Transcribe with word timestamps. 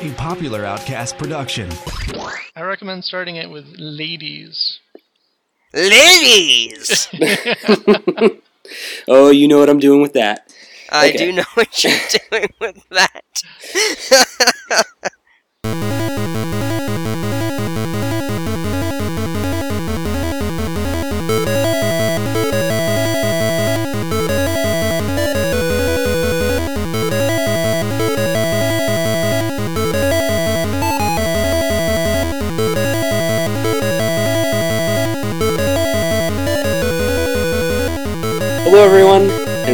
A 0.00 0.12
popular 0.16 0.64
Outcast 0.64 1.16
production. 1.16 1.68
I 2.56 2.62
recommend 2.62 3.04
starting 3.04 3.36
it 3.36 3.48
with 3.50 3.66
ladies. 3.78 4.80
Ladies! 5.72 7.08
Oh, 9.08 9.30
you 9.30 9.48
know 9.48 9.58
what 9.58 9.70
I'm 9.70 9.78
doing 9.78 10.02
with 10.02 10.12
that. 10.12 10.52
I 10.92 11.08
Okay. 11.08 11.16
do 11.18 11.32
know 11.32 11.44
what 11.54 11.82
you're 11.82 11.92
doing 12.30 12.52
with 12.60 12.86
that. 12.90 13.24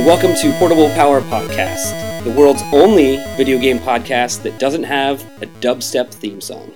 And 0.05 0.11
welcome 0.11 0.35
to 0.35 0.53
Portable 0.59 0.91
Power 0.91 1.23
Podcast, 1.23 2.25
the 2.25 2.31
world's 2.33 2.63
only 2.75 3.17
video 3.39 3.59
game 3.59 3.79
podcast 3.79 4.43
that 4.43 4.59
doesn't 4.59 4.83
have 4.83 5.23
a 5.43 5.47
dubstep 5.63 6.13
theme 6.13 6.43
song. 6.43 6.75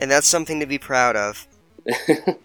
and 0.00 0.10
that's 0.10 0.26
something 0.26 0.58
to 0.58 0.66
be 0.66 0.76
proud 0.76 1.14
of. 1.14 1.46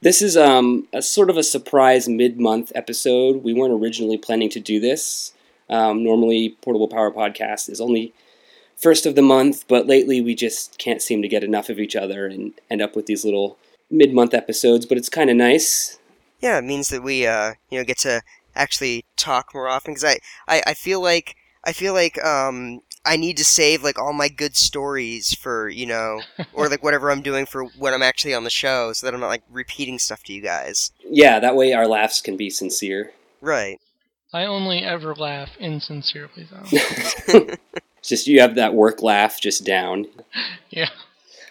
This 0.00 0.22
is 0.22 0.36
um, 0.36 0.86
a 0.92 1.02
sort 1.02 1.28
of 1.28 1.36
a 1.36 1.42
surprise 1.42 2.08
mid-month 2.08 2.70
episode. 2.76 3.42
We 3.42 3.52
weren't 3.52 3.74
originally 3.74 4.16
planning 4.16 4.48
to 4.50 4.60
do 4.60 4.78
this. 4.78 5.32
Um, 5.68 6.04
normally, 6.04 6.56
Portable 6.62 6.86
Power 6.86 7.10
Podcast 7.10 7.68
is 7.68 7.80
only 7.80 8.14
first 8.76 9.06
of 9.06 9.16
the 9.16 9.22
month, 9.22 9.64
but 9.66 9.88
lately 9.88 10.20
we 10.20 10.36
just 10.36 10.78
can't 10.78 11.02
seem 11.02 11.20
to 11.22 11.26
get 11.26 11.42
enough 11.42 11.68
of 11.68 11.80
each 11.80 11.96
other 11.96 12.26
and 12.26 12.52
end 12.70 12.80
up 12.80 12.94
with 12.94 13.06
these 13.06 13.24
little 13.24 13.58
mid-month 13.90 14.34
episodes. 14.34 14.86
But 14.86 14.98
it's 14.98 15.08
kind 15.08 15.30
of 15.30 15.36
nice. 15.36 15.98
Yeah, 16.38 16.58
it 16.58 16.64
means 16.64 16.90
that 16.90 17.02
we, 17.02 17.26
uh, 17.26 17.54
you 17.68 17.80
know, 17.80 17.84
get 17.84 17.98
to 17.98 18.22
actually 18.58 19.06
talk 19.16 19.54
more 19.54 19.68
often. 19.68 19.94
Because 19.94 20.04
I, 20.04 20.18
I, 20.46 20.62
I 20.66 20.74
feel 20.74 21.00
like, 21.00 21.36
I 21.64 21.72
feel 21.72 21.94
like, 21.94 22.22
um, 22.22 22.82
I 23.06 23.16
need 23.16 23.38
to 23.38 23.44
save 23.44 23.82
like 23.82 23.98
all 23.98 24.12
my 24.12 24.28
good 24.28 24.54
stories 24.54 25.32
for, 25.32 25.70
you 25.70 25.86
know, 25.86 26.20
or 26.52 26.68
like 26.68 26.82
whatever 26.82 27.10
I'm 27.10 27.22
doing 27.22 27.46
for 27.46 27.64
when 27.64 27.94
I'm 27.94 28.02
actually 28.02 28.34
on 28.34 28.44
the 28.44 28.50
show, 28.50 28.92
so 28.92 29.06
that 29.06 29.14
I'm 29.14 29.20
not 29.20 29.28
like 29.28 29.44
repeating 29.48 29.98
stuff 29.98 30.22
to 30.24 30.32
you 30.34 30.42
guys. 30.42 30.92
Yeah, 31.08 31.38
that 31.40 31.56
way 31.56 31.72
our 31.72 31.86
laughs 31.86 32.20
can 32.20 32.36
be 32.36 32.50
sincere. 32.50 33.12
Right. 33.40 33.80
I 34.32 34.44
only 34.44 34.80
ever 34.80 35.14
laugh 35.14 35.50
insincerely, 35.58 36.46
though. 36.50 36.64
It's 36.70 37.56
just 38.02 38.26
you 38.26 38.40
have 38.40 38.56
that 38.56 38.74
work 38.74 39.02
laugh 39.02 39.40
just 39.40 39.64
down. 39.64 40.06
yeah. 40.70 40.90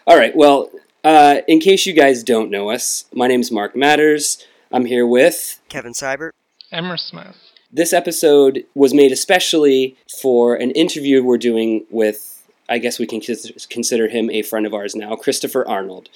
All 0.06 0.18
right. 0.18 0.36
Well, 0.36 0.70
uh, 1.04 1.42
in 1.48 1.60
case 1.60 1.86
you 1.86 1.94
guys 1.94 2.24
don't 2.24 2.52
know 2.52 2.70
us, 2.70 3.06
my 3.14 3.28
name's 3.28 3.52
Mark 3.52 3.76
Matters. 3.76 4.46
I'm 4.72 4.86
here 4.86 5.08
with. 5.08 5.60
Kevin 5.70 5.94
Seibert. 5.94 6.32
Emrys 6.72 7.00
Smith. 7.02 7.38
This 7.72 7.94
episode 7.94 8.66
was 8.76 8.94
made 8.94 9.12
especially 9.12 9.98
for 10.22 10.56
an 10.56 10.72
interview 10.72 11.24
we're 11.24 11.38
doing 11.38 11.86
with, 11.90 12.48
I 12.70 12.78
guess 12.78 13.00
we 13.00 13.06
can 13.06 13.22
consider 13.70 14.08
him 14.08 14.30
a 14.30 14.42
friend 14.42 14.66
of 14.66 14.74
ours 14.74 14.96
now, 14.96 15.16
Christopher 15.16 15.68
Arnold. 15.68 16.10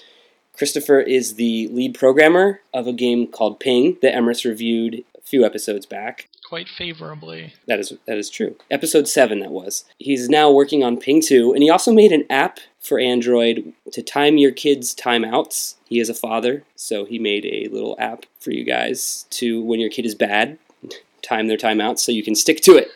Christopher 0.56 1.00
is 1.00 1.36
the 1.36 1.68
lead 1.70 1.94
programmer 1.94 2.62
of 2.74 2.88
a 2.88 2.94
game 2.94 3.28
called 3.28 3.60
Ping 3.60 3.98
that 4.02 4.14
Emrys 4.14 4.46
reviewed 4.46 5.04
a 5.18 5.22
few 5.22 5.46
episodes 5.46 5.86
back. 5.86 6.28
Quite 6.48 6.68
favorably. 6.68 7.54
That 7.68 7.80
is 7.80 7.94
that 8.06 8.18
is 8.18 8.30
true. 8.30 8.58
Episode 8.70 9.08
seven 9.08 9.40
that 9.40 9.52
was. 9.52 9.86
He's 9.98 10.28
now 10.28 10.52
working 10.52 10.84
on 10.84 10.98
Ping 10.98 11.22
two, 11.22 11.54
and 11.54 11.64
he 11.64 11.70
also 11.70 11.94
made 11.94 12.12
an 12.12 12.26
app 12.30 12.60
for 12.82 13.00
Android 13.00 13.74
to 13.92 14.02
time 14.02 14.38
your 14.38 14.52
kids' 14.52 14.94
timeouts. 14.96 15.76
He 15.88 16.00
is 16.00 16.10
a 16.10 16.14
father, 16.14 16.64
so 16.76 17.06
he 17.06 17.20
made 17.20 17.46
a 17.46 17.70
little 17.72 17.96
app 18.00 18.26
for 18.40 18.52
you 18.52 18.64
guys 18.64 19.26
to 19.32 19.64
when 19.64 19.80
your 19.80 19.90
kid 19.90 20.06
is 20.06 20.16
bad, 20.16 20.58
time 21.22 21.48
their 21.48 21.58
timeouts 21.58 22.00
so 22.00 22.12
you 22.12 22.24
can 22.24 22.36
stick 22.36 22.62
to 22.62 22.78
it. 22.78 22.90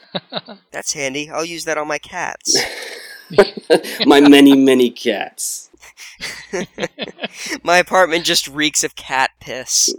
That's 0.71 0.93
handy. 0.93 1.29
I'll 1.29 1.45
use 1.45 1.65
that 1.65 1.77
on 1.77 1.87
my 1.87 1.99
cats. 1.99 2.57
My 4.05 4.21
many 4.21 4.55
many 4.55 4.91
cats. 4.91 5.71
my 7.63 7.77
apartment 7.77 8.23
just 8.23 8.47
reeks 8.47 8.83
of 8.83 8.95
cat 8.95 9.31
piss. 9.39 9.89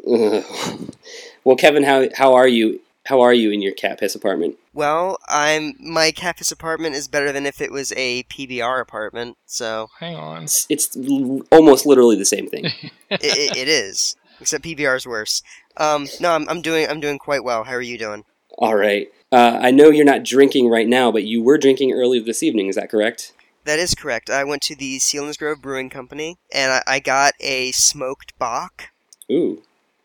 Well, 1.43 1.57
Kevin, 1.57 1.83
how 1.83 2.09
how 2.15 2.35
are 2.35 2.47
you? 2.47 2.81
How 3.07 3.21
are 3.21 3.33
you 3.33 3.51
in 3.51 3.63
your 3.63 3.73
cat 3.73 4.01
piss 4.01 4.15
apartment? 4.15 4.57
Well, 4.73 5.19
I'm 5.29 5.75
my 5.81 6.11
cat 6.11 6.37
piss 6.39 6.51
apartment 6.51 6.95
is 6.95 7.09
better 7.09 7.33
than 7.33 7.47
if 7.47 7.61
it 7.61 7.73
was 7.73 7.93
a 7.97 8.25
PBR 8.25 8.81
apartment. 8.81 9.37
So 9.47 9.89
Hang 10.01 10.17
on. 10.17 10.45
It's, 10.45 10.67
it's 10.69 10.97
l- 10.97 11.43
almost 11.51 11.87
literally 11.87 12.17
the 12.17 12.25
same 12.25 12.49
thing. 12.49 12.65
it, 13.11 13.21
it, 13.23 13.57
it 13.57 13.69
is. 13.69 14.17
Except 14.41 14.65
PBR 14.65 14.97
is 14.97 15.07
worse. 15.07 15.43
Um, 15.77 16.07
no, 16.21 16.33
I'm, 16.33 16.49
I'm 16.49 16.63
doing 16.63 16.89
I'm 16.89 17.01
doing 17.01 17.19
quite 17.19 17.45
well. 17.45 17.65
How 17.65 17.73
are 17.73 17.83
you 17.83 17.99
doing? 17.99 18.25
All 18.59 18.75
right. 18.75 19.09
Uh, 19.33 19.59
I 19.61 19.71
know 19.71 19.91
you're 19.91 20.05
not 20.05 20.25
drinking 20.25 20.69
right 20.69 20.87
now, 20.87 21.11
but 21.11 21.25
you 21.25 21.43
were 21.43 21.59
drinking 21.59 21.93
earlier 21.93 22.23
this 22.23 22.43
evening. 22.43 22.69
Is 22.69 22.77
that 22.77 22.91
correct? 22.91 23.33
That 23.65 23.79
is 23.81 23.95
correct. 23.95 24.31
I 24.31 24.45
went 24.45 24.63
to 24.63 24.77
the 24.77 24.99
Sealands 24.99 25.39
Grove 25.39 25.61
Brewing 25.61 25.91
Company 25.91 26.39
and 26.53 26.73
I, 26.73 26.83
I 26.87 27.01
got 27.01 27.35
a 27.41 27.73
smoked 27.73 28.39
bock 28.39 28.91
Ooh. 29.31 29.63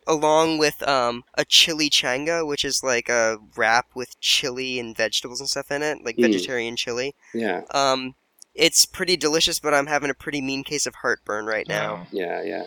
Along 0.08 0.58
with 0.58 0.82
um, 0.88 1.24
a 1.36 1.46
chili 1.46 1.90
changa, 1.90 2.46
which 2.48 2.66
is 2.66 2.82
like 2.84 3.08
a 3.08 3.38
wrap 3.56 3.88
with 3.94 4.20
chili 4.20 4.80
and 4.80 4.98
vegetables 4.98 5.40
and 5.40 5.48
stuff 5.50 5.70
in 5.72 5.84
it, 5.84 6.00
like 6.04 6.18
Mm. 6.18 6.24
vegetarian 6.24 6.76
chili. 6.76 7.14
Yeah. 7.34 7.62
Um, 7.72 8.16
it's 8.56 8.86
pretty 8.86 9.16
delicious, 9.16 9.60
but 9.60 9.74
I'm 9.74 9.88
having 9.88 10.10
a 10.10 10.14
pretty 10.16 10.42
mean 10.42 10.64
case 10.64 10.86
of 10.86 10.96
heartburn 10.96 11.46
right 11.46 11.68
now. 11.68 12.02
Oh. 12.04 12.08
Yeah, 12.12 12.42
yeah. 12.42 12.66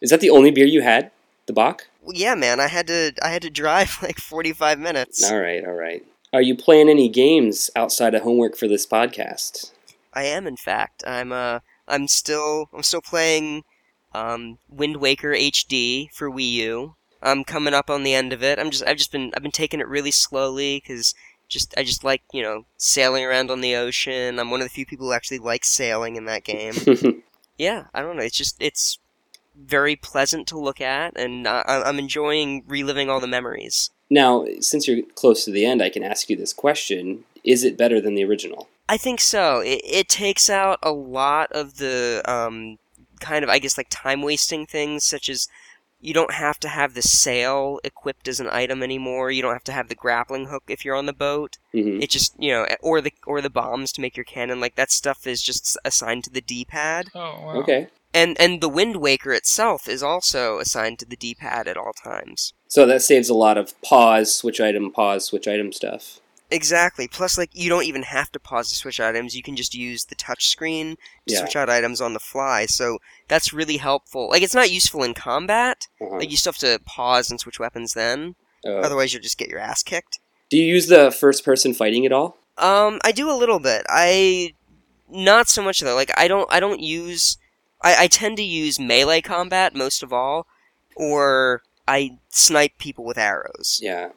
Is 0.00 0.10
that 0.10 0.20
the 0.20 0.30
only 0.30 0.50
beer 0.50 0.66
you 0.66 0.82
had? 0.82 1.10
The 1.46 1.52
bock? 1.52 1.86
Well, 2.02 2.14
yeah, 2.16 2.34
man, 2.34 2.58
I 2.60 2.68
had 2.68 2.86
to 2.86 3.12
I 3.22 3.28
had 3.28 3.42
to 3.42 3.50
drive 3.50 3.98
like 4.02 4.18
45 4.18 4.78
minutes. 4.78 5.22
All 5.30 5.38
right, 5.38 5.62
all 5.64 5.72
right. 5.74 6.02
Are 6.32 6.42
you 6.42 6.56
playing 6.56 6.88
any 6.88 7.08
games 7.08 7.70
outside 7.76 8.14
of 8.14 8.22
homework 8.22 8.56
for 8.56 8.66
this 8.66 8.86
podcast? 8.86 9.70
I 10.14 10.24
am, 10.24 10.46
in 10.46 10.56
fact. 10.56 11.04
I'm 11.06 11.30
uh 11.32 11.60
I'm 11.86 12.08
still 12.08 12.70
I'm 12.72 12.82
still 12.82 13.02
playing 13.02 13.64
um, 14.14 14.58
Wind 14.68 14.96
Waker 14.96 15.32
HD 15.32 16.10
for 16.12 16.30
Wii 16.30 16.50
U. 16.52 16.94
I'm 17.22 17.44
coming 17.44 17.74
up 17.74 17.88
on 17.90 18.02
the 18.02 18.14
end 18.14 18.32
of 18.32 18.42
it. 18.42 18.58
I'm 18.58 18.70
just 18.70 18.84
I've 18.86 18.98
just 18.98 19.12
been 19.12 19.32
I've 19.34 19.42
been 19.42 19.50
taking 19.50 19.80
it 19.80 19.88
really 19.88 20.10
slowly 20.10 20.82
because 20.82 21.14
just 21.48 21.74
I 21.76 21.82
just 21.82 22.04
like 22.04 22.22
you 22.32 22.42
know 22.42 22.66
sailing 22.76 23.24
around 23.24 23.50
on 23.50 23.60
the 23.60 23.76
ocean. 23.76 24.38
I'm 24.38 24.50
one 24.50 24.60
of 24.60 24.66
the 24.66 24.74
few 24.74 24.86
people 24.86 25.06
who 25.06 25.12
actually 25.12 25.38
like 25.38 25.64
sailing 25.64 26.16
in 26.16 26.26
that 26.26 26.44
game. 26.44 26.74
yeah, 27.58 27.86
I 27.94 28.02
don't 28.02 28.16
know. 28.16 28.22
It's 28.22 28.36
just 28.36 28.56
it's 28.60 28.98
very 29.56 29.96
pleasant 29.96 30.46
to 30.48 30.58
look 30.58 30.80
at, 30.80 31.16
and 31.16 31.46
I, 31.46 31.62
I'm 31.66 31.98
enjoying 31.98 32.64
reliving 32.66 33.08
all 33.08 33.20
the 33.20 33.26
memories. 33.26 33.90
now, 34.10 34.44
since 34.60 34.86
you're 34.86 35.02
close 35.14 35.44
to 35.44 35.50
the 35.50 35.64
end, 35.64 35.82
I 35.82 35.90
can 35.90 36.02
ask 36.02 36.28
you 36.28 36.36
this 36.36 36.52
question. 36.52 37.24
Is 37.44 37.62
it 37.62 37.78
better 37.78 38.00
than 38.00 38.14
the 38.14 38.24
original? 38.24 38.68
I 38.88 38.96
think 38.96 39.20
so. 39.20 39.60
It, 39.60 39.80
it 39.84 40.08
takes 40.08 40.50
out 40.50 40.78
a 40.82 40.92
lot 40.92 41.52
of 41.52 41.76
the 41.76 42.22
um, 42.26 42.78
kind 43.20 43.42
of, 43.44 43.50
I 43.50 43.58
guess, 43.58 43.76
like 43.78 43.88
time 43.90 44.22
wasting 44.22 44.66
things, 44.66 45.04
such 45.04 45.28
as 45.28 45.46
you 46.00 46.12
don't 46.12 46.34
have 46.34 46.58
to 46.60 46.68
have 46.68 46.92
the 46.94 47.00
sail 47.02 47.80
equipped 47.82 48.28
as 48.28 48.38
an 48.38 48.48
item 48.48 48.82
anymore. 48.82 49.30
You 49.30 49.40
don't 49.40 49.54
have 49.54 49.64
to 49.64 49.72
have 49.72 49.88
the 49.88 49.94
grappling 49.94 50.46
hook 50.46 50.64
if 50.68 50.84
you're 50.84 50.96
on 50.96 51.06
the 51.06 51.14
boat. 51.14 51.56
hmm 51.72 52.00
It 52.02 52.10
just, 52.10 52.34
you 52.38 52.50
know, 52.52 52.66
or 52.82 53.00
the 53.00 53.12
or 53.26 53.40
the 53.40 53.48
bombs 53.50 53.90
to 53.92 54.00
make 54.02 54.16
your 54.16 54.24
cannon. 54.24 54.60
Like 54.60 54.74
that 54.76 54.90
stuff 54.90 55.26
is 55.26 55.40
just 55.42 55.78
assigned 55.84 56.24
to 56.24 56.30
the 56.30 56.42
D-pad. 56.42 57.08
Oh, 57.14 57.20
wow. 57.20 57.52
Okay. 57.60 57.88
And 58.12 58.38
and 58.38 58.60
the 58.60 58.68
Wind 58.68 58.96
Waker 58.96 59.32
itself 59.32 59.88
is 59.88 60.02
also 60.02 60.58
assigned 60.58 60.98
to 61.00 61.06
the 61.06 61.16
D-pad 61.16 61.66
at 61.66 61.76
all 61.78 61.92
times. 61.92 62.52
So 62.68 62.84
that 62.86 63.02
saves 63.02 63.28
a 63.30 63.34
lot 63.34 63.56
of 63.56 63.80
pause, 63.82 64.34
switch 64.34 64.60
item, 64.60 64.90
pause, 64.92 65.24
switch 65.24 65.48
item 65.48 65.72
stuff. 65.72 66.20
Exactly. 66.50 67.08
Plus, 67.08 67.38
like, 67.38 67.50
you 67.52 67.68
don't 67.68 67.84
even 67.84 68.02
have 68.02 68.30
to 68.32 68.38
pause 68.38 68.68
to 68.68 68.76
switch 68.76 69.00
items. 69.00 69.34
You 69.34 69.42
can 69.42 69.56
just 69.56 69.74
use 69.74 70.04
the 70.04 70.14
touch 70.14 70.46
screen 70.48 70.96
to 71.26 71.34
Yeah. 71.34 71.40
switch 71.40 71.56
out 71.56 71.70
items 71.70 72.00
on 72.00 72.12
the 72.12 72.20
fly. 72.20 72.66
So 72.66 72.98
that's 73.28 73.52
really 73.52 73.76
helpful. 73.78 74.28
Like, 74.28 74.42
it's 74.42 74.54
not 74.54 74.70
useful 74.70 75.02
in 75.02 75.14
combat. 75.14 75.86
Uh-huh. 76.00 76.16
Like, 76.18 76.30
you 76.30 76.36
still 76.36 76.52
have 76.52 76.58
to 76.58 76.80
pause 76.84 77.30
and 77.30 77.40
switch 77.40 77.58
weapons 77.58 77.94
then. 77.94 78.34
Uh, 78.66 78.76
Otherwise, 78.78 79.12
you'll 79.12 79.22
just 79.22 79.38
get 79.38 79.48
your 79.48 79.58
ass 79.58 79.82
kicked. 79.82 80.18
do 80.50 80.56
you 80.56 80.64
use 80.64 80.86
the 80.86 81.10
first 81.10 81.44
person 81.44 81.74
fighting 81.74 82.06
at 82.06 82.12
all? 82.12 82.36
Um, 82.56 83.00
I 83.04 83.12
do 83.12 83.30
a 83.30 83.36
little 83.36 83.58
bit. 83.58 83.84
I 83.88 84.54
not 85.10 85.48
so 85.48 85.60
much 85.62 85.80
though. 85.80 85.94
Like, 85.94 86.12
I 86.16 86.28
don't. 86.28 86.50
I 86.52 86.60
don't 86.60 86.80
use. 86.80 87.36
I, 87.82 88.04
I 88.04 88.06
tend 88.06 88.36
to 88.38 88.42
use 88.42 88.78
melee 88.78 89.20
combat 89.20 89.74
most 89.74 90.02
of 90.02 90.12
all, 90.12 90.46
or 90.96 91.62
I 91.88 92.18
snipe 92.30 92.78
people 92.78 93.04
with 93.04 93.18
arrows. 93.18 93.80
Yeah. 93.82 94.10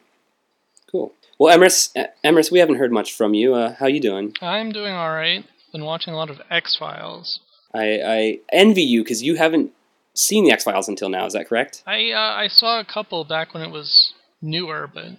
Cool. 0.91 1.13
Well, 1.39 1.55
Emrys, 1.57 1.89
uh, 1.95 2.07
Emrys, 2.23 2.51
we 2.51 2.59
haven't 2.59 2.75
heard 2.75 2.91
much 2.91 3.13
from 3.13 3.33
you. 3.33 3.53
Uh, 3.55 3.75
how 3.75 3.87
you 3.87 3.99
doing? 3.99 4.33
I'm 4.41 4.71
doing 4.71 4.93
alright. 4.93 5.45
Been 5.71 5.83
watching 5.83 6.13
a 6.13 6.17
lot 6.17 6.29
of 6.29 6.39
X 6.49 6.77
Files. 6.77 7.39
I, 7.73 8.01
I 8.01 8.39
envy 8.51 8.83
you 8.83 9.03
because 9.03 9.23
you 9.23 9.35
haven't 9.35 9.71
seen 10.13 10.45
the 10.45 10.51
X 10.51 10.63
Files 10.63 10.87
until 10.87 11.09
now. 11.09 11.25
Is 11.25 11.33
that 11.33 11.47
correct? 11.47 11.83
I 11.85 12.11
uh, 12.11 12.35
I 12.35 12.47
saw 12.47 12.79
a 12.79 12.85
couple 12.85 13.23
back 13.23 13.53
when 13.53 13.63
it 13.63 13.71
was 13.71 14.13
newer, 14.41 14.89
but 14.91 15.17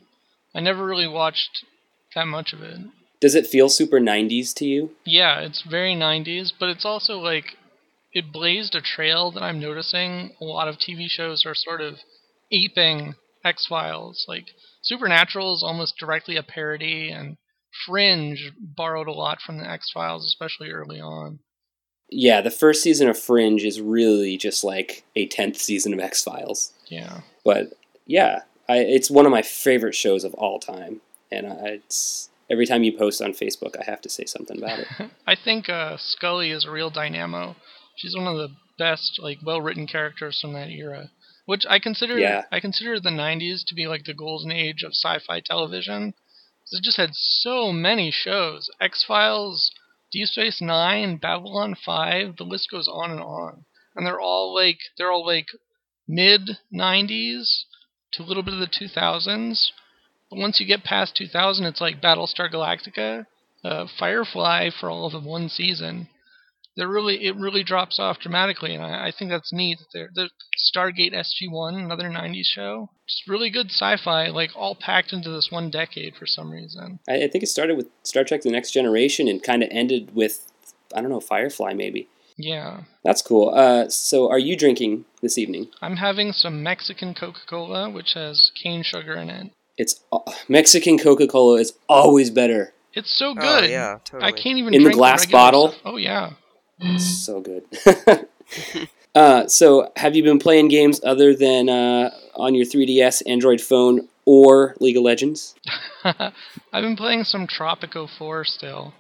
I 0.54 0.60
never 0.60 0.84
really 0.84 1.08
watched 1.08 1.64
that 2.14 2.26
much 2.26 2.52
of 2.52 2.62
it. 2.62 2.78
Does 3.20 3.34
it 3.34 3.46
feel 3.46 3.68
super 3.68 3.98
90s 3.98 4.54
to 4.54 4.64
you? 4.64 4.90
Yeah, 5.04 5.40
it's 5.40 5.62
very 5.62 5.94
90s, 5.94 6.52
but 6.58 6.68
it's 6.68 6.84
also 6.84 7.14
like 7.14 7.56
it 8.12 8.32
blazed 8.32 8.74
a 8.74 8.80
trail 8.80 9.32
that 9.32 9.42
I'm 9.42 9.60
noticing 9.60 10.34
a 10.40 10.44
lot 10.44 10.68
of 10.68 10.76
TV 10.76 11.08
shows 11.08 11.44
are 11.44 11.54
sort 11.54 11.80
of 11.80 11.96
aping 12.52 13.14
X 13.44 13.66
Files. 13.66 14.24
Like 14.28 14.46
Supernatural 14.82 15.54
is 15.54 15.62
almost 15.62 15.98
directly 15.98 16.36
a 16.36 16.42
parody, 16.42 17.10
and 17.10 17.36
Fringe 17.86 18.52
borrowed 18.58 19.08
a 19.08 19.12
lot 19.12 19.40
from 19.44 19.58
the 19.58 19.68
X 19.68 19.90
Files, 19.92 20.24
especially 20.24 20.70
early 20.70 21.00
on. 21.00 21.40
Yeah, 22.10 22.40
the 22.40 22.50
first 22.50 22.82
season 22.82 23.08
of 23.08 23.18
Fringe 23.18 23.64
is 23.64 23.80
really 23.80 24.36
just 24.36 24.64
like 24.64 25.04
a 25.14 25.28
10th 25.28 25.56
season 25.56 25.92
of 25.92 26.00
X 26.00 26.22
Files. 26.22 26.72
Yeah. 26.86 27.20
But 27.44 27.74
yeah, 28.06 28.42
I, 28.68 28.78
it's 28.78 29.10
one 29.10 29.26
of 29.26 29.32
my 29.32 29.42
favorite 29.42 29.94
shows 29.94 30.24
of 30.24 30.34
all 30.34 30.58
time. 30.58 31.00
And 31.30 31.46
I, 31.46 31.52
it's 31.66 32.30
every 32.50 32.66
time 32.66 32.82
you 32.82 32.96
post 32.96 33.20
on 33.20 33.32
Facebook, 33.32 33.76
I 33.78 33.84
have 33.84 34.00
to 34.02 34.08
say 34.08 34.24
something 34.24 34.58
about 34.58 34.78
it. 34.78 34.86
I 35.26 35.34
think 35.36 35.68
uh, 35.68 35.96
Scully 35.98 36.50
is 36.50 36.64
a 36.64 36.70
real 36.70 36.90
dynamo. 36.90 37.56
She's 37.96 38.16
one 38.16 38.26
of 38.26 38.36
the 38.36 38.54
best, 38.78 39.18
like, 39.20 39.38
well-written 39.44 39.86
characters 39.86 40.38
from 40.40 40.52
that 40.54 40.70
era. 40.70 41.10
Which 41.46 41.64
I 41.68 41.78
consider, 41.78 42.18
Yeah. 42.18 42.44
I 42.52 42.60
consider 42.60 43.00
the 43.00 43.08
'90s 43.10 43.60
to 43.66 43.74
be 43.74 43.86
like 43.86 44.04
the 44.04 44.14
golden 44.14 44.52
age 44.52 44.82
of 44.82 44.92
sci-fi 44.92 45.40
television. 45.40 46.12
It 46.70 46.82
just 46.82 46.98
had 46.98 47.10
so 47.14 47.72
many 47.72 48.10
shows: 48.10 48.68
X 48.80 49.02
Files, 49.08 49.70
Deep 50.10 50.26
Space 50.26 50.60
Nine, 50.60 51.16
Babylon 51.16 51.74
Five. 51.74 52.36
The 52.36 52.44
list 52.44 52.70
goes 52.70 52.88
on 52.88 53.10
and 53.10 53.20
on, 53.20 53.64
and 53.94 54.06
they're 54.06 54.20
all 54.20 54.54
like 54.54 54.78
they're 54.96 55.10
all 55.10 55.26
like 55.26 55.48
mid 56.06 56.58
'90s 56.72 57.64
to 58.12 58.22
a 58.22 58.24
little 58.24 58.42
bit 58.42 58.54
of 58.54 58.60
the 58.60 58.66
2000s. 58.66 59.70
But 60.30 60.38
once 60.38 60.60
you 60.60 60.66
get 60.66 60.84
past 60.84 61.16
2000, 61.16 61.66
it's 61.66 61.80
like 61.80 62.00
Battlestar 62.02 62.50
Galactica, 62.50 63.26
uh, 63.64 63.86
Firefly 63.98 64.70
for 64.70 64.90
all 64.90 65.06
of 65.06 65.12
the 65.12 65.20
one 65.20 65.48
season. 65.48 66.08
They're 66.78 66.88
really 66.88 67.26
it 67.26 67.36
really 67.36 67.62
drops 67.64 67.98
off 67.98 68.20
dramatically, 68.20 68.74
and 68.74 68.82
I, 68.82 69.08
I 69.08 69.12
think 69.16 69.30
that's 69.30 69.52
neat. 69.52 69.78
that 69.80 69.86
They're, 69.92 70.08
the 70.14 70.30
Stargate 70.72 71.12
SG-1, 71.12 71.76
another 71.76 72.08
'90s 72.08 72.46
show, 72.46 72.88
just 73.06 73.28
really 73.28 73.50
good 73.50 73.66
sci-fi, 73.70 74.28
like 74.28 74.50
all 74.56 74.74
packed 74.74 75.12
into 75.12 75.28
this 75.30 75.48
one 75.50 75.70
decade 75.70 76.14
for 76.16 76.24
some 76.26 76.50
reason. 76.50 77.00
I, 77.08 77.24
I 77.24 77.28
think 77.28 77.42
it 77.44 77.48
started 77.48 77.76
with 77.76 77.88
Star 78.04 78.24
Trek 78.24 78.42
The 78.42 78.50
Next 78.50 78.70
Generation 78.70 79.28
and 79.28 79.42
kind 79.42 79.62
of 79.62 79.68
ended 79.72 80.14
with, 80.14 80.50
I 80.94 81.00
don't 81.02 81.10
know, 81.10 81.20
Firefly 81.20 81.74
maybe. 81.74 82.08
Yeah, 82.40 82.82
That's 83.02 83.20
cool. 83.20 83.50
Uh, 83.52 83.88
so 83.88 84.30
are 84.30 84.38
you 84.38 84.56
drinking 84.56 85.04
this 85.20 85.36
evening? 85.36 85.70
I'm 85.82 85.96
having 85.96 86.30
some 86.32 86.62
Mexican 86.62 87.12
Coca-Cola, 87.12 87.90
which 87.90 88.12
has 88.14 88.52
cane 88.54 88.84
sugar 88.84 89.14
in 89.14 89.28
it. 89.28 89.50
It's 89.76 90.04
uh, 90.12 90.20
Mexican 90.48 90.98
Coca 90.98 91.26
Cola 91.26 91.58
is 91.58 91.72
always 91.88 92.30
better. 92.30 92.72
It's 92.94 93.16
so 93.18 93.30
Oh, 93.30 93.34
good. 93.34 93.70
yeah, 93.70 93.98
totally. 94.04 94.22
I 94.28 94.30
can't 94.32 94.58
even 94.58 94.72
In 94.72 94.84
the 94.84 94.90
glass 94.90 95.22
regular 95.22 95.38
bottle? 95.38 95.68
stuff. 95.70 95.80
Oh 95.84 95.96
yeah. 95.96 96.30
It's 96.80 97.24
so 97.24 97.40
good. 97.40 97.64
uh, 99.14 99.46
so, 99.46 99.92
have 99.96 100.14
you 100.14 100.22
been 100.22 100.38
playing 100.38 100.68
games 100.68 101.00
other 101.04 101.34
than 101.34 101.68
uh, 101.68 102.10
on 102.34 102.54
your 102.54 102.66
3DS, 102.66 103.22
Android 103.26 103.60
phone, 103.60 104.08
or 104.24 104.74
League 104.80 104.96
of 104.96 105.02
Legends? 105.02 105.54
I've 106.04 106.32
been 106.72 106.96
playing 106.96 107.24
some 107.24 107.46
Tropico 107.46 108.08
4 108.18 108.44
still. 108.44 108.94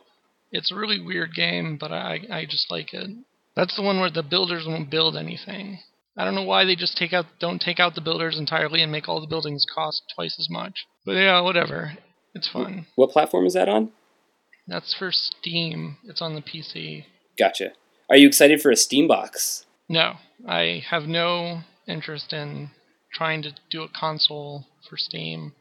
It's 0.50 0.72
a 0.72 0.76
really 0.76 1.00
weird 1.00 1.34
game, 1.34 1.76
but 1.78 1.92
I 1.92 2.20
I 2.30 2.46
just 2.46 2.70
like 2.70 2.94
it. 2.94 3.10
That's 3.54 3.76
the 3.76 3.82
one 3.82 4.00
where 4.00 4.10
the 4.10 4.22
builders 4.22 4.64
won't 4.66 4.90
build 4.90 5.16
anything. 5.16 5.80
I 6.16 6.24
don't 6.24 6.34
know 6.34 6.44
why 6.44 6.64
they 6.64 6.74
just 6.74 6.96
take 6.96 7.12
out 7.12 7.26
don't 7.38 7.60
take 7.60 7.78
out 7.78 7.94
the 7.94 8.00
builders 8.00 8.38
entirely 8.38 8.82
and 8.82 8.90
make 8.90 9.08
all 9.08 9.20
the 9.20 9.26
buildings 9.26 9.66
cost 9.72 10.02
twice 10.14 10.36
as 10.38 10.48
much. 10.50 10.86
But 11.04 11.12
yeah, 11.12 11.40
whatever. 11.42 11.92
It's 12.34 12.48
fun. 12.48 12.86
What 12.96 13.10
platform 13.10 13.46
is 13.46 13.54
that 13.54 13.68
on? 13.68 13.90
That's 14.66 14.94
for 14.94 15.10
Steam. 15.12 15.96
It's 16.04 16.22
on 16.22 16.34
the 16.34 16.42
PC. 16.42 17.04
Gotcha. 17.38 17.72
Are 18.10 18.16
you 18.16 18.26
excited 18.26 18.60
for 18.60 18.70
a 18.70 18.76
Steam 18.76 19.06
box? 19.06 19.66
No, 19.88 20.14
I 20.46 20.82
have 20.90 21.06
no 21.06 21.60
interest 21.86 22.32
in 22.32 22.70
trying 23.12 23.42
to 23.42 23.52
do 23.70 23.82
a 23.82 23.88
console 23.88 24.66
for 24.88 24.96
Steam. 24.96 25.52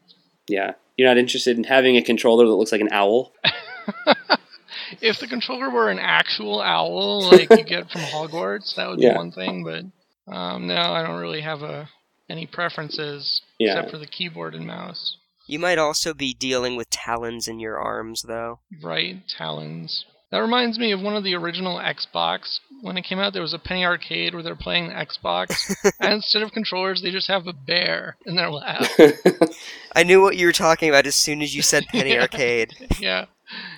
Yeah. 0.48 0.72
You're 0.96 1.08
not 1.08 1.18
interested 1.18 1.56
in 1.56 1.64
having 1.64 1.96
a 1.96 2.02
controller 2.02 2.46
that 2.46 2.54
looks 2.54 2.72
like 2.72 2.80
an 2.80 2.88
owl? 2.92 3.32
if 5.00 5.20
the 5.20 5.26
controller 5.26 5.70
were 5.70 5.90
an 5.90 5.98
actual 5.98 6.60
owl 6.60 7.22
like 7.30 7.50
you 7.50 7.64
get 7.64 7.90
from 7.90 8.00
Hogwarts, 8.12 8.74
that 8.76 8.88
would 8.88 9.00
Yeah. 9.00 9.12
be 9.12 9.16
one 9.16 9.32
thing. 9.32 9.64
But 9.64 10.32
um, 10.32 10.66
no, 10.66 10.74
I 10.76 11.02
don't 11.02 11.20
really 11.20 11.40
have 11.42 11.62
a 11.62 11.88
any 12.28 12.46
preferences 12.46 13.40
Yeah. 13.58 13.74
except 13.76 13.90
for 13.90 13.98
the 13.98 14.06
keyboard 14.06 14.54
and 14.54 14.66
mouse. 14.66 15.16
You 15.46 15.58
might 15.58 15.78
also 15.78 16.12
be 16.12 16.34
dealing 16.34 16.76
with 16.76 16.90
talons 16.90 17.48
in 17.48 17.58
your 17.58 17.78
arms, 17.78 18.22
though. 18.28 18.60
Right, 18.82 19.26
talons. 19.28 20.04
That 20.30 20.38
reminds 20.38 20.78
me 20.78 20.92
of 20.92 21.00
one 21.00 21.16
of 21.16 21.24
the 21.24 21.34
original 21.34 21.78
Xbox. 21.78 22.58
When 22.82 22.98
it 22.98 23.02
came 23.04 23.18
out, 23.18 23.32
there 23.32 23.40
was 23.42 23.54
a 23.54 23.58
Penny 23.58 23.84
Arcade 23.84 24.34
where 24.34 24.42
they're 24.42 24.54
playing 24.54 24.88
the 24.88 24.94
Xbox, 24.94 25.74
and 26.00 26.12
instead 26.12 26.42
of 26.42 26.52
controllers, 26.52 27.00
they 27.02 27.10
just 27.10 27.28
have 27.28 27.46
a 27.46 27.52
bear 27.54 28.16
in 28.26 28.36
their 28.36 28.50
lap. 28.50 28.86
I 29.96 30.02
knew 30.02 30.20
what 30.20 30.36
you 30.36 30.46
were 30.46 30.52
talking 30.52 30.88
about 30.90 31.06
as 31.06 31.14
soon 31.16 31.40
as 31.42 31.54
you 31.56 31.62
said 31.62 31.86
Penny 31.86 32.10
Yeah. 32.14 32.20
Arcade. 32.22 32.74
yeah, 33.00 33.24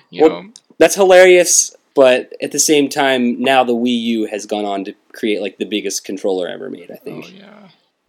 you 0.09 0.23
Well, 0.23 0.43
know, 0.43 0.49
That's 0.77 0.95
hilarious, 0.95 1.73
but 1.95 2.33
at 2.41 2.51
the 2.51 2.59
same 2.59 2.89
time, 2.89 3.41
now 3.41 3.63
the 3.63 3.73
Wii 3.73 3.99
U 4.01 4.25
has 4.27 4.45
gone 4.45 4.65
on 4.65 4.83
to 4.85 4.93
create 5.13 5.41
like 5.41 5.57
the 5.57 5.65
biggest 5.65 6.03
controller 6.03 6.47
ever 6.49 6.69
made, 6.69 6.91
I 6.91 6.95
oh 6.95 7.03
think. 7.03 7.33
yeah. 7.39 7.60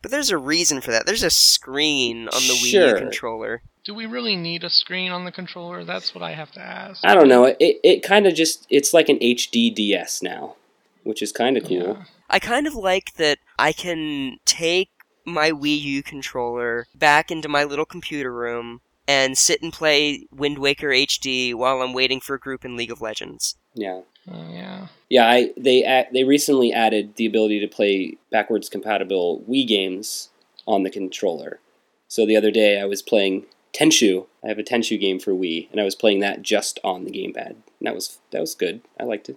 But 0.03 0.11
there's 0.11 0.31
a 0.31 0.39
reason 0.39 0.81
for 0.81 0.91
that. 0.91 1.07
There's 1.07 1.23
a 1.23 1.31
screen 1.31 2.29
on 2.29 2.43
the 2.43 2.55
Wii 2.55 2.73
U 2.73 2.97
controller. 2.97 3.63
Do 3.85 3.95
we 3.95 4.07
really 4.07 4.37
need 4.37 4.65
a 4.65 4.71
screen 4.71 5.11
on 5.11 5.25
the 5.25 5.33
controller? 5.33 5.85
That's 5.85 6.15
what 6.15 6.23
I 6.23 6.33
have 6.33 6.53
to 6.53 6.61
ask. 6.61 7.05
I 7.05 7.15
don't 7.15 7.29
know. 7.29 7.45
It, 7.45 7.57
it 7.61 8.03
kind 8.03 8.27
of 8.27 8.35
just, 8.35 8.67
it's 8.69 8.93
like 8.93 9.09
an 9.09 9.19
HD 9.19 9.75
DS 9.75 10.23
now, 10.23 10.57
which 11.05 11.23
is 11.23 11.33
kind 11.33 11.57
of 11.57 11.65
cool. 11.65 11.77
Yeah. 11.77 12.05
I 12.29 12.39
kind 12.39 12.67
of 12.67 12.75
like 12.75 13.15
that 13.15 13.39
I 13.59 13.73
can 13.73 14.39
take 14.45 14.91
my 15.25 15.51
Wii 15.51 15.81
U 15.81 16.03
controller 16.03 16.87
back 16.95 17.31
into 17.31 17.49
my 17.49 17.65
little 17.65 17.85
computer 17.85 18.33
room 18.33 18.81
and 19.07 19.37
sit 19.37 19.63
and 19.63 19.73
play 19.73 20.27
Wind 20.31 20.59
Waker 20.59 20.89
HD 20.89 21.55
while 21.55 21.83
I'm 21.83 21.93
waiting 21.93 22.21
for 22.21 22.35
a 22.35 22.41
group 22.41 22.65
in 22.65 22.77
League 22.77 22.93
of 22.93 23.01
Legends. 23.01 23.57
Yeah. 23.75 24.01
Yeah. 24.27 24.87
Yeah, 25.09 25.27
I 25.29 25.53
they 25.57 25.83
a- 25.85 26.09
they 26.13 26.25
recently 26.25 26.73
added 26.73 27.17
the 27.17 27.27
ability 27.27 27.61
to 27.61 27.69
play 27.69 28.17
backwards 28.31 28.69
compatible 28.69 29.43
Wii 29.49 29.67
games 29.67 30.31
on 30.67 30.83
the 30.83 30.91
controller. 30.91 31.61
So 32.09 32.25
the 32.27 32.37
other 32.37 32.51
day 32.51 32.81
I 32.81 32.85
was 32.85 33.03
playing 33.03 33.47
Tenchu. 33.73 34.27
I 34.45 34.49
have 34.49 34.59
a 34.59 34.63
Tenchu 34.63 35.01
game 35.01 35.19
for 35.19 35.33
Wii, 35.33 35.69
and 35.71 35.81
I 35.81 35.85
was 35.85 35.95
playing 35.95 36.21
that 36.21 36.43
just 36.43 36.79
on 36.85 37.05
the 37.05 37.11
gamepad. 37.11 37.51
And 37.51 37.63
that 37.83 37.95
was 37.95 38.19
that 38.31 38.41
was 38.41 38.55
good. 38.55 38.81
I 38.99 39.05
liked 39.05 39.29
it. 39.29 39.37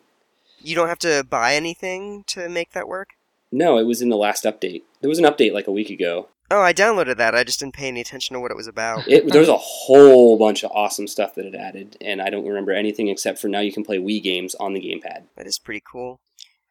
You 0.59 0.75
don't 0.75 0.87
have 0.89 0.99
to 0.99 1.23
buy 1.29 1.55
anything 1.55 2.23
to 2.27 2.49
make 2.49 2.71
that 2.71 2.87
work? 2.87 3.09
No, 3.51 3.77
it 3.77 3.83
was 3.83 4.01
in 4.01 4.09
the 4.09 4.17
last 4.17 4.43
update. 4.43 4.83
There 5.01 5.09
was 5.09 5.19
an 5.19 5.25
update 5.25 5.53
like 5.53 5.67
a 5.67 5.71
week 5.71 5.89
ago. 5.89 6.27
Oh, 6.51 6.61
I 6.61 6.73
downloaded 6.73 7.17
that. 7.17 7.33
I 7.33 7.43
just 7.43 7.59
didn't 7.59 7.73
pay 7.73 7.87
any 7.87 8.01
attention 8.01 8.35
to 8.35 8.39
what 8.39 8.51
it 8.51 8.57
was 8.57 8.67
about. 8.67 9.07
It, 9.07 9.31
there 9.31 9.39
was 9.39 9.49
a 9.49 9.57
whole 9.57 10.37
bunch 10.37 10.63
of 10.63 10.71
awesome 10.71 11.07
stuff 11.07 11.33
that 11.35 11.45
it 11.45 11.55
added, 11.55 11.97
and 12.01 12.21
I 12.21 12.29
don't 12.29 12.45
remember 12.45 12.71
anything 12.71 13.07
except 13.07 13.39
for 13.39 13.47
now 13.47 13.61
you 13.61 13.73
can 13.73 13.83
play 13.83 13.97
Wii 13.97 14.21
games 14.21 14.53
on 14.55 14.73
the 14.73 14.79
gamepad. 14.79 15.23
That 15.37 15.47
is 15.47 15.57
pretty 15.57 15.81
cool. 15.91 16.19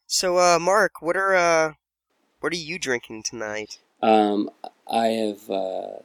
So, 0.07 0.38
uh, 0.38 0.59
Mark, 0.61 1.02
what 1.02 1.16
are 1.16 1.35
uh, 1.35 1.73
what 2.40 2.52
are 2.52 2.57
you 2.57 2.78
drinking 2.78 3.25
tonight? 3.25 3.78
Um, 4.00 4.49
I 4.88 5.07
have 5.07 5.50
uh, 5.50 5.99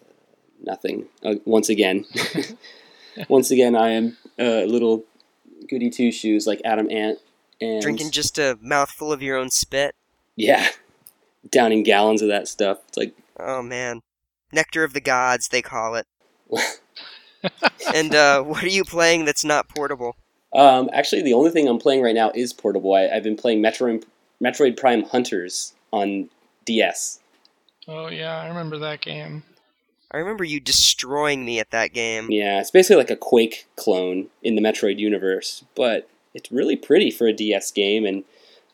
nothing. 0.63 1.05
Uh, 1.23 1.35
once 1.45 1.69
again, 1.69 2.05
once 3.29 3.51
again, 3.51 3.75
I 3.75 3.89
am 3.89 4.17
a 4.39 4.65
little 4.65 5.03
goody 5.69 5.91
two 5.91 6.11
shoes 6.11 6.47
like 6.47 6.61
Adam 6.65 6.89
Ant, 6.89 7.19
and 7.61 7.81
Drinking 7.81 8.09
just 8.11 8.39
a 8.39 8.57
mouthful 8.61 9.11
of 9.11 9.21
your 9.21 9.38
own 9.38 9.51
spit? 9.51 9.95
yeah, 10.35 10.69
downing 11.51 11.83
gallons 11.83 12.21
of 12.21 12.29
that 12.29 12.47
stuff. 12.47 12.79
It's 12.88 12.97
like 12.97 13.13
Oh 13.39 13.62
man, 13.62 14.01
nectar 14.51 14.84
of 14.84 14.93
the 14.93 15.01
gods, 15.01 15.48
they 15.48 15.62
call 15.62 15.96
it. 15.96 16.05
and 17.96 18.13
uh, 18.13 18.43
what 18.43 18.63
are 18.63 18.67
you 18.67 18.84
playing 18.84 19.25
that's 19.25 19.46
not 19.46 19.69
portable? 19.69 20.15
um, 20.53 20.89
actually 20.93 21.22
the 21.22 21.34
only 21.34 21.51
thing 21.51 21.67
I'm 21.67 21.79
playing 21.79 22.01
right 22.01 22.15
now 22.15 22.31
is 22.34 22.53
portable. 22.53 22.93
I, 22.93 23.08
I've 23.08 23.24
been 23.24 23.36
playing 23.36 23.62
Metroid 23.62 24.03
Metroid 24.41 24.77
Prime 24.77 25.03
Hunters 25.03 25.74
on 25.91 26.29
DS. 26.65 27.19
Oh, 27.88 28.08
yeah, 28.08 28.38
I 28.38 28.48
remember 28.48 28.77
that 28.79 29.01
game. 29.01 29.43
I 30.12 30.17
remember 30.17 30.43
you 30.43 30.60
destroying 30.60 31.46
me 31.46 31.60
at 31.60 31.72
that 31.72 31.93
game. 31.93 32.27
Yeah, 32.31 32.60
it's 32.60 32.72
basically 32.72 32.98
like 32.98 33.12
a 33.12 33.15
Quake 33.15 33.67
clone 33.75 34.27
in 34.41 34.55
the 34.55 34.62
Metroid 34.62 34.98
universe, 34.98 35.63
but 35.75 36.10
it's 36.34 36.51
really 36.51 36.75
pretty 36.75 37.12
for 37.12 37.27
a 37.27 37.34
DS 37.34 37.72
game. 37.72 38.05
And 38.05 38.24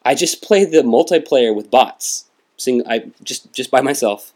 I 0.03 0.15
just 0.15 0.41
play 0.41 0.63
the 0.65 0.81
multiplayer 0.81 1.53
with 1.53 1.71
bots, 1.71 2.25
sing 2.57 2.83
I 2.87 3.11
just 3.23 3.51
just 3.53 3.71
by 3.71 3.81
myself, 3.81 4.33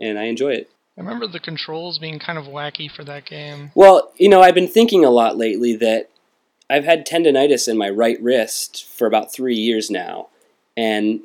and 0.00 0.18
I 0.18 0.24
enjoy 0.24 0.52
it. 0.52 0.70
I 0.96 1.02
remember 1.02 1.26
the 1.26 1.40
controls 1.40 1.98
being 1.98 2.18
kind 2.18 2.38
of 2.38 2.46
wacky 2.46 2.90
for 2.90 3.04
that 3.04 3.24
game. 3.24 3.70
Well, 3.74 4.12
you 4.16 4.28
know, 4.28 4.42
I've 4.42 4.54
been 4.54 4.68
thinking 4.68 5.04
a 5.04 5.10
lot 5.10 5.36
lately 5.36 5.76
that 5.76 6.10
I've 6.68 6.84
had 6.84 7.06
tendonitis 7.06 7.68
in 7.68 7.78
my 7.78 7.90
right 7.90 8.20
wrist 8.20 8.86
for 8.86 9.06
about 9.06 9.32
three 9.32 9.56
years 9.56 9.90
now, 9.90 10.28
and 10.76 11.20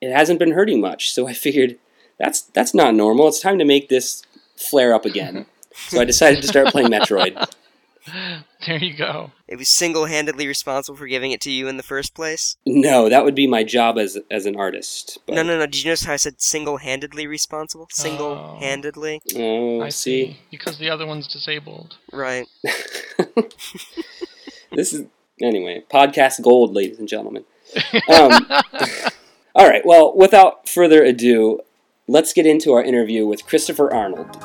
it 0.00 0.12
hasn't 0.12 0.38
been 0.38 0.52
hurting 0.52 0.80
much. 0.80 1.12
So 1.12 1.28
I 1.28 1.32
figured 1.46 1.78
that's 2.18 2.42
that's 2.42 2.74
not 2.74 2.94
normal. 2.94 3.28
It's 3.28 3.40
time 3.40 3.58
to 3.58 3.64
make 3.64 3.88
this 3.88 4.22
flare 4.56 4.94
up 4.94 5.04
again. 5.04 5.46
so 5.74 6.00
I 6.00 6.04
decided 6.04 6.42
to 6.42 6.48
start 6.48 6.68
playing 6.68 6.88
Metroid. 6.88 7.50
There 8.66 8.76
you 8.76 8.94
go. 8.94 9.32
It 9.48 9.56
was 9.56 9.68
single-handedly 9.70 10.46
responsible 10.46 10.96
for 10.98 11.06
giving 11.06 11.32
it 11.32 11.40
to 11.42 11.50
you 11.50 11.66
in 11.66 11.76
the 11.78 11.82
first 11.82 12.14
place. 12.14 12.56
No, 12.66 13.08
that 13.08 13.24
would 13.24 13.34
be 13.34 13.46
my 13.46 13.64
job 13.64 13.98
as 13.98 14.18
as 14.30 14.44
an 14.46 14.54
artist. 14.56 15.16
But, 15.26 15.34
No, 15.36 15.42
no, 15.42 15.58
no. 15.58 15.64
Did 15.66 15.82
you 15.82 15.88
notice 15.90 16.04
how 16.04 16.12
I 16.12 16.16
said 16.16 16.40
single-handedly 16.40 17.26
responsible? 17.26 17.88
Single-handedly, 17.90 19.22
Oh, 19.36 19.80
I 19.80 19.88
see. 19.88 20.26
see. 20.26 20.40
Because 20.50 20.78
the 20.78 20.90
other 20.90 21.06
one's 21.06 21.26
disabled. 21.26 21.96
right? 22.12 22.46
this 24.72 24.92
is 24.92 25.06
anyway 25.40 25.82
podcast 25.92 26.42
gold, 26.42 26.74
ladies 26.74 26.98
and 26.98 27.08
gentlemen. 27.08 27.44
Um, 28.12 28.46
all 29.54 29.68
right. 29.68 29.84
Well, 29.86 30.14
without 30.16 30.68
further 30.68 31.02
ado, 31.02 31.60
let's 32.08 32.32
get 32.32 32.46
into 32.46 32.72
our 32.72 32.82
interview 32.82 33.26
with 33.26 33.46
Christopher 33.46 33.92
Arnold. 33.92 34.36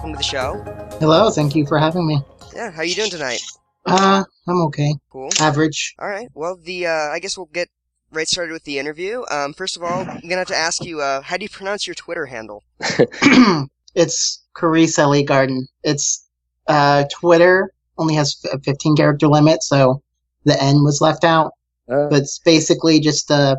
Welcome 0.00 0.12
to 0.14 0.16
the 0.16 0.22
show. 0.22 0.54
Hello, 0.98 1.28
thank 1.30 1.54
you 1.54 1.66
for 1.66 1.76
having 1.78 2.06
me. 2.06 2.22
Yeah, 2.54 2.70
how 2.70 2.80
you 2.80 2.94
doing 2.94 3.10
tonight? 3.10 3.42
Uh, 3.84 4.24
I'm 4.48 4.62
okay. 4.62 4.94
Cool. 5.10 5.28
Average. 5.38 5.94
All 5.98 6.08
right. 6.08 6.26
Well, 6.32 6.56
the 6.56 6.86
uh, 6.86 7.10
I 7.10 7.18
guess 7.18 7.36
we'll 7.36 7.50
get 7.52 7.68
right 8.10 8.26
started 8.26 8.54
with 8.54 8.64
the 8.64 8.78
interview. 8.78 9.22
Um, 9.30 9.52
first 9.52 9.76
of 9.76 9.82
all, 9.82 10.00
I'm 10.00 10.20
gonna 10.22 10.36
have 10.36 10.48
to 10.48 10.56
ask 10.56 10.82
you, 10.82 11.02
uh, 11.02 11.20
how 11.20 11.36
do 11.36 11.42
you 11.42 11.50
pronounce 11.50 11.86
your 11.86 11.92
Twitter 11.92 12.24
handle? 12.24 12.64
it's 13.94 14.42
Carice 14.56 14.98
Ellie 14.98 15.22
Garden. 15.22 15.68
It's 15.84 16.26
uh 16.66 17.04
Twitter 17.12 17.70
only 17.98 18.14
has 18.14 18.42
a 18.50 18.58
15 18.58 18.96
character 18.96 19.28
limit, 19.28 19.62
so 19.62 20.02
the 20.44 20.62
N 20.62 20.82
was 20.82 21.02
left 21.02 21.24
out. 21.24 21.52
Uh, 21.90 22.08
But 22.08 22.22
it's 22.22 22.38
basically 22.38 23.00
just 23.00 23.30
a 23.30 23.58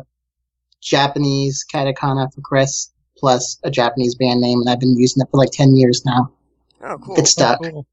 Japanese 0.80 1.64
katakana 1.72 2.34
for 2.34 2.40
Chris 2.40 2.90
plus 3.22 3.56
a 3.62 3.70
Japanese 3.70 4.16
band 4.16 4.40
name, 4.40 4.60
and 4.60 4.68
I've 4.68 4.80
been 4.80 4.98
using 4.98 5.22
it 5.22 5.28
for 5.30 5.38
like 5.38 5.52
10 5.52 5.76
years 5.76 6.04
now. 6.04 6.32
Oh, 6.82 6.98
cool. 6.98 7.16
It's 7.16 7.30
stuck. 7.30 7.60
Oh, 7.64 7.70
cool. 7.70 7.86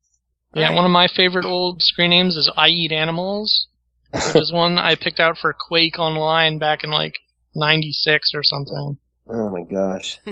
Yeah, 0.55 0.73
one 0.73 0.83
of 0.85 0.89
my 0.91 1.07
favorite 1.07 1.45
old 1.45 1.83
screen 1.83 2.09
names 2.09 2.35
is 2.35 2.51
I 2.57 2.69
Eat 2.69 2.91
Animals, 2.91 3.67
which 4.11 4.35
is 4.35 4.51
one 4.51 4.79
I 4.79 4.95
picked 4.95 5.19
out 5.19 5.37
for 5.37 5.53
Quake 5.53 5.99
Online 5.99 6.57
back 6.57 6.83
in 6.83 6.89
like 6.89 7.19
'96 7.53 8.33
or 8.33 8.41
something. 8.41 8.97
Oh 9.29 9.49
my 9.49 9.61
gosh. 9.61 10.19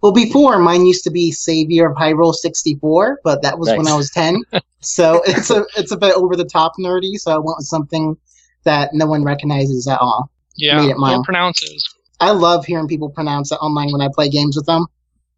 Well, 0.00 0.12
before 0.12 0.60
mine 0.60 0.86
used 0.86 1.02
to 1.04 1.10
be 1.10 1.32
Savior 1.32 1.90
of 1.90 1.96
Hyrule 1.96 2.32
64, 2.32 3.18
but 3.24 3.42
that 3.42 3.58
was 3.58 3.68
when 3.70 3.88
I 3.88 3.96
was 3.96 4.10
10. 4.10 4.40
so 4.80 5.20
it's 5.26 5.50
a 5.50 5.66
it's 5.76 5.90
a 5.90 5.96
bit 5.96 6.14
over 6.14 6.36
the 6.36 6.44
top 6.44 6.74
nerdy. 6.78 7.16
So 7.16 7.32
I 7.32 7.38
went 7.38 7.58
with 7.58 7.66
something 7.66 8.16
that 8.62 8.90
no 8.94 9.06
one 9.06 9.24
recognizes 9.24 9.88
at 9.88 9.98
all. 10.00 10.30
Yeah, 10.54 10.76
Made 10.82 10.90
it 10.90 10.98
mine. 10.98 11.18
or 11.18 11.24
pronounces. 11.24 11.84
I 12.20 12.30
love 12.32 12.64
hearing 12.64 12.88
people 12.88 13.10
pronounce 13.10 13.52
it 13.52 13.56
online 13.56 13.92
when 13.92 14.00
I 14.00 14.08
play 14.12 14.28
games 14.28 14.56
with 14.56 14.66
them. 14.66 14.86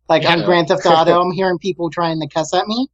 Like 0.09 0.25
on 0.25 0.41
Yeah. 0.41 0.45
Grand 0.45 0.69
Theft 0.69 0.87
Auto, 0.87 1.21
I'm 1.21 1.31
hearing 1.33 1.59
people 1.59 1.91
trying 1.91 2.21
to 2.21 2.27
cuss 2.29 2.53
at 2.55 2.67
me 2.67 2.89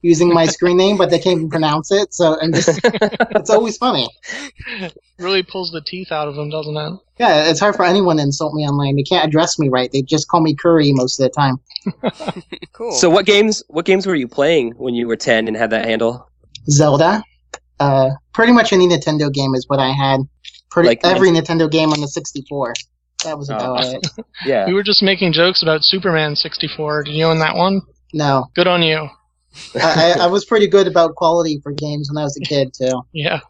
using 0.00 0.32
my 0.32 0.46
screen 0.46 0.76
name, 0.76 0.96
but 0.96 1.10
they 1.10 1.18
can't 1.18 1.36
even 1.38 1.50
pronounce 1.50 1.92
it. 1.92 2.12
So 2.14 2.38
I'm 2.40 2.52
just 2.52 2.80
it's 2.84 3.50
always 3.50 3.76
funny. 3.76 4.08
Really 5.18 5.42
pulls 5.42 5.70
the 5.70 5.80
teeth 5.80 6.10
out 6.10 6.28
of 6.28 6.34
them, 6.34 6.50
doesn't 6.50 6.76
it? 6.76 6.92
Yeah, 7.18 7.48
it's 7.50 7.60
hard 7.60 7.76
for 7.76 7.84
anyone 7.84 8.16
to 8.16 8.22
insult 8.22 8.54
me 8.54 8.66
online. 8.66 8.96
They 8.96 9.02
can't 9.04 9.26
address 9.26 9.58
me 9.58 9.68
right. 9.68 9.90
They 9.92 10.02
just 10.02 10.28
call 10.28 10.40
me 10.40 10.54
Curry 10.54 10.92
most 10.92 11.20
of 11.20 11.24
the 11.24 11.30
time. 11.30 11.60
Cool. 12.72 12.92
So 12.92 13.10
what 13.10 13.26
games 13.26 13.62
what 13.68 13.84
games 13.84 14.06
were 14.06 14.14
you 14.14 14.26
playing 14.26 14.72
when 14.72 14.94
you 14.94 15.06
were 15.06 15.14
10 15.14 15.46
and 15.46 15.54
had 15.54 15.70
that 15.70 15.84
handle? 15.84 16.26
Zelda. 16.70 17.22
Uh, 17.78 18.10
pretty 18.32 18.52
much 18.52 18.72
any 18.72 18.88
Nintendo 18.88 19.30
game 19.30 19.54
is 19.54 19.68
what 19.68 19.78
I 19.78 19.90
had. 19.90 20.20
Pretty 20.70 20.88
Like 20.88 21.00
every 21.04 21.28
Nintendo 21.28 21.70
game 21.70 21.92
on 21.92 22.00
the 22.00 22.08
64. 22.08 22.72
That 23.24 23.38
was 23.38 23.48
about 23.48 23.84
it. 23.84 24.06
Yeah. 24.44 24.66
We 24.66 24.74
were 24.74 24.82
just 24.82 25.02
making 25.02 25.32
jokes 25.32 25.62
about 25.62 25.84
Superman 25.84 26.36
64. 26.36 27.04
Did 27.04 27.14
you 27.14 27.24
own 27.24 27.38
that 27.40 27.56
one? 27.56 27.82
No, 28.12 28.46
Good 28.54 28.66
on 28.66 28.82
you. 28.82 29.08
I, 29.74 30.14
I, 30.18 30.24
I 30.24 30.26
was 30.26 30.44
pretty 30.44 30.66
good 30.66 30.86
about 30.86 31.14
quality 31.14 31.60
for 31.62 31.72
games 31.72 32.10
when 32.10 32.18
I 32.18 32.24
was 32.24 32.36
a 32.36 32.40
kid 32.40 32.72
too. 32.74 33.02
Yeah. 33.12 33.40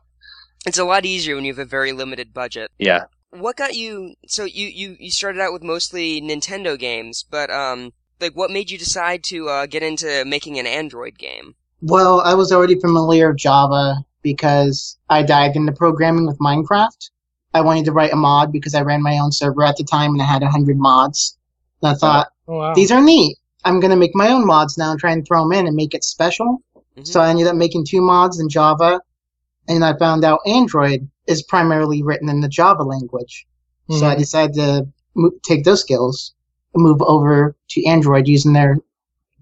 it's 0.67 0.79
a 0.79 0.85
lot 0.85 1.05
easier 1.05 1.35
when 1.37 1.45
you 1.45 1.53
have 1.53 1.59
a 1.59 1.65
very 1.65 1.93
limited 1.93 2.33
budget. 2.35 2.71
Yeah. 2.79 3.05
What 3.31 3.57
got 3.57 3.75
you? 3.75 4.15
So 4.27 4.45
you 4.45 4.67
you 4.67 4.97
you 5.01 5.11
started 5.11 5.41
out 5.41 5.53
with 5.53 5.63
mostly 5.63 6.21
Nintendo 6.21 6.79
games, 6.79 7.25
but 7.31 7.51
um, 7.51 7.93
like 8.21 8.35
what 8.35 8.51
made 8.51 8.71
you 8.71 8.77
decide 8.79 9.25
to 9.25 9.49
uh, 9.49 9.67
get 9.67 9.83
into 9.83 10.25
making 10.27 10.59
an 10.59 10.67
Android 10.67 11.19
game? 11.19 11.55
Well, 11.81 12.21
I 12.21 12.35
was 12.35 12.53
already 12.53 12.79
familiar 12.79 13.29
with 13.31 13.39
Java 13.39 14.05
because 14.23 14.99
I 15.09 15.23
dived 15.23 15.57
into 15.57 15.73
programming 15.73 16.27
with 16.27 16.39
Minecraft. 16.39 17.11
I 17.55 17.61
wanted 17.61 17.85
to 17.87 17.93
write 17.93 18.13
a 18.13 18.17
mod 18.17 18.53
because 18.53 18.75
I 18.75 18.83
ran 18.83 19.03
my 19.03 19.19
own 19.19 19.33
server 19.33 19.63
at 19.65 19.77
the 19.77 19.85
time 19.85 20.13
and 20.13 20.23
I 20.23 20.25
had 20.27 20.43
100 20.43 20.79
mods. 20.79 21.37
And 21.83 21.91
I 21.91 21.95
thought, 21.95 22.29
Oh, 22.49 22.57
wow. 22.59 22.75
these 22.75 22.91
are 22.91 23.01
neat. 23.03 23.37
I'm 23.65 23.79
going 23.81 23.91
to 23.91 23.97
make 23.97 24.15
my 24.15 24.29
own 24.31 24.47
mods 24.47 24.77
now 24.79 24.91
and 24.91 24.99
try 25.01 25.13
and 25.13 25.27
throw 25.27 25.43
them 25.43 25.53
in 25.53 25.67
and 25.67 25.77
make 25.77 25.95
it 25.95 26.03
special. 26.05 26.59
Mhm. 26.99 27.07
So 27.07 27.21
I 27.21 27.29
ended 27.31 27.47
up 27.47 27.57
making 27.57 27.85
two 27.87 28.01
mods 28.01 28.41
in 28.41 28.49
Java. 28.49 29.01
And 29.69 29.85
I 29.85 29.97
found 29.97 30.25
out 30.25 30.41
Android 30.47 31.09
is 31.29 31.43
primarily 31.43 32.03
written 32.03 32.29
in 32.29 32.41
the 32.41 32.49
Java 32.49 32.83
language. 32.83 33.47
So 33.91 34.07
I 34.07 34.15
Mhm. 34.15 34.19
decided 34.19 34.55
to 34.57 34.87
mo- 35.15 35.31
take 35.45 35.65
those 35.65 35.81
skills 35.81 36.33
and 36.75 36.83
move 36.83 37.01
over 37.03 37.55
to 37.71 37.85
Android 37.87 38.27
using 38.27 38.55
their 38.55 38.79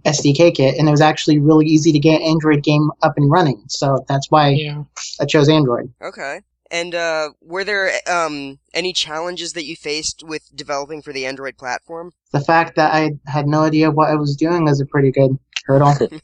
SDK 0.05 0.51
kit. 0.51 0.77
And 0.79 0.89
it 0.89 0.91
was 0.91 1.01
actually 1.01 1.39
really 1.39 1.67
easy 1.67 1.93
to 1.93 1.99
get 1.99 2.21
an 2.21 2.27
Android 2.27 2.63
game 2.63 2.91
up 3.03 3.15
and 3.17 3.31
running. 3.31 3.63
So 3.69 4.05
that's 4.09 4.31
why 4.31 4.49
Yeah. 4.51 4.83
I 5.21 5.25
chose 5.25 5.49
Android. 5.49 5.93
Okay. 6.03 6.41
And 6.71 6.95
uh, 6.95 7.31
were 7.41 7.65
there 7.65 7.93
um 8.09 8.59
any 8.73 8.93
challenges 8.93 9.53
that 9.55 9.65
you 9.65 9.77
faced 9.77 10.23
with 10.25 10.43
developing 10.55 11.03
for 11.03 11.13
the 11.13 11.27
Android 11.27 11.57
platform? 11.57 12.13
The 12.33 12.41
fact 12.41 12.77
that 12.77 12.95
I 12.95 13.13
had 13.27 13.47
no 13.47 13.63
idea 13.63 13.91
what 13.91 14.11
I 14.11 14.15
was 14.15 14.37
doing 14.37 14.65
was 14.65 14.81
a 14.81 14.87
pretty 14.87 15.11
good 15.11 15.37
hurdle. 15.67 15.95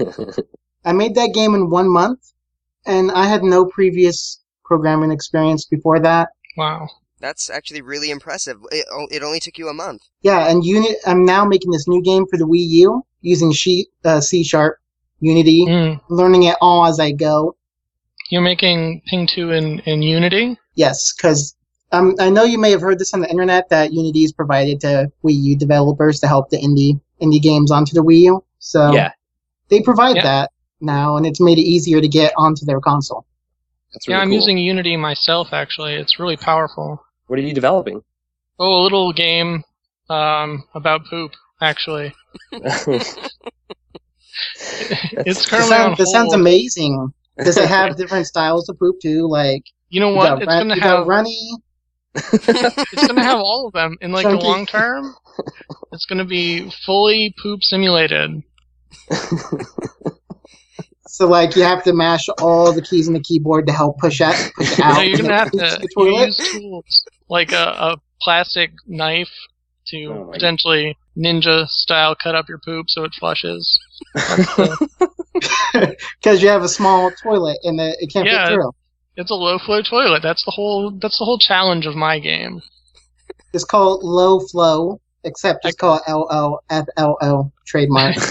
I 0.84 0.92
made 0.92 1.14
that 1.14 1.34
game 1.34 1.54
in 1.54 1.70
one 1.70 1.88
month, 1.88 2.32
and 2.86 3.10
I 3.10 3.26
had 3.26 3.42
no 3.42 3.66
previous 3.66 4.40
programming 4.64 5.10
experience 5.10 5.66
before 5.66 6.00
that. 6.00 6.30
Wow. 6.56 6.88
That's 7.20 7.50
actually 7.50 7.82
really 7.82 8.10
impressive. 8.10 8.56
It, 8.72 8.86
it 9.10 9.22
only 9.22 9.40
took 9.40 9.58
you 9.58 9.68
a 9.68 9.74
month. 9.74 10.02
Yeah, 10.22 10.48
and 10.50 10.64
Unit. 10.64 10.96
I'm 11.04 11.26
now 11.26 11.44
making 11.44 11.70
this 11.70 11.86
new 11.86 12.02
game 12.02 12.24
for 12.26 12.38
the 12.38 12.46
Wii 12.46 12.66
U 12.84 13.04
using 13.20 13.52
she, 13.52 13.88
uh, 14.04 14.20
C 14.20 14.42
Sharp, 14.42 14.78
Unity, 15.20 15.66
Mm. 15.66 16.00
learning 16.08 16.44
it 16.44 16.56
all 16.62 16.86
as 16.86 16.98
I 16.98 17.12
go. 17.12 17.56
You're 18.30 18.42
making 18.42 19.02
Ping 19.06 19.26
2 19.26 19.50
in, 19.52 19.80
in 19.80 20.02
Unity? 20.02 20.56
Yes, 20.76 21.12
because 21.12 21.56
um, 21.92 22.14
I 22.20 22.30
know 22.30 22.44
you 22.44 22.58
may 22.58 22.70
have 22.70 22.80
heard 22.80 22.98
this 22.98 23.12
on 23.12 23.20
the 23.20 23.28
internet 23.28 23.68
that 23.70 23.92
Unity 23.92 24.20
is 24.24 24.32
provided 24.32 24.80
to 24.82 25.10
Wii 25.24 25.34
U 25.34 25.56
developers 25.56 26.20
to 26.20 26.28
help 26.28 26.48
the 26.50 26.58
indie 26.58 27.00
indie 27.20 27.42
games 27.42 27.70
onto 27.70 27.92
the 27.92 28.02
Wii 28.02 28.20
U. 28.20 28.44
So 28.60 28.92
Yeah. 28.94 29.12
they 29.68 29.82
provide 29.82 30.16
Yeah. 30.16 30.22
that 30.22 30.50
now, 30.80 31.16
and 31.16 31.26
it's 31.26 31.40
made 31.40 31.58
it 31.58 31.62
easier 31.62 32.00
to 32.00 32.08
get 32.08 32.32
onto 32.36 32.64
their 32.64 32.80
console. 32.80 33.26
That's 33.92 34.06
yeah, 34.06 34.14
really 34.14 34.22
I'm 34.22 34.28
cool. 34.28 34.36
using 34.38 34.58
Unity 34.58 34.96
myself, 34.96 35.48
actually. 35.52 35.94
It's 35.94 36.18
really 36.20 36.36
powerful. 36.36 37.02
What 37.26 37.38
are 37.38 37.42
you 37.42 37.52
developing? 37.52 38.00
Oh, 38.60 38.80
a 38.80 38.82
little 38.82 39.12
game 39.12 39.64
um, 40.08 40.64
about 40.74 41.04
poop, 41.06 41.32
actually. 41.60 42.14
It's 44.62 45.24
This 45.24 45.46
currently 45.46 45.76
on 45.76 45.96
sounds, 45.96 45.98
this 45.98 46.12
sounds 46.12 46.32
amazing. 46.34 47.12
Does 47.44 47.56
it 47.56 47.68
have 47.68 47.96
different 47.98 48.26
styles 48.26 48.68
of 48.68 48.78
poop 48.78 48.96
too? 49.00 49.28
Like 49.28 49.62
You 49.88 50.00
know 50.00 50.10
you 50.10 50.16
what? 50.16 50.28
got, 50.30 50.42
It's 50.42 50.46
run- 50.48 50.58
gonna 50.68 50.74
you 50.76 50.80
got 50.80 50.98
have 50.98 51.06
runny. 51.06 51.50
it's 52.14 53.06
gonna 53.06 53.22
have 53.22 53.38
all 53.38 53.66
of 53.66 53.72
them 53.72 53.96
in 54.00 54.12
like 54.12 54.26
the 54.26 54.36
long 54.36 54.66
term. 54.66 55.14
It's 55.92 56.06
gonna 56.06 56.24
be 56.24 56.70
fully 56.84 57.34
poop 57.42 57.62
simulated. 57.62 58.42
So 61.10 61.26
like 61.26 61.56
you 61.56 61.62
have 61.64 61.82
to 61.84 61.92
mash 61.92 62.28
all 62.40 62.72
the 62.72 62.80
keys 62.80 63.08
on 63.08 63.14
the 63.14 63.20
keyboard 63.20 63.66
to 63.66 63.72
help 63.72 63.98
push 63.98 64.20
out 64.20 64.36
push 64.54 64.78
out. 64.80 64.94
So 64.94 65.02
you're 65.02 65.18
gonna 65.18 65.34
have 65.38 65.50
the, 65.50 65.88
to 65.98 66.04
use 66.04 66.36
tools 66.36 67.04
like 67.28 67.50
a, 67.50 67.56
a 67.56 67.96
plastic 68.22 68.70
knife 68.86 69.28
to 69.88 70.06
Oh 70.06 70.30
potentially 70.32 70.96
ninja 71.18 71.66
style 71.66 72.14
cut 72.14 72.36
up 72.36 72.48
your 72.48 72.60
poop 72.64 72.86
so 72.88 73.02
it 73.02 73.12
flushes. 73.18 73.76
That's 75.34 75.48
the- 75.72 75.96
because 76.20 76.42
you 76.42 76.48
have 76.48 76.62
a 76.62 76.68
small 76.68 77.10
toilet 77.22 77.58
and 77.64 77.78
the, 77.78 77.96
it 78.00 78.12
can't 78.12 78.26
Yeah. 78.26 78.46
fit 78.48 78.54
through. 78.54 78.72
it's 79.16 79.30
a 79.30 79.34
low 79.34 79.58
flow 79.58 79.82
toilet. 79.82 80.22
That's 80.22 80.44
the 80.44 80.50
whole. 80.50 80.90
That's 80.90 81.18
the 81.18 81.24
whole 81.24 81.38
challenge 81.38 81.86
of 81.86 81.94
my 81.94 82.18
game. 82.18 82.60
It's 83.52 83.64
called 83.64 84.02
low 84.04 84.40
flow, 84.40 85.00
except 85.24 85.64
it's 85.64 85.76
call 85.76 85.96
it 85.96 86.02
L 86.06 86.26
O 86.30 86.58
F 86.70 86.86
L 86.96 87.16
O 87.20 87.52
trademark. 87.66 88.16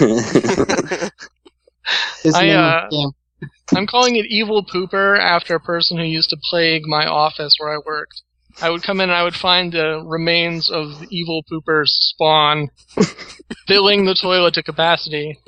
Is 2.24 2.34
the 2.34 2.38
I, 2.38 2.50
uh, 2.50 2.88
game. 2.90 3.10
I'm 3.74 3.86
calling 3.86 4.16
it 4.16 4.26
Evil 4.26 4.64
Pooper 4.64 5.18
after 5.18 5.54
a 5.54 5.60
person 5.60 5.96
who 5.96 6.04
used 6.04 6.30
to 6.30 6.36
plague 6.50 6.82
my 6.86 7.06
office 7.06 7.54
where 7.58 7.72
I 7.74 7.78
worked. 7.84 8.22
I 8.60 8.68
would 8.68 8.82
come 8.82 9.00
in 9.00 9.08
and 9.10 9.16
I 9.16 9.22
would 9.22 9.34
find 9.36 9.72
the 9.72 10.02
remains 10.04 10.70
of 10.70 10.98
the 11.00 11.06
evil 11.10 11.42
pooper's 11.50 11.92
spawn 12.10 12.68
filling 13.66 14.04
the 14.04 14.14
toilet 14.14 14.54
to 14.54 14.62
capacity. 14.62 15.38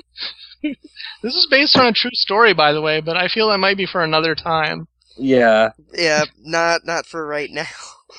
This 1.23 1.35
is 1.35 1.47
based 1.49 1.77
on 1.77 1.87
a 1.87 1.93
true 1.93 2.11
story, 2.13 2.53
by 2.53 2.73
the 2.73 2.81
way, 2.81 3.01
but 3.01 3.17
I 3.17 3.27
feel 3.27 3.49
that 3.49 3.57
might 3.57 3.77
be 3.77 3.87
for 3.87 4.03
another 4.03 4.35
time. 4.35 4.87
Yeah. 5.17 5.71
Yeah, 5.93 6.25
not 6.43 6.85
not 6.85 7.05
for 7.05 7.25
right 7.25 7.49
now. 7.49 7.65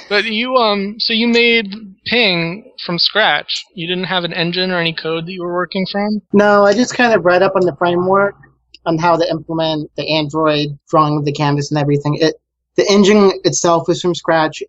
But 0.08 0.24
you, 0.24 0.56
um, 0.56 0.98
so 0.98 1.12
you 1.12 1.28
made 1.28 1.74
Ping 2.06 2.72
from 2.84 2.98
scratch. 2.98 3.64
You 3.74 3.86
didn't 3.86 4.04
have 4.04 4.24
an 4.24 4.32
engine 4.32 4.70
or 4.70 4.78
any 4.78 4.92
code 4.92 5.26
that 5.26 5.32
you 5.32 5.42
were 5.42 5.52
working 5.52 5.86
from. 5.90 6.20
No, 6.32 6.64
I 6.64 6.74
just 6.74 6.94
kind 6.94 7.12
of 7.12 7.24
read 7.24 7.42
up 7.42 7.56
on 7.56 7.64
the 7.64 7.76
framework 7.76 8.34
on 8.84 8.98
how 8.98 9.16
to 9.16 9.30
implement 9.30 9.90
the 9.96 10.08
Android 10.08 10.78
drawing 10.88 11.16
of 11.16 11.24
the 11.24 11.32
canvas 11.32 11.70
and 11.70 11.78
everything. 11.78 12.14
It 12.16 12.34
the 12.76 12.86
engine 12.90 13.32
itself 13.44 13.88
was 13.88 14.02
from 14.02 14.14
scratch. 14.14 14.62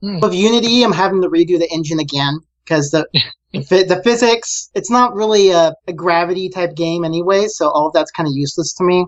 Hmm. 0.00 0.20
With 0.20 0.34
Unity, 0.34 0.82
I'm 0.82 0.92
having 0.92 1.20
to 1.22 1.28
redo 1.28 1.58
the 1.58 1.70
engine 1.70 2.00
again 2.00 2.40
because 2.64 2.90
the 2.90 3.06
the, 3.52 3.84
the 3.88 4.00
physics. 4.04 4.70
It's 4.74 4.90
not 4.90 5.14
really 5.14 5.50
a, 5.50 5.72
a 5.86 5.92
gravity 5.92 6.48
type 6.48 6.74
game 6.74 7.04
anyway, 7.04 7.46
so 7.48 7.68
all 7.70 7.88
of 7.88 7.92
that's 7.92 8.10
kind 8.10 8.26
of 8.26 8.32
useless 8.34 8.72
to 8.74 8.84
me. 8.84 9.06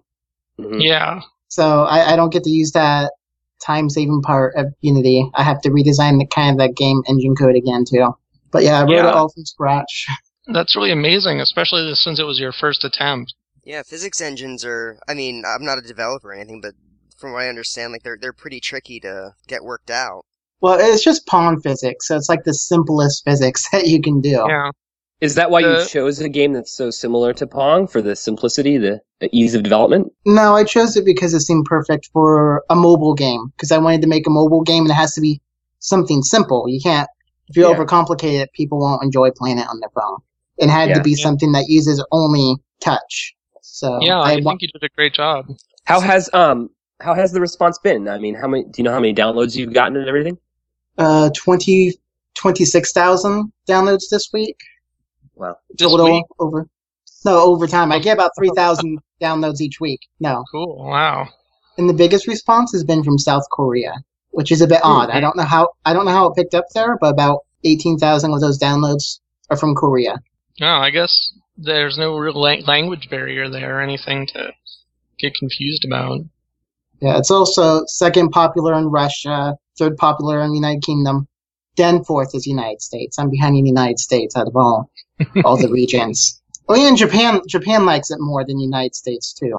Mhm. 0.59 0.83
Yeah. 0.83 1.21
So 1.49 1.83
I, 1.85 2.13
I 2.13 2.17
don't 2.17 2.33
get 2.33 2.45
to 2.45 2.51
use 2.51 2.73
that 2.73 3.13
time 3.65 3.89
saving 3.89 4.23
part 4.23 4.55
of 4.57 4.67
Unity. 4.81 5.31
I 5.35 5.43
have 5.43 5.61
to 5.63 5.71
redesign 5.71 6.19
the 6.19 6.27
kind 6.27 6.61
of 6.61 6.67
the 6.69 6.73
game 6.73 7.03
engine 7.09 7.35
code 7.35 7.57
again 7.57 7.85
too. 7.89 8.13
But 8.51 8.63
yeah, 8.63 8.79
I 8.79 8.83
wrote 8.83 8.91
Yeah. 8.93 9.09
it 9.09 9.15
all 9.15 9.29
from 9.29 9.45
scratch. 9.45 10.07
That's 10.53 10.77
really 10.77 10.93
amazing, 10.93 11.41
especially 11.41 11.93
since 11.95 12.21
it 12.21 12.25
was 12.25 12.39
your 12.39 12.53
first 12.53 12.85
attempt. 12.85 13.35
Yeah, 13.65 13.83
physics 13.83 14.21
engines 14.21 14.65
are. 14.65 14.99
I 15.09 15.15
mean, 15.15 15.43
I'm 15.45 15.65
not 15.65 15.79
a 15.79 15.83
developer 15.83 16.29
or 16.29 16.35
anything, 16.35 16.61
but 16.61 16.75
from 17.17 17.33
what 17.33 17.43
I 17.43 17.49
understand, 17.49 17.93
like 17.93 18.05
they're 18.05 18.19
they're 18.21 18.33
pretty 18.33 18.61
tricky 18.61 19.01
to 19.01 19.35
get 19.49 19.65
worked 19.65 19.91
out. 19.91 20.25
Well, 20.61 20.79
it's 20.81 21.05
just 21.05 21.27
Pong 21.27 21.61
physics, 21.61 22.09
so 22.09 22.17
it's 22.17 22.29
like 22.29 22.45
the 22.45 22.55
simplest 22.55 23.25
physics 23.25 23.69
that 23.73 23.87
you 23.87 24.01
can 24.01 24.21
do. 24.21 24.45
Yeah. 24.49 24.71
Is 25.21 25.35
that 25.37 25.51
why 25.51 25.63
The- 25.63 25.81
you 25.81 25.87
chose 25.87 26.21
a 26.21 26.29
game 26.29 26.53
that's 26.53 26.77
so 26.77 26.91
similar 26.91 27.33
to 27.35 27.47
Pong 27.47 27.87
for 27.87 28.03
the 28.03 28.15
simplicity, 28.15 28.77
the, 28.77 29.01
the 29.21 29.31
ease 29.33 29.55
of 29.55 29.63
development? 29.63 30.13
No, 30.27 30.55
I 30.55 30.65
chose 30.65 30.95
it 30.97 31.05
because 31.07 31.33
it 31.33 31.41
seemed 31.41 31.65
perfect 31.65 32.11
for 32.13 32.63
a 32.69 32.77
mobile 32.77 33.15
game. 33.15 33.47
Because 33.57 33.73
I 33.73 33.79
wanted 33.79 34.03
to 34.03 34.09
make 34.09 34.27
a 34.27 34.31
mobile 34.31 34.63
game, 34.63 34.83
and 34.83 34.91
it 34.91 34.95
has 34.95 35.15
to 35.15 35.21
be 35.23 35.41
something 35.79 36.23
simple. 36.23 36.65
You 36.69 36.81
can't, 36.83 37.09
if 37.49 37.57
you 37.57 37.67
Yeah. 37.67 37.75
overcomplicate 37.75 38.41
it, 38.43 38.53
people 38.53 38.79
won't 38.79 39.03
enjoy 39.03 39.31
playing 39.31 39.59
it 39.59 39.67
on 39.69 39.81
their 39.81 39.89
phone. 39.95 40.19
It 40.59 40.69
had 40.69 40.91
Yeah. 40.91 40.95
to 40.97 41.03
be 41.03 41.13
Yeah. 41.13 41.23
something 41.23 41.53
that 41.53 41.65
uses 41.69 42.05
only 42.13 42.57
touch. 42.83 43.35
So 43.63 43.99
Yeah, 44.03 44.21
I, 44.21 44.33
I, 44.33 44.37
wa- 44.43 44.51
think 44.53 44.63
you 44.63 44.69
did 44.69 44.83
a 44.83 44.89
great 44.95 45.15
job. 45.15 45.47
How 45.85 46.01
has 46.01 46.29
um 46.35 46.69
how 47.01 47.15
has 47.15 47.33
the 47.33 47.41
response 47.41 47.79
been? 47.79 48.09
I 48.09 48.19
mean, 48.19 48.35
how 48.35 48.49
many 48.49 48.65
do 48.65 48.71
you 48.79 48.85
know 48.85 48.93
how 48.93 49.01
many 49.01 49.15
downloads 49.15 49.55
you've 49.57 49.73
gotten 49.75 49.97
and 49.97 50.09
everything? 50.09 50.39
Uh 50.99 51.31
20 51.35 51.93
26,000 52.37 53.53
downloads 53.69 54.05
this 54.11 54.29
week. 54.33 54.59
Wow. 55.35 55.57
This 55.71 55.88
total 55.88 56.12
week? 56.12 56.25
over. 56.38 56.69
No, 57.25 57.38
over 57.41 57.67
time. 57.67 57.91
I 57.93 57.99
get 57.99 58.15
about 58.15 58.33
3,000 58.38 58.99
downloads 59.21 59.61
each 59.61 59.81
week. 59.81 60.00
No. 60.21 60.45
Cool. 60.53 60.76
Wow. 60.79 61.29
And 61.79 61.88
the 61.88 61.95
biggest 61.95 62.26
response 62.26 62.73
has 62.73 62.85
been 62.85 63.03
from 63.03 63.19
South 63.19 63.45
Korea, 63.50 63.95
which 64.31 64.53
is 64.53 64.61
a 64.61 64.67
bit 64.67 64.81
odd. 64.83 65.11
I 65.11 65.21
don't 65.21 65.37
know 65.37 65.45
how 65.45 65.71
I 65.85 65.93
don't 65.93 66.05
know 66.05 66.12
how 66.12 66.29
it 66.29 66.37
picked 66.37 66.55
up 66.55 66.67
there, 66.75 66.97
but 67.00 67.12
about 67.12 67.41
18,000 67.65 68.33
of 68.33 68.41
those 68.41 68.59
downloads 68.59 69.21
are 69.50 69.57
from 69.57 69.75
Korea. 69.75 70.21
No, 70.61 70.69
I 70.69 70.91
guess 70.91 71.33
there's 71.59 71.99
no 71.99 72.17
real 72.17 72.41
la- 72.41 72.65
language 72.67 73.11
barrier 73.11 73.50
there 73.50 73.79
or 73.79 73.83
anything 73.83 74.26
to 74.29 74.53
get 75.19 75.35
confused 75.35 75.85
about. 75.85 76.21
Yeah, 77.00 77.19
it's 77.19 77.31
also 77.31 77.85
second 77.87 78.31
popular 78.31 78.75
in 78.75 78.87
Russia, 78.87 79.57
third 79.78 79.97
popular 79.97 80.40
in 80.42 80.50
the 80.50 80.56
United 80.56 80.83
Kingdom, 80.83 81.28
then 81.76 82.04
fourth 82.04 82.35
is 82.35 82.47
United 82.47 82.83
States. 82.83 83.18
I'm 83.18 83.30
behind 83.30 83.54
the 83.54 83.61
United 83.61 83.99
States 83.99 84.37
out 84.37 84.47
of 84.47 84.56
all 84.56 84.90
all 85.45 85.56
the 85.56 85.68
regions. 85.73 86.42
Oh 86.68 86.75
yeah, 86.75 86.88
and 86.88 86.97
Japan 86.97 87.40
Japan 87.49 87.87
likes 87.87 88.11
it 88.11 88.18
more 88.21 88.45
than 88.45 88.56
the 88.56 88.64
United 88.64 88.95
States 88.95 89.33
too. 89.33 89.56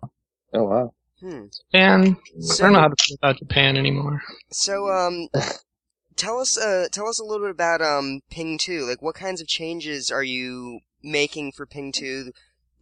Oh 0.53 0.63
wow. 0.63 0.93
Hmm. 1.19 1.45
And 1.73 2.15
I 2.51 2.55
don't 2.57 2.73
know 2.73 2.79
how 2.79 2.89
to 2.89 2.95
feel 3.03 3.17
about 3.21 3.39
Japan 3.39 3.75
anymore. 3.75 4.21
So, 4.51 4.91
um, 4.91 5.29
tell 6.15 6.39
us, 6.39 6.59
uh, 6.59 6.87
tell 6.91 7.07
us 7.07 7.19
a 7.19 7.23
little 7.23 7.47
bit 7.47 7.51
about 7.51 7.81
um 7.81 8.21
Ping 8.29 8.57
Two. 8.57 8.85
Like, 8.85 9.01
what 9.01 9.15
kinds 9.15 9.41
of 9.41 9.47
changes 9.47 10.11
are 10.11 10.23
you 10.23 10.79
making 11.01 11.53
for 11.53 11.65
Ping 11.65 11.91
Two 11.91 12.31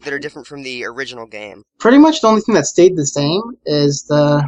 that 0.01 0.13
are 0.13 0.19
different 0.19 0.47
from 0.47 0.63
the 0.63 0.83
original 0.83 1.25
game? 1.25 1.63
Pretty 1.79 1.97
much 1.97 2.21
the 2.21 2.27
only 2.27 2.41
thing 2.41 2.55
that 2.55 2.65
stayed 2.65 2.97
the 2.97 3.05
same 3.05 3.41
is 3.65 4.03
the 4.03 4.47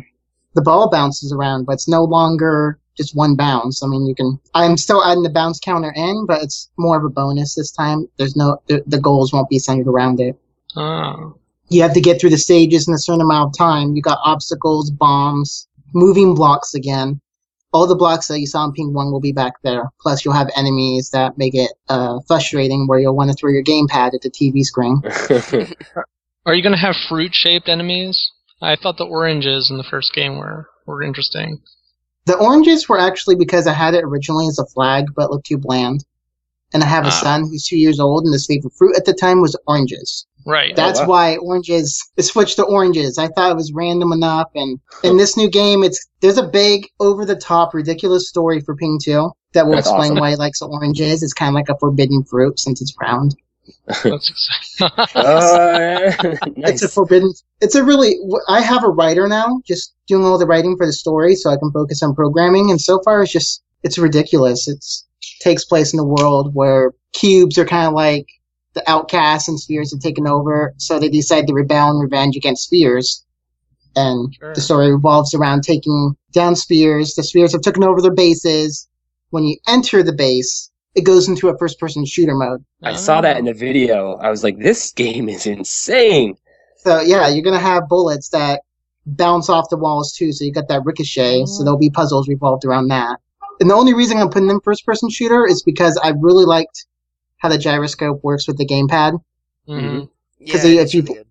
the 0.57 0.61
ball 0.63 0.89
bounces 0.89 1.31
around, 1.31 1.65
but 1.65 1.73
it's 1.73 1.87
no 1.87 2.03
longer 2.03 2.79
just 2.97 3.15
one 3.15 3.35
bounce. 3.35 3.83
I 3.83 3.87
mean, 3.87 4.07
you 4.07 4.15
can. 4.15 4.39
I'm 4.55 4.75
still 4.75 5.05
adding 5.05 5.21
the 5.21 5.29
bounce 5.29 5.59
counter 5.59 5.93
in, 5.95 6.25
but 6.25 6.41
it's 6.41 6.69
more 6.77 6.97
of 6.97 7.05
a 7.05 7.09
bonus 7.09 7.53
this 7.53 7.71
time. 7.71 8.09
There's 8.17 8.35
no 8.35 8.59
the, 8.65 8.83
the 8.87 8.99
goals 8.99 9.31
won't 9.31 9.49
be 9.49 9.59
centered 9.59 9.87
around 9.87 10.19
it. 10.19 10.35
Oh. 10.75 11.37
You 11.69 11.83
have 11.83 11.93
to 11.93 12.01
get 12.01 12.19
through 12.19 12.31
the 12.31 12.39
stages 12.39 12.87
in 12.87 12.93
a 12.95 12.97
certain 12.97 13.21
amount 13.21 13.49
of 13.49 13.57
time. 13.57 13.95
You 13.95 14.01
got 14.01 14.17
obstacles, 14.23 14.89
bombs, 14.89 15.67
moving 15.93 16.33
blocks 16.33 16.73
again. 16.73 17.21
All 17.71 17.85
the 17.85 17.95
blocks 17.95 18.27
that 18.29 18.39
you 18.39 18.47
saw 18.47 18.65
in 18.65 18.71
Ping 18.71 18.93
One 18.93 19.11
will 19.11 19.19
be 19.19 19.33
back 19.33 19.61
there. 19.61 19.83
Plus, 20.01 20.25
you'll 20.25 20.33
have 20.33 20.49
enemies 20.55 21.11
that 21.11 21.37
make 21.37 21.53
it 21.53 21.71
uh, 21.87 22.19
frustrating, 22.27 22.87
where 22.87 22.97
you'll 22.97 23.15
want 23.15 23.29
to 23.29 23.35
throw 23.35 23.51
your 23.51 23.63
gamepad 23.63 24.15
at 24.15 24.21
the 24.21 24.31
TV 24.31 24.63
screen. 24.63 25.03
Are 26.47 26.55
you 26.55 26.63
going 26.63 26.73
to 26.73 26.79
have 26.79 26.95
fruit 26.95 27.35
shaped 27.35 27.69
enemies? 27.69 28.31
I 28.61 28.75
thought 28.75 28.97
the 28.97 29.05
oranges 29.05 29.69
in 29.69 29.77
the 29.77 29.83
first 29.83 30.13
game 30.13 30.37
were, 30.37 30.67
were 30.85 31.03
interesting. 31.03 31.61
The 32.25 32.37
oranges 32.37 32.89
were 32.89 32.99
actually 32.99 33.35
because 33.35 33.67
I 33.67 33.73
had 33.73 33.93
it 33.93 34.03
originally 34.03 34.47
as 34.47 34.59
a 34.59 34.65
flag, 34.65 35.05
but 35.15 35.25
it 35.25 35.31
looked 35.31 35.45
too 35.47 35.57
bland. 35.57 36.03
And 36.73 36.83
I 36.83 36.87
have 36.87 37.05
a 37.05 37.07
Ah. 37.07 37.21
son 37.21 37.41
who's 37.43 37.65
two 37.65 37.77
years 37.77 37.99
old, 37.99 38.25
and 38.25 38.33
his 38.33 38.45
favorite 38.45 38.73
fruit 38.77 38.97
at 38.97 39.05
the 39.05 39.13
time 39.13 39.41
was 39.41 39.55
oranges. 39.67 40.25
Right. 40.45 40.75
That's 40.75 40.99
wow. 41.01 41.07
why 41.07 41.37
oranges 41.37 41.97
it 42.17 42.23
switched 42.23 42.57
to 42.57 42.63
oranges. 42.65 43.17
I 43.17 43.27
thought 43.29 43.51
it 43.51 43.55
was 43.55 43.71
random 43.73 44.11
enough, 44.11 44.49
and 44.55 44.79
in 45.03 45.15
this 45.17 45.37
new 45.37 45.49
game, 45.49 45.83
it's 45.83 46.05
there's 46.19 46.37
a 46.37 46.47
big, 46.47 46.87
over 46.99 47.25
the 47.25 47.35
top, 47.37 47.73
ridiculous 47.73 48.27
story 48.27 48.59
for 48.59 48.75
Ping 48.75 48.99
Two 49.01 49.31
that 49.53 49.65
will 49.65 49.75
That's 49.75 49.87
explain 49.87 50.11
awesome. 50.11 50.19
why 50.19 50.29
he 50.31 50.35
likes 50.35 50.61
oranges. 50.61 51.23
It's 51.23 51.33
kind 51.33 51.49
of 51.49 51.55
like 51.55 51.69
a 51.69 51.77
forbidden 51.79 52.23
fruit 52.25 52.59
since 52.59 52.81
it's 52.81 52.93
round. 53.01 53.35
That's 53.87 54.29
exciting. 54.79 54.91
Uh, 55.15 56.11
It's 56.57 56.83
a 56.83 56.89
forbidden. 56.89 57.33
It's 57.61 57.75
a 57.75 57.83
really. 57.83 58.15
I 58.47 58.61
have 58.61 58.83
a 58.83 58.89
writer 58.89 59.27
now, 59.27 59.61
just 59.65 59.93
doing 60.07 60.23
all 60.25 60.37
the 60.37 60.45
writing 60.45 60.75
for 60.77 60.85
the 60.85 60.93
story, 60.93 61.35
so 61.35 61.49
I 61.49 61.57
can 61.57 61.71
focus 61.71 62.01
on 62.03 62.15
programming. 62.15 62.69
And 62.71 62.79
so 62.79 62.99
far, 63.03 63.23
it's 63.23 63.31
just 63.31 63.63
it's 63.83 63.97
ridiculous. 63.97 64.67
It's 64.67 65.05
takes 65.41 65.65
place 65.65 65.93
in 65.93 65.99
a 65.99 66.03
world 66.05 66.53
where 66.53 66.93
cubes 67.13 67.57
are 67.57 67.65
kind 67.65 67.87
of 67.87 67.93
like 67.93 68.27
the 68.73 68.89
outcasts, 68.89 69.47
and 69.47 69.59
spheres 69.59 69.91
have 69.91 70.01
taken 70.01 70.27
over. 70.27 70.73
So 70.77 70.99
they 70.99 71.09
decide 71.09 71.47
to 71.47 71.53
rebel 71.53 71.89
and 71.91 72.01
revenge 72.01 72.35
against 72.35 72.65
spheres. 72.65 73.23
And 73.95 74.33
Sure. 74.39 74.53
the 74.53 74.61
story 74.61 74.91
revolves 74.91 75.33
around 75.33 75.63
taking 75.63 76.15
down 76.31 76.55
spheres. 76.55 77.15
The 77.15 77.23
spheres 77.23 77.53
have 77.53 77.61
taken 77.61 77.83
over 77.83 78.01
their 78.01 78.13
bases. 78.13 78.87
When 79.31 79.43
you 79.43 79.57
enter 79.67 80.03
the 80.03 80.13
base, 80.13 80.69
it 80.97 81.03
goes 81.05 81.27
into 81.29 81.47
a 81.49 81.57
first-person 81.57 82.05
shooter 82.05 82.33
mode. 82.33 82.63
I 82.83 82.95
saw 82.95 83.21
that 83.21 83.37
in 83.37 83.45
the 83.45 83.53
video. 83.53 84.15
I 84.15 84.29
was 84.29 84.43
like, 84.43 84.57
this 84.57 84.91
game 84.91 85.29
is 85.29 85.45
insane. 85.45 86.35
So 86.77 87.01
yeah, 87.01 87.27
you're 87.27 87.43
gonna 87.43 87.59
have 87.59 87.87
bullets 87.87 88.29
that 88.29 88.61
bounce 89.05 89.47
off 89.49 89.69
the 89.69 89.77
walls 89.77 90.11
too. 90.11 90.31
So 90.33 90.43
you 90.43 90.51
got 90.51 90.67
that 90.69 90.81
ricochet. 90.85 91.45
So 91.45 91.63
there'll 91.63 91.77
be 91.79 91.89
puzzles 91.89 92.27
revolved 92.27 92.65
around 92.65 92.87
that. 92.89 93.17
And 93.59 93.69
the 93.69 93.75
only 93.75 93.93
reason 93.93 94.17
I'm 94.17 94.29
putting 94.29 94.49
in 94.49 94.59
first 94.61 94.85
person 94.85 95.09
shooter 95.09 95.45
is 95.45 95.63
because 95.63 95.97
I 96.03 96.09
really 96.19 96.45
liked 96.45 96.85
how 97.37 97.49
the 97.49 97.57
gyroscope 97.57 98.23
works 98.23 98.47
with 98.47 98.57
the 98.57 98.65
gamepad. 98.65 99.19
Mhm. 99.69 100.09
Yeah, 100.39 100.51
'Cause 100.53 100.63
they- 100.63 100.77
it's 100.77 100.93
if 100.93 100.95
you- 100.95 101.13
really. 101.13 101.23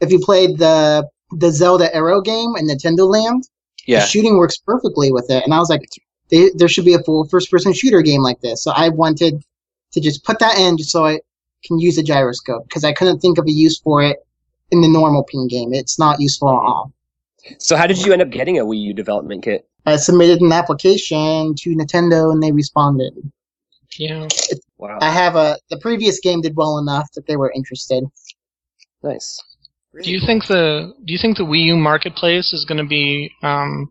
If 0.00 0.12
you 0.12 0.18
played 0.20 0.58
the 0.58 1.08
the 1.32 1.50
Zelda 1.52 1.94
Arrow 1.94 2.20
game 2.20 2.54
in 2.56 2.66
Nintendo 2.66 3.08
Land, 3.08 3.44
Yeah. 3.86 4.00
the 4.00 4.06
shooting 4.06 4.36
works 4.36 4.58
perfectly 4.58 5.12
with 5.12 5.30
it. 5.30 5.44
And 5.44 5.54
I 5.54 5.58
was 5.60 5.70
like, 5.70 5.82
they, 6.30 6.50
there 6.54 6.68
should 6.68 6.84
be 6.84 6.94
a 6.94 7.02
full 7.02 7.26
first 7.28 7.50
person 7.50 7.72
shooter 7.72 8.02
game 8.02 8.22
like 8.22 8.40
this. 8.40 8.62
So 8.62 8.70
I 8.70 8.88
wanted 8.88 9.42
to 9.92 10.00
just 10.00 10.24
put 10.24 10.38
that 10.38 10.58
in 10.58 10.76
just 10.76 10.90
so 10.90 11.04
I 11.04 11.20
can 11.64 11.78
use 11.78 11.98
a 11.98 12.02
gyroscope 12.02 12.64
because 12.68 12.84
I 12.84 12.92
couldn't 12.92 13.20
think 13.20 13.38
of 13.38 13.46
a 13.46 13.50
use 13.50 13.78
for 13.78 14.02
it 14.02 14.18
in 14.70 14.80
the 14.80 14.88
normal 14.88 15.24
ping 15.24 15.48
game. 15.48 15.72
It's 15.74 15.98
not 15.98 16.20
useful 16.20 16.48
at 16.48 16.54
all. 16.54 16.92
So 17.58 17.76
how 17.76 17.86
did 17.86 18.04
you 18.04 18.12
end 18.12 18.22
up 18.22 18.30
getting 18.30 18.58
a 18.58 18.64
Wii 18.64 18.80
U 18.82 18.94
development 18.94 19.42
kit? 19.44 19.66
I 19.86 19.96
submitted 19.96 20.40
an 20.40 20.52
application 20.52 21.54
to 21.56 21.70
Nintendo 21.74 22.32
and 22.32 22.42
they 22.42 22.52
responded. 22.52 23.14
Yeah. 23.98 24.28
Wow. 24.78 24.98
I 25.00 25.10
have 25.10 25.36
a 25.36 25.56
the 25.68 25.78
previous 25.78 26.20
game 26.20 26.40
did 26.42 26.54
well 26.56 26.78
enough 26.78 27.08
that 27.14 27.26
they 27.26 27.36
were 27.36 27.50
interested. 27.54 28.04
Nice. 29.02 29.42
Really 29.92 30.04
Do 30.04 30.10
you 30.12 30.20
cool. 30.20 30.26
think 30.26 30.46
the 30.46 30.94
Do 31.04 31.12
you 31.12 31.18
think 31.18 31.36
the 31.38 31.44
Wii 31.44 31.64
U 31.64 31.76
marketplace 31.76 32.52
is 32.52 32.64
going 32.64 32.78
to 32.78 32.84
be 32.86 33.32
um, 33.42 33.90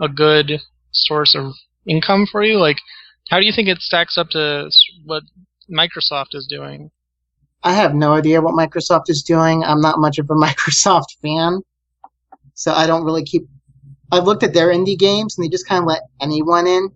a 0.00 0.08
good 0.08 0.60
source 0.92 1.34
of 1.34 1.52
income 1.86 2.26
for 2.30 2.42
you? 2.42 2.58
Like, 2.58 2.78
how 3.30 3.40
do 3.40 3.46
you 3.46 3.52
think 3.52 3.68
it 3.68 3.80
stacks 3.80 4.16
up 4.18 4.30
to 4.30 4.70
what 5.04 5.22
Microsoft 5.70 6.34
is 6.34 6.46
doing? 6.46 6.90
I 7.64 7.74
have 7.74 7.94
no 7.94 8.14
idea 8.14 8.40
what 8.40 8.54
Microsoft 8.54 9.08
is 9.08 9.22
doing. 9.22 9.64
I'm 9.64 9.80
not 9.80 9.98
much 9.98 10.18
of 10.18 10.30
a 10.30 10.34
Microsoft 10.46 11.16
fan, 11.22 11.60
so 12.54 12.72
I 12.72 12.86
don't 12.86 13.04
really 13.04 13.24
keep 13.24 13.48
I've 14.10 14.24
looked 14.24 14.42
at 14.42 14.54
their 14.54 14.68
indie 14.68 14.98
games 14.98 15.36
and 15.36 15.44
they 15.44 15.48
just 15.48 15.66
kind 15.66 15.82
of 15.82 15.86
let 15.86 16.02
anyone 16.20 16.66
in. 16.66 16.90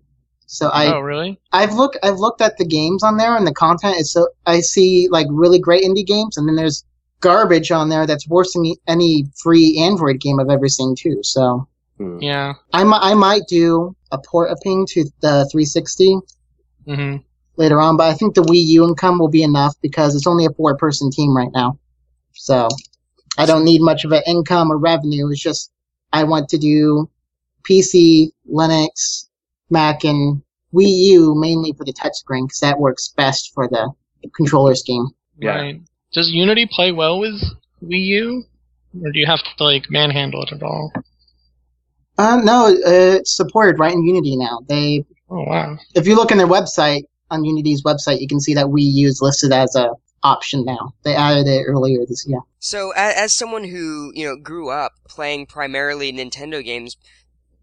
So 0.47 0.69
I 0.69 0.93
oh, 0.93 1.01
really? 1.01 1.41
I've 1.53 1.73
looked 1.73 1.99
I've 2.03 2.19
looked 2.19 2.41
at 2.41 2.59
the 2.59 2.65
games 2.65 3.03
on 3.03 3.17
there 3.17 3.37
and 3.37 3.47
the 3.47 3.55
content 3.55 3.97
is 3.97 4.13
so 4.13 4.29
I 4.47 4.61
see 4.61 5.09
like 5.11 5.27
really 5.31 5.59
great 5.59 5.83
indie 5.83 6.07
games 6.07 6.37
and 6.37 6.47
then 6.49 6.57
there's 6.57 6.85
garbage 7.21 7.71
on 7.71 7.89
there 7.89 8.07
that's 8.07 8.29
worse 8.29 8.53
than 8.53 8.75
any 8.87 9.25
free 9.43 9.79
Android 9.79 10.21
game 10.21 10.41
I've 10.41 10.51
ever 10.51 10.69
seen 10.69 10.95
too. 10.99 11.21
So 11.23 11.67
Hmm. 11.99 12.19
Yeah. 12.21 12.55
I 12.73 12.85
might 12.85 13.01
I 13.03 13.15
might 13.15 13.43
do 13.49 13.97
a 14.11 14.19
port 14.19 14.51
of 14.51 14.59
Ping 14.63 14.87
to 14.91 15.05
the 15.21 15.49
360 15.51 16.19
hmm 16.87 17.17
later 17.57 17.81
on, 17.81 17.99
but 17.99 18.09
I 18.09 18.15
think 18.15 18.35
the 18.35 18.43
Wii 18.43 18.65
U 18.69 18.85
income 18.85 19.19
will 19.19 19.29
be 19.29 19.43
enough 19.43 19.75
because 19.83 20.15
it's 20.15 20.27
only 20.27 20.47
a 20.47 20.53
four 20.55 20.77
person 20.77 21.11
team 21.11 21.37
right 21.37 21.51
now. 21.53 21.79
So 22.33 22.69
I 23.39 23.47
don't 23.47 23.65
need 23.65 23.83
much 23.83 24.05
of 24.05 24.13
an 24.13 24.23
income 24.27 24.73
or 24.73 24.79
revenue. 24.79 25.31
It's 25.31 25.41
just 25.41 25.71
I 26.13 26.25
want 26.25 26.49
to 26.51 26.59
do 26.59 27.11
PC, 27.69 28.31
Linux, 28.51 29.29
Mac, 29.71 30.05
and 30.05 30.43
Wii 30.75 31.05
U 31.13 31.35
mainly 31.35 31.73
for 31.73 31.85
the 31.85 31.93
touchscreen 31.93 32.47
because 32.47 32.61
that 32.61 32.79
works 32.79 33.13
best 33.17 33.53
for 33.55 33.69
the 33.69 33.93
controller 34.35 34.75
scheme. 34.75 35.09
Yeah. 35.39 35.57
Right. 35.57 35.81
Does 36.13 36.31
Unity 36.31 36.69
play 36.71 36.93
well 36.93 37.19
with 37.19 37.41
Wii 37.83 38.05
U, 38.07 38.45
or 39.03 39.13
do 39.13 39.19
you 39.19 39.27
have 39.27 39.41
to 39.43 39.65
like 39.65 39.91
manhandle 39.91 40.43
it 40.43 40.53
at 40.53 40.63
all? 40.63 40.93
Uh, 42.19 42.37
no, 42.43 42.67
uh, 42.67 42.73
it's 43.19 43.35
supported 43.37 43.79
right 43.79 43.93
in 43.93 44.05
Unity 44.05 44.37
now. 44.37 44.61
They, 44.69 45.05
Oh 45.31 45.45
wow. 45.45 45.79
if 45.95 46.07
you 46.07 46.15
look 46.15 46.31
in 46.31 46.39
their 46.39 46.47
website 46.47 47.05
on 47.31 47.45
Unity's 47.45 47.83
website, 47.83 48.21
you 48.21 48.29
can 48.29 48.41
see 48.41 48.55
that 48.55 48.67
Wii 48.67 48.83
U 48.83 49.09
is 49.09 49.21
listed 49.23 49.53
as 49.53 49.75
a 49.75 49.91
option 50.23 50.65
now. 50.65 50.93
They 51.05 51.15
added 51.15 51.47
it 51.47 51.65
earlier 51.67 52.01
this 52.07 52.27
year. 52.29 52.41
So, 52.59 52.93
as, 52.93 53.15
as 53.15 53.33
someone 53.33 53.65
who 53.65 54.13
you 54.15 54.27
know 54.27 54.37
grew 54.37 54.71
up 54.71 54.93
playing 55.09 55.47
primarily 55.47 56.13
Nintendo 56.13 56.65
games, 56.65 56.97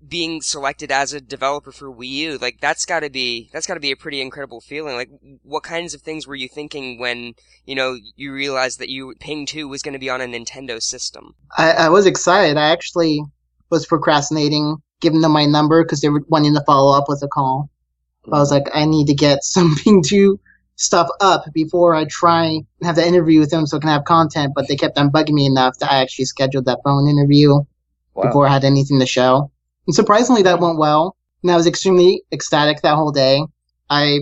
being 0.06 0.42
selected 0.42 0.92
as 0.92 1.14
a 1.14 1.22
developer 1.22 1.72
for 1.72 1.92
Wii 1.94 2.08
U, 2.10 2.38
like 2.38 2.60
that's 2.60 2.86
got 2.86 3.02
to 3.02 3.10
be 3.10 3.50
that's 3.54 3.68
got 3.68 3.76
to 3.76 3.80
be 3.80 3.92
a 3.92 3.96
pretty 3.98 4.22
incredible 4.22 4.62
feeling. 4.62 4.96
Like, 4.96 5.10
what 5.44 5.64
kinds 5.64 5.94
of 5.94 6.02
things 6.02 6.28
were 6.28 6.36
you 6.36 6.48
thinking 6.48 7.00
when 7.00 7.34
you 7.66 7.76
know 7.76 7.98
you 8.16 8.34
realized 8.34 8.80
that 8.80 8.90
you 8.90 9.14
Ping 9.20 9.46
Two 9.46 9.68
was 9.68 9.82
going 9.82 9.94
to 9.94 10.00
be 10.00 10.10
on 10.10 10.22
a 10.22 10.26
Nintendo 10.26 10.82
system? 10.82 11.36
I, 11.58 11.72
I 11.72 11.90
was 11.90 12.06
excited. 12.06 12.58
I 12.58 12.70
actually 12.72 13.24
was 13.70 13.86
procrastinating 13.86 14.78
giving 15.02 15.22
them 15.22 15.32
my 15.32 15.46
number 15.46 15.84
because 15.84 16.02
they 16.02 16.10
were 16.10 16.24
wanting 16.28 16.54
to 16.56 16.64
follow 16.66 16.98
up 16.98 17.06
with 17.08 17.24
a 17.24 17.28
call. 17.28 17.70
But 18.26 18.36
I 18.36 18.40
was 18.40 18.52
like, 18.52 18.68
I 18.74 18.86
need 18.86 19.08
to 19.08 19.14
get 19.14 19.44
some 19.44 19.76
Ping 19.76 20.04
2 20.04 20.40
stuff 20.76 21.10
up 21.20 21.44
before 21.54 21.94
I 21.94 22.06
try 22.06 22.46
and 22.46 22.66
have 22.84 22.96
the 22.96 23.06
interview 23.08 23.40
with 23.40 23.52
them 23.52 23.66
so 23.68 23.78
I 23.78 23.80
can 23.80 23.90
have 23.90 24.06
content. 24.06 24.54
But 24.56 24.68
they 24.68 24.76
kept 24.76 24.98
on 24.98 25.10
bugging 25.10 25.34
me 25.34 25.46
enough 25.46 25.78
that 25.80 25.92
I 25.92 26.02
actually 26.02 26.26
scheduled 26.26 26.66
that 26.66 26.80
phone 26.84 27.08
interview 27.08 27.60
Wow. 28.16 28.24
before 28.24 28.48
I 28.48 28.54
had 28.54 28.66
anything 28.66 29.00
to 29.00 29.06
show. 29.06 29.52
And 29.88 29.96
surprisingly, 29.96 30.42
that 30.44 30.60
went 30.60 30.78
well. 30.78 31.16
And 31.44 31.52
I 31.52 31.56
was 31.56 31.68
extremely 31.68 32.24
ecstatic 32.34 32.82
that 32.82 32.96
whole 32.96 33.12
day. 33.12 33.42
I 33.90 34.20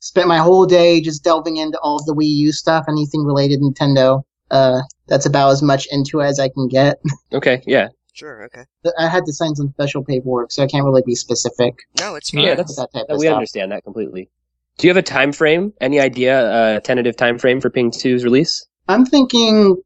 spent 0.00 0.26
my 0.26 0.38
whole 0.38 0.66
day 0.66 1.00
just 1.00 1.22
delving 1.22 1.58
into 1.58 1.78
all 1.80 1.96
of 1.96 2.06
the 2.06 2.14
Wii 2.14 2.26
U 2.26 2.52
stuff, 2.52 2.86
anything 2.88 3.24
related 3.24 3.60
to 3.60 3.66
Nintendo. 3.66 4.22
Uh, 4.50 4.80
that's 5.06 5.26
about 5.26 5.50
as 5.50 5.62
much 5.62 5.86
into 5.90 6.20
it 6.20 6.26
as 6.26 6.40
I 6.40 6.48
can 6.48 6.66
get. 6.66 6.98
Okay, 7.32 7.62
yeah. 7.66 7.88
Sure, 8.14 8.44
okay. 8.44 8.64
I 8.98 9.08
had 9.08 9.24
to 9.26 9.32
sign 9.32 9.54
some 9.56 9.70
special 9.70 10.04
paperwork, 10.04 10.52
so 10.52 10.62
I 10.62 10.66
can't 10.68 10.84
really 10.84 11.02
be 11.04 11.14
specific 11.16 11.74
No, 12.00 12.14
it's 12.14 12.32
Yeah, 12.32 12.38
fine. 12.40 12.46
Yeah, 12.48 12.54
that's 12.54 12.76
that 12.76 12.92
type 12.94 13.06
that- 13.08 13.14
of 13.14 13.18
we 13.18 13.26
stuff. 13.26 13.34
understand 13.34 13.72
that 13.72 13.82
completely. 13.84 14.30
Do 14.78 14.86
you 14.86 14.90
have 14.90 14.96
a 14.96 15.02
time 15.02 15.32
frame? 15.32 15.72
Any 15.80 16.00
idea, 16.00 16.40
uh, 16.50 16.80
tentative 16.80 17.16
time 17.16 17.38
frame 17.38 17.60
for 17.60 17.70
Ping 17.70 17.90
2's 17.90 18.24
release? 18.24 18.64
I'm 18.88 19.04
thinking 19.04 19.76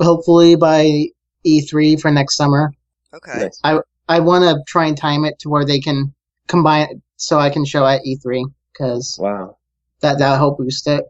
hopefully 0.00 0.56
by 0.56 1.06
E3 1.46 1.96
for 2.00 2.10
next 2.10 2.36
summer. 2.36 2.72
Okay. 3.14 3.50
Nice. 3.64 3.82
I 4.08 4.20
want 4.20 4.44
to 4.44 4.62
try 4.68 4.86
and 4.86 4.96
time 4.96 5.24
it 5.24 5.38
to 5.40 5.48
where 5.48 5.64
they 5.64 5.80
can 5.80 6.14
combine 6.48 6.82
it 6.90 6.96
so 7.16 7.38
I 7.38 7.50
can 7.50 7.64
show 7.64 7.84
at 7.86 8.02
E3 8.06 8.44
because 8.72 9.18
Wow. 9.20 9.56
that 10.00 10.18
that'll 10.18 10.36
help 10.36 10.58
boost 10.58 10.86
it. 10.86 11.04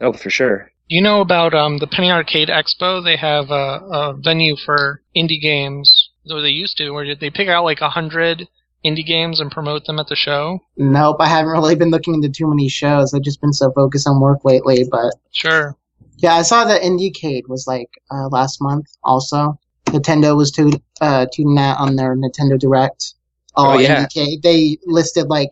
Oh, 0.00 0.12
for 0.12 0.28
sure. 0.30 0.70
You 0.88 1.00
know 1.02 1.20
about 1.20 1.54
um, 1.54 1.78
the 1.78 1.86
Penny 1.86 2.10
Arcade 2.10 2.48
Expo? 2.48 3.02
They 3.04 3.16
have 3.16 3.50
a, 3.50 3.54
a 3.54 4.14
venue 4.18 4.56
for 4.56 5.00
indie 5.16 5.40
games, 5.40 6.01
though 6.26 6.40
they 6.42 6.48
used 6.48 6.78
to, 6.78 6.90
where 6.90 7.04
did 7.04 7.20
they 7.20 7.30
pick 7.30 7.48
out 7.48 7.64
like 7.64 7.80
a 7.80 7.90
hundred 7.90 8.48
indie 8.84 9.06
games 9.06 9.40
and 9.40 9.50
promote 9.50 9.84
them 9.86 9.98
at 9.98 10.08
the 10.08 10.16
show. 10.16 10.60
Nope, 10.76 11.16
I 11.20 11.28
haven't 11.28 11.52
really 11.52 11.74
been 11.74 11.90
looking 11.90 12.14
into 12.14 12.28
too 12.28 12.48
many 12.48 12.68
shows. 12.68 13.14
I've 13.14 13.22
just 13.22 13.40
been 13.40 13.52
so 13.52 13.70
focused 13.72 14.08
on 14.08 14.20
work 14.20 14.44
lately. 14.44 14.84
But 14.90 15.14
Sure. 15.30 15.76
yeah, 16.18 16.34
I 16.34 16.42
saw 16.42 16.64
that 16.64 16.82
Indiecade 16.82 17.48
was 17.48 17.66
like 17.66 17.88
uh, 18.10 18.28
last 18.28 18.60
month. 18.60 18.86
Also, 19.04 19.58
Nintendo 19.86 20.36
was 20.36 20.50
to, 20.52 20.80
uh, 21.00 21.26
tuning 21.32 21.54
that 21.56 21.78
on 21.78 21.96
their 21.96 22.16
Nintendo 22.16 22.58
Direct. 22.58 23.14
Oh, 23.54 23.78
yeah. 23.78 24.04
Indiecade. 24.06 24.42
They 24.42 24.78
listed 24.86 25.28
like 25.28 25.50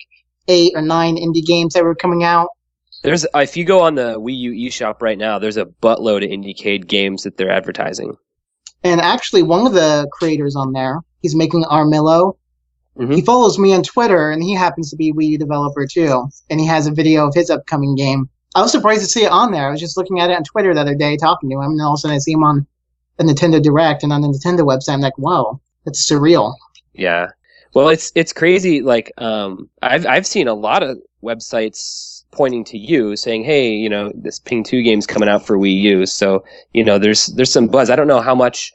eight 0.48 0.72
or 0.74 0.82
nine 0.82 1.16
indie 1.16 1.44
games 1.44 1.74
that 1.74 1.84
were 1.84 1.94
coming 1.94 2.24
out. 2.24 2.48
There's 3.02 3.26
if 3.34 3.56
you 3.56 3.64
go 3.64 3.80
on 3.80 3.94
the 3.94 4.20
Wii 4.20 4.36
U 4.36 4.52
eShop 4.68 5.00
right 5.00 5.16
now, 5.16 5.38
there's 5.38 5.56
a 5.56 5.64
buttload 5.64 6.22
of 6.24 6.30
Indiecade 6.30 6.86
games 6.86 7.22
that 7.22 7.36
they're 7.38 7.50
advertising. 7.50 8.14
And 8.82 9.00
actually, 9.00 9.42
one 9.42 9.66
of 9.66 9.72
the 9.72 10.08
creators 10.12 10.56
on 10.56 10.72
there, 10.72 11.00
he's 11.22 11.34
making 11.34 11.64
Armillo. 11.64 12.36
Mhm. 12.98 13.14
He 13.14 13.22
follows 13.22 13.58
me 13.58 13.72
on 13.74 13.82
Twitter, 13.82 14.30
and 14.30 14.42
he 14.42 14.54
happens 14.54 14.90
to 14.90 14.96
be 14.96 15.10
a 15.10 15.12
Wii 15.12 15.28
U 15.28 15.38
developer 15.38 15.86
too. 15.86 16.28
And 16.48 16.60
he 16.60 16.66
has 16.66 16.86
a 16.86 16.90
video 16.90 17.26
of 17.26 17.34
his 17.34 17.50
upcoming 17.50 17.94
game. 17.94 18.28
I 18.54 18.62
was 18.62 18.72
surprised 18.72 19.02
to 19.02 19.06
see 19.06 19.24
it 19.24 19.30
on 19.30 19.52
there. 19.52 19.68
I 19.68 19.70
was 19.70 19.80
just 19.80 19.96
looking 19.96 20.18
at 20.18 20.30
it 20.30 20.36
on 20.36 20.44
Twitter 20.44 20.74
the 20.74 20.80
other 20.80 20.94
day, 20.94 21.16
talking 21.16 21.48
to 21.50 21.56
him, 21.56 21.72
and 21.72 21.80
all 21.80 21.92
of 21.92 21.94
a 21.94 21.98
sudden 21.98 22.16
I 22.16 22.18
see 22.18 22.32
him 22.32 22.42
on 22.42 22.66
the 23.16 23.24
Nintendo 23.24 23.62
Direct 23.62 24.02
and 24.02 24.12
on 24.12 24.22
the 24.22 24.28
Nintendo 24.28 24.60
website. 24.60 24.94
I'm 24.94 25.00
like, 25.00 25.16
whoa, 25.18 25.60
that's 25.84 26.10
surreal. 26.10 26.54
Yeah. 26.94 27.28
Well, 27.74 27.88
it's 27.88 28.10
it's 28.16 28.32
crazy. 28.32 28.82
Like, 28.82 29.12
um, 29.18 29.68
I've 29.82 30.04
I've 30.06 30.26
seen 30.26 30.48
a 30.48 30.54
lot 30.54 30.82
of 30.82 30.98
websites 31.22 32.09
pointing 32.32 32.64
to 32.64 32.78
you, 32.78 33.16
saying, 33.16 33.44
"Hey, 33.44 33.70
you 33.72 33.88
know, 33.88 34.12
this 34.14 34.38
Ping 34.38 34.62
Two 34.64 34.82
game's 34.82 35.06
coming 35.06 35.28
out 35.28 35.44
for 35.46 35.58
Wii 35.58 35.80
U." 35.82 36.06
So, 36.06 36.44
you 36.72 36.84
know, 36.84 36.98
there's 36.98 37.26
there's 37.26 37.52
some 37.52 37.66
buzz. 37.66 37.90
I 37.90 37.96
don't 37.96 38.06
know 38.08 38.20
how 38.20 38.34
much 38.34 38.72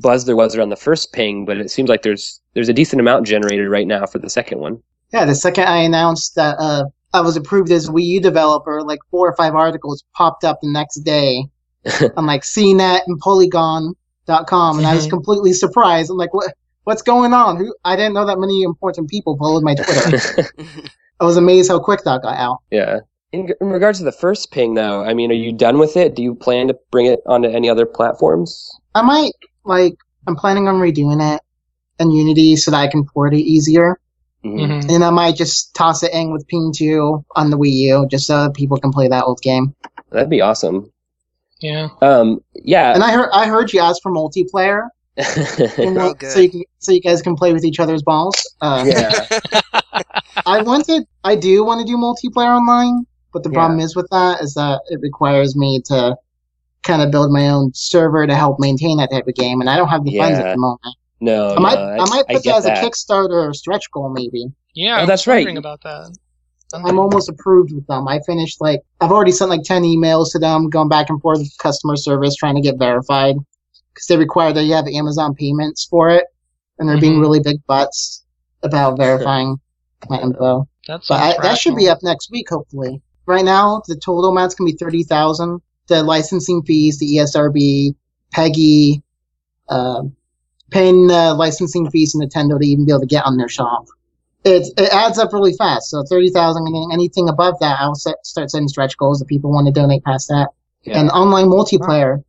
buzz 0.00 0.26
there 0.26 0.36
was 0.36 0.54
around 0.56 0.68
the 0.70 0.76
first 0.76 1.12
Ping, 1.12 1.44
but 1.44 1.58
it 1.58 1.70
seems 1.70 1.88
like 1.88 2.02
there's 2.02 2.40
there's 2.54 2.68
a 2.68 2.72
decent 2.74 3.00
amount 3.00 3.26
generated 3.26 3.68
right 3.68 3.86
now 3.86 4.06
for 4.06 4.18
the 4.18 4.30
second 4.30 4.60
one. 4.60 4.82
Yeah, 5.12 5.24
the 5.24 5.34
second 5.34 5.64
I 5.64 5.78
announced 5.78 6.34
that 6.36 6.56
uh, 6.58 6.84
I 7.14 7.20
was 7.22 7.36
approved 7.36 7.70
as 7.72 7.88
a 7.88 7.92
Wii 7.92 8.04
U 8.04 8.20
developer, 8.20 8.82
like 8.82 9.00
four 9.10 9.28
or 9.28 9.34
five 9.36 9.54
articles 9.54 10.04
popped 10.14 10.44
up 10.44 10.60
the 10.60 10.68
next 10.70 10.96
day 11.00 11.44
on 12.16 12.26
like 12.26 12.42
CNET 12.42 13.00
and 13.06 13.18
Polygon.com, 13.18 14.78
and 14.78 14.86
I 14.86 14.94
was 14.94 15.06
Mhm. 15.06 15.10
completely 15.10 15.52
surprised. 15.52 16.10
I'm 16.10 16.16
like, 16.18 16.34
what? 16.34 16.52
What's 16.84 17.02
going 17.02 17.34
on? 17.34 17.58
Who? 17.58 17.74
I 17.84 17.96
didn't 17.96 18.14
know 18.14 18.24
that 18.26 18.38
many 18.38 18.62
important 18.62 19.10
people 19.10 19.36
followed 19.36 19.62
my 19.62 19.74
Twitter. 19.82 20.48
I 21.20 21.24
was 21.24 21.36
amazed 21.36 21.70
how 21.70 21.78
quick 21.80 22.04
that 22.04 22.22
got 22.22 22.36
out. 22.36 22.58
yeah. 22.70 23.00
In, 23.32 23.46
in 23.60 23.66
regards 23.68 23.98
to 23.98 24.04
the 24.04 24.12
first 24.12 24.52
Ping, 24.52 24.72
though, 24.72 25.04
I 25.04 25.12
mean, 25.12 25.30
are 25.30 25.34
you 25.34 25.52
done 25.52 25.78
with 25.78 25.98
it? 25.98 26.14
Do 26.16 26.22
you 26.22 26.34
plan 26.34 26.68
to 26.68 26.78
bring 26.90 27.04
it 27.04 27.20
onto 27.26 27.46
any 27.48 27.68
other 27.68 27.84
platforms? 27.84 28.70
I 28.94 29.02
might 29.02 29.32
like. 29.64 29.94
I'm 30.26 30.34
planning 30.34 30.66
on 30.66 30.76
redoing 30.76 31.34
it 31.36 31.42
in 31.98 32.10
Unity 32.10 32.56
so 32.56 32.70
that 32.70 32.78
I 32.78 32.86
can 32.86 33.04
port 33.04 33.34
it 33.34 33.40
easier, 33.42 34.00
Mhm. 34.44 34.84
hmm 34.84 34.90
and 34.90 35.04
I 35.04 35.10
might 35.10 35.36
just 35.36 35.74
toss 35.74 36.02
it 36.02 36.12
in 36.14 36.32
with 36.32 36.46
Ping 36.48 36.72
2 36.74 37.22
on 37.36 37.50
the 37.50 37.58
Wii 37.58 37.72
U 37.72 38.06
just 38.10 38.26
so 38.26 38.44
that 38.44 38.54
people 38.54 38.78
can 38.78 38.92
play 38.92 39.08
that 39.08 39.24
old 39.24 39.42
game. 39.42 39.74
That'd 40.10 40.30
be 40.30 40.40
awesome. 40.40 40.90
Yeah. 41.60 41.88
Um, 42.00 42.40
yeah. 42.54 42.94
And 42.94 43.02
I 43.04 43.12
heard 43.12 43.28
I 43.34 43.46
heard 43.46 43.72
you 43.74 43.80
asked 43.80 44.00
for 44.02 44.10
multiplayer. 44.10 44.88
Oh, 45.78 46.14
good. 46.14 46.30
So 46.30 46.38
you 46.40 46.48
can, 46.50 46.62
so 46.78 46.92
you 46.92 47.00
guys 47.00 47.20
can 47.20 47.34
play 47.34 47.52
with 47.52 47.64
each 47.64 47.80
other's 47.80 48.02
balls. 48.02 48.36
Uh, 48.60 48.84
yeah. 48.86 49.26
I 50.48 50.62
wanted, 50.62 51.04
I 51.24 51.34
do 51.36 51.62
want 51.64 51.80
to 51.80 51.86
do 51.86 51.96
multiplayer 51.98 52.56
online, 52.56 53.06
but 53.32 53.42
the 53.42 53.50
Yeah. 53.50 53.54
problem 53.58 53.80
is 53.80 53.94
with 53.94 54.08
that 54.10 54.40
is 54.40 54.54
that 54.54 54.80
it 54.88 54.98
requires 55.02 55.54
me 55.56 55.80
to 55.86 56.16
kind 56.84 57.02
of 57.02 57.10
build 57.10 57.30
my 57.30 57.48
own 57.50 57.70
server 57.74 58.26
to 58.26 58.34
help 58.34 58.58
maintain 58.58 58.96
that 58.96 59.10
type 59.10 59.26
of 59.28 59.34
game, 59.34 59.60
and 59.60 59.68
I 59.68 59.76
don't 59.76 59.88
have 59.88 60.04
the 60.04 60.16
funds 60.18 60.38
at 60.40 60.52
the 60.52 60.58
moment. 60.58 60.96
No, 61.20 61.54
I 61.54 61.60
might, 61.60 61.74
no, 61.74 62.04
I 62.04 62.08
might 62.08 62.26
put 62.28 62.42
get 62.44 62.52
that 62.52 62.56
as 62.58 62.64
that. 62.64 62.82
a 62.82 62.86
Kickstarter 62.86 63.48
or 63.48 63.52
stretch 63.52 63.90
goal, 63.92 64.08
maybe. 64.10 64.46
Yeah. 64.74 65.00
Oh, 65.00 65.02
I 65.02 65.06
that's 65.06 65.26
was 65.26 65.44
right. 65.44 65.56
about 65.56 65.82
that. 65.82 66.16
I'm 66.72 66.98
almost 66.98 67.28
approved 67.28 67.72
with 67.74 67.86
them. 67.86 68.06
I 68.08 68.20
finished 68.26 68.60
like 68.60 68.80
I've 69.00 69.10
already 69.10 69.32
sent 69.32 69.50
like 69.50 69.62
ten 69.64 69.82
emails 69.82 70.32
to 70.32 70.38
them, 70.38 70.68
going 70.70 70.88
back 70.88 71.10
and 71.10 71.20
forth 71.20 71.38
with 71.38 71.52
customer 71.58 71.96
service 71.96 72.36
trying 72.36 72.54
to 72.56 72.60
get 72.60 72.78
verified 72.78 73.36
because 73.92 74.06
they 74.06 74.16
require 74.16 74.52
that 74.52 74.64
you 74.64 74.74
have 74.74 74.86
Amazon 74.86 75.34
payments 75.34 75.86
for 75.90 76.10
it, 76.10 76.24
and 76.78 76.88
they're 76.88 77.00
being 77.00 77.14
Mhm. 77.18 77.20
really 77.20 77.40
big 77.40 77.56
butts 77.66 78.24
about 78.62 78.96
verifying 78.98 79.56
my 80.08 80.20
info. 80.20 80.68
That's 80.86 81.08
But 81.08 81.20
I, 81.20 81.42
that 81.42 81.58
should 81.58 81.76
be 81.76 81.88
up 81.88 81.98
next 82.02 82.30
week, 82.30 82.48
hopefully. 82.48 83.02
Right 83.26 83.44
now, 83.44 83.82
the 83.86 83.96
total 83.96 84.30
amount's 84.30 84.54
gonna 84.54 84.70
be 84.70 84.76
thirty 84.76 85.04
thousand. 85.04 85.60
The 85.88 86.02
licensing 86.02 86.62
fees, 86.62 86.98
the 86.98 87.16
ESRB, 87.16 87.94
PEGI, 88.34 89.02
uh, 89.68 90.02
paying 90.70 91.06
the 91.06 91.34
licensing 91.34 91.90
fees 91.90 92.12
to 92.12 92.18
Nintendo 92.18 92.58
to 92.58 92.66
even 92.66 92.84
be 92.86 92.92
able 92.92 93.00
to 93.00 93.06
get 93.06 93.24
on 93.24 93.36
their 93.36 93.48
shop. 93.48 93.86
It 94.44 94.66
it 94.78 94.92
adds 94.92 95.18
up 95.18 95.32
really 95.32 95.54
fast. 95.54 95.90
So 95.90 96.04
thirty 96.08 96.30
thousand, 96.30 96.66
and 96.66 96.92
anything 96.92 97.28
above 97.28 97.58
that, 97.60 97.78
I'll 97.80 97.94
set, 97.94 98.24
start 98.24 98.50
setting 98.50 98.68
stretch 98.68 98.96
goals 98.96 99.20
if 99.20 99.28
people 99.28 99.50
want 99.50 99.66
to 99.66 99.72
donate 99.72 100.04
past 100.04 100.28
that. 100.28 100.48
Yeah. 100.84 101.00
And 101.00 101.10
online 101.10 101.46
multiplayer, 101.46 102.22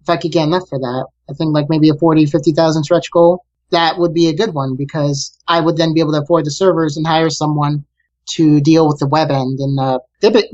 if 0.00 0.08
I 0.08 0.16
could 0.16 0.32
get 0.32 0.44
enough 0.44 0.68
for 0.68 0.78
that, 0.78 1.06
I 1.28 1.32
think 1.34 1.52
like 1.52 1.66
maybe 1.68 1.88
a 1.88 1.94
40, 1.94 2.26
50,000 2.26 2.84
stretch 2.84 3.10
goal. 3.10 3.44
That 3.70 3.98
would 3.98 4.14
be 4.14 4.28
a 4.28 4.34
good 4.34 4.54
one 4.54 4.76
because 4.76 5.36
I 5.48 5.60
would 5.60 5.76
then 5.76 5.92
be 5.94 6.00
able 6.00 6.12
to 6.12 6.22
afford 6.22 6.44
the 6.46 6.50
servers 6.50 6.96
and 6.96 7.06
hire 7.06 7.30
someone 7.30 7.84
to 8.30 8.60
deal 8.60 8.86
with 8.88 8.98
the 8.98 9.06
web 9.06 9.30
end 9.30 9.58
and 9.60 9.78
the 9.78 10.00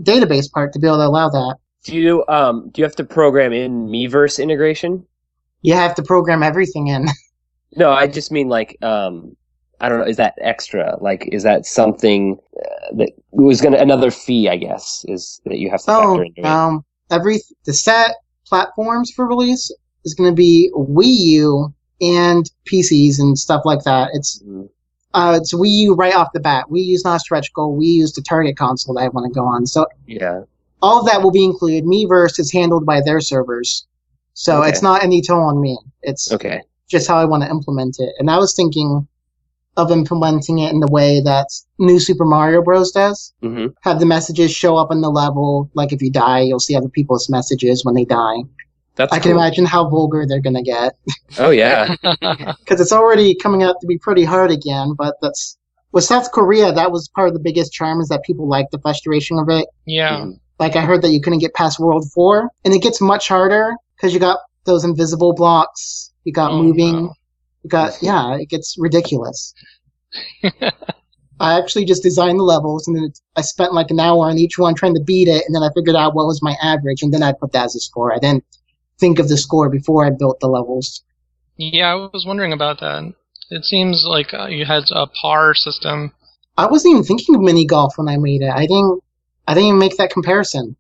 database 0.03 0.51
part 0.51 0.73
to 0.73 0.79
be 0.79 0.87
able 0.87 0.99
to 0.99 1.07
allow 1.07 1.29
that. 1.29 1.57
Do 1.85 1.97
you 1.97 2.25
um 2.29 2.71
do 2.71 2.81
you 2.81 2.85
have 2.85 2.97
to 2.97 3.05
program 3.05 3.53
in 3.53 3.89
Miiverse 3.89 4.43
integration? 4.43 5.05
You 5.63 5.75
have 5.75 5.95
to 5.97 6.03
program 6.03 6.43
everything 6.43 6.89
in. 6.89 7.07
No, 7.75 7.91
I 7.91 8.07
just 8.07 8.31
mean 8.31 8.49
like 8.51 8.77
um 8.83 9.35
I 9.81 9.89
don't 9.89 9.99
know. 10.01 10.05
Is 10.07 10.19
that 10.19 10.35
extra? 10.43 10.97
Like, 11.01 11.27
is 11.33 11.43
that 11.43 11.65
something 11.65 12.39
uh, 12.57 12.97
that 12.99 13.13
was 13.31 13.61
going 13.63 13.73
to 13.73 13.81
another 13.81 14.11
fee? 14.11 14.49
I 14.49 14.57
guess 14.57 15.05
is 15.09 15.41
that 15.47 15.59
you 15.59 15.71
have 15.71 15.81
to 15.81 15.87
factor 15.87 16.07
Oh, 16.07 16.21
into 16.21 16.41
it. 16.43 16.45
um, 16.47 16.85
every 17.11 17.39
the 17.65 17.73
set 17.73 18.17
platforms 18.47 19.11
for 19.11 19.27
release 19.27 19.75
is 20.05 20.13
going 20.15 20.31
to 20.31 20.37
be 20.37 20.71
Wii 20.77 21.17
U 21.41 21.75
and 22.03 22.51
PCs 22.71 23.19
and 23.21 23.39
stuff 23.39 23.63
like 23.65 23.83
that. 23.85 24.11
It's 24.13 24.43
Mhm. 24.47 24.69
uh, 25.15 25.39
it's 25.41 25.55
Wii 25.55 25.71
U 25.87 25.95
right 25.95 26.15
off 26.15 26.29
the 26.35 26.41
bat. 26.41 26.67
Wii 26.71 26.85
U's 26.87 27.05
not 27.05 27.21
stretch 27.21 27.53
goal. 27.55 27.79
Wii 27.79 27.87
U's 28.03 28.13
the 28.13 28.23
target 28.23 28.57
console 28.57 28.95
that 28.97 29.03
I 29.05 29.09
want 29.09 29.33
to 29.33 29.39
go 29.41 29.47
on. 29.47 29.67
So 29.67 29.87
Yeah. 30.07 30.43
all 30.83 30.99
of 31.01 31.07
that 31.07 31.23
will 31.23 31.31
be 31.31 31.45
included. 31.45 31.85
Miiverse 31.85 32.39
is 32.41 32.51
handled 32.53 32.85
by 32.85 33.01
their 33.01 33.21
servers, 33.21 33.87
so 34.35 34.59
Okay. 34.61 34.69
it's 34.71 34.83
not 34.83 35.03
any 35.05 35.23
toll 35.23 35.41
on 35.43 35.61
me. 35.61 35.79
It's 36.03 36.31
Okay. 36.33 36.61
just 36.89 37.07
how 37.09 37.17
I 37.19 37.25
want 37.25 37.43
to 37.45 37.49
implement 37.51 37.97
it. 38.01 38.13
And 38.19 38.31
I 38.31 38.39
was 38.39 38.53
thinking 38.55 39.07
of 39.79 39.91
implementing 39.91 40.59
it 40.59 40.71
in 40.73 40.81
the 40.81 40.87
way 40.91 41.19
that 41.21 41.47
New 41.79 41.99
Super 41.99 42.27
Mario 42.27 42.61
Bros. 42.63 42.91
does. 42.93 43.33
hmm 43.43 43.69
Have 43.83 44.01
the 44.01 44.07
messages 44.07 44.51
show 44.51 44.77
up 44.77 44.91
in 44.93 45.01
the 45.01 45.09
level. 45.11 45.71
Like 45.75 45.93
if 45.95 46.03
you 46.03 46.11
die, 46.11 46.41
you'll 46.41 46.59
see 46.61 46.77
other 46.77 46.91
people's 46.91 47.31
messages 47.31 47.83
when 47.85 47.95
they 47.95 48.05
die. 48.05 48.43
That's. 48.97 49.13
I 49.13 49.19
can 49.19 49.33
cool. 49.33 49.41
imagine 49.41 49.65
how 49.65 49.89
vulgar 49.89 50.27
they're 50.27 50.41
gonna 50.41 50.63
get 50.63 50.93
Oh 51.39 51.51
yeah. 51.51 51.95
because 52.03 52.81
it's 52.81 52.93
already 52.93 53.35
coming 53.35 53.63
out 53.63 53.77
to 53.81 53.87
be 53.87 53.97
pretty 53.99 54.25
hard 54.25 54.51
again. 54.51 54.95
But 54.97 55.17
that's 55.23 55.57
with 55.93 56.05
South 56.05 56.31
Korea. 56.33 56.73
That 56.73 56.93
was 56.93 57.09
part 57.09 57.29
of 57.29 57.35
the 57.35 57.41
biggest 57.41 57.73
charm 57.73 58.01
is 58.01 58.09
that 58.09 58.23
people 58.25 58.49
like 58.49 58.67
the 58.71 58.79
frustration 58.81 59.39
of 59.39 59.49
it. 59.49 59.67
yeah. 59.87 60.19
Mhm. 60.21 60.39
Like 60.59 60.77
I 60.77 60.83
heard 60.83 61.03
that 61.03 61.09
you 61.11 61.21
couldn't 61.21 61.41
get 61.41 61.55
past 61.55 61.81
World 61.81 62.05
Four, 62.13 62.49
and 62.65 62.73
it 62.75 62.83
gets 62.83 63.01
much 63.01 63.27
harder 63.29 63.75
because 63.97 64.13
you 64.15 64.21
got 64.21 64.39
those 64.65 64.85
invisible 64.85 65.33
blocks. 65.35 66.13
You 66.25 66.33
got 66.33 66.53
Oh, 66.53 66.63
moving. 66.63 66.93
no. 67.05 67.13
You 67.65 67.71
got 67.71 68.01
yeah. 68.03 68.37
It 68.37 68.49
gets 68.49 68.77
ridiculous. 68.79 69.55
I 71.41 71.59
actually 71.59 71.85
just 71.85 72.03
designed 72.05 72.39
the 72.39 72.45
levels, 72.45 72.87
and 72.87 72.95
then 72.97 73.05
it, 73.05 73.19
I 73.35 73.41
spent 73.41 73.73
like 73.73 73.91
an 73.91 73.99
hour 73.99 74.27
on 74.27 74.39
each 74.39 74.59
one 74.59 74.75
trying 74.75 74.95
to 74.95 75.01
beat 75.03 75.27
it, 75.29 75.43
and 75.47 75.55
then 75.55 75.63
I 75.63 75.71
figured 75.75 75.97
out 75.97 76.15
what 76.15 76.27
was 76.27 76.43
my 76.43 76.55
average, 76.63 77.03
and 77.03 77.13
then 77.13 77.23
I 77.23 77.33
put 77.33 77.53
that 77.53 77.65
as 77.65 77.75
a 77.75 77.81
score. 77.81 78.13
I 78.15 78.19
didn't 78.19 78.45
think 78.99 79.19
of 79.19 79.29
the 79.29 79.37
score 79.37 79.69
before 79.69 80.07
I 80.07 80.11
built 80.11 80.41
the 80.41 80.49
levels. 80.49 81.03
Yeah, 81.57 81.93
I 81.93 81.95
was 81.95 82.25
wondering 82.27 82.53
about 82.53 82.81
that. 82.81 83.15
It 83.51 83.65
seems 83.65 84.05
like 84.07 84.33
uh, 84.33 84.47
you 84.47 84.65
had 84.65 84.85
a 84.91 85.07
par 85.07 85.55
system. 85.55 86.13
I 86.57 86.67
wasn't 86.67 86.93
even 86.93 87.05
thinking 87.05 87.35
of 87.35 87.41
mini 87.43 87.67
golf 87.67 87.95
when 87.97 88.09
I 88.09 88.17
made 88.17 88.43
it. 88.43 88.51
I 88.51 88.63
didn't. 88.63 89.03
I 89.47 89.55
didn't 89.55 89.69
even 89.69 89.79
make 89.79 89.97
that 89.97 90.13
comparison. 90.13 90.77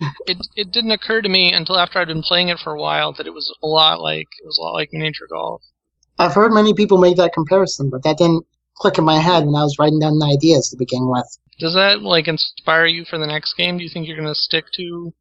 It 0.26 0.38
it 0.56 0.72
didn't 0.72 0.90
occur 0.90 1.22
to 1.22 1.28
me 1.28 1.52
until 1.52 1.78
after 1.78 1.98
I'd 1.98 2.08
been 2.08 2.22
playing 2.22 2.48
it 2.48 2.58
for 2.58 2.72
a 2.72 2.80
while 2.80 3.12
that 3.12 3.26
it 3.26 3.32
was 3.32 3.54
a 3.62 3.66
lot 3.66 4.00
like 4.00 4.26
it 4.42 4.46
was 4.46 4.58
a 4.58 4.62
lot 4.62 4.72
like 4.74 4.92
miniature 4.92 5.28
golf. 5.30 5.62
I've 6.18 6.34
heard 6.34 6.52
many 6.52 6.74
people 6.74 6.98
make 6.98 7.16
that 7.16 7.32
comparison, 7.32 7.88
but 7.88 8.02
that 8.02 8.18
didn't 8.18 8.44
click 8.76 8.98
in 8.98 9.04
my 9.04 9.18
head 9.18 9.44
when 9.44 9.54
I 9.54 9.62
was 9.62 9.78
writing 9.78 10.00
down 10.00 10.18
the 10.18 10.26
ideas 10.26 10.68
to 10.70 10.76
begin 10.76 11.08
with. 11.08 11.38
Does 11.58 11.74
that 11.74 12.02
like 12.02 12.26
inspire 12.26 12.86
you 12.86 13.04
for 13.04 13.18
the 13.18 13.26
next 13.26 13.54
game? 13.56 13.78
Do 13.78 13.84
you 13.84 13.90
think 13.90 14.06
you're 14.06 14.16
going 14.16 14.28
to 14.28 14.34
stick 14.34 14.64
to 14.74 15.12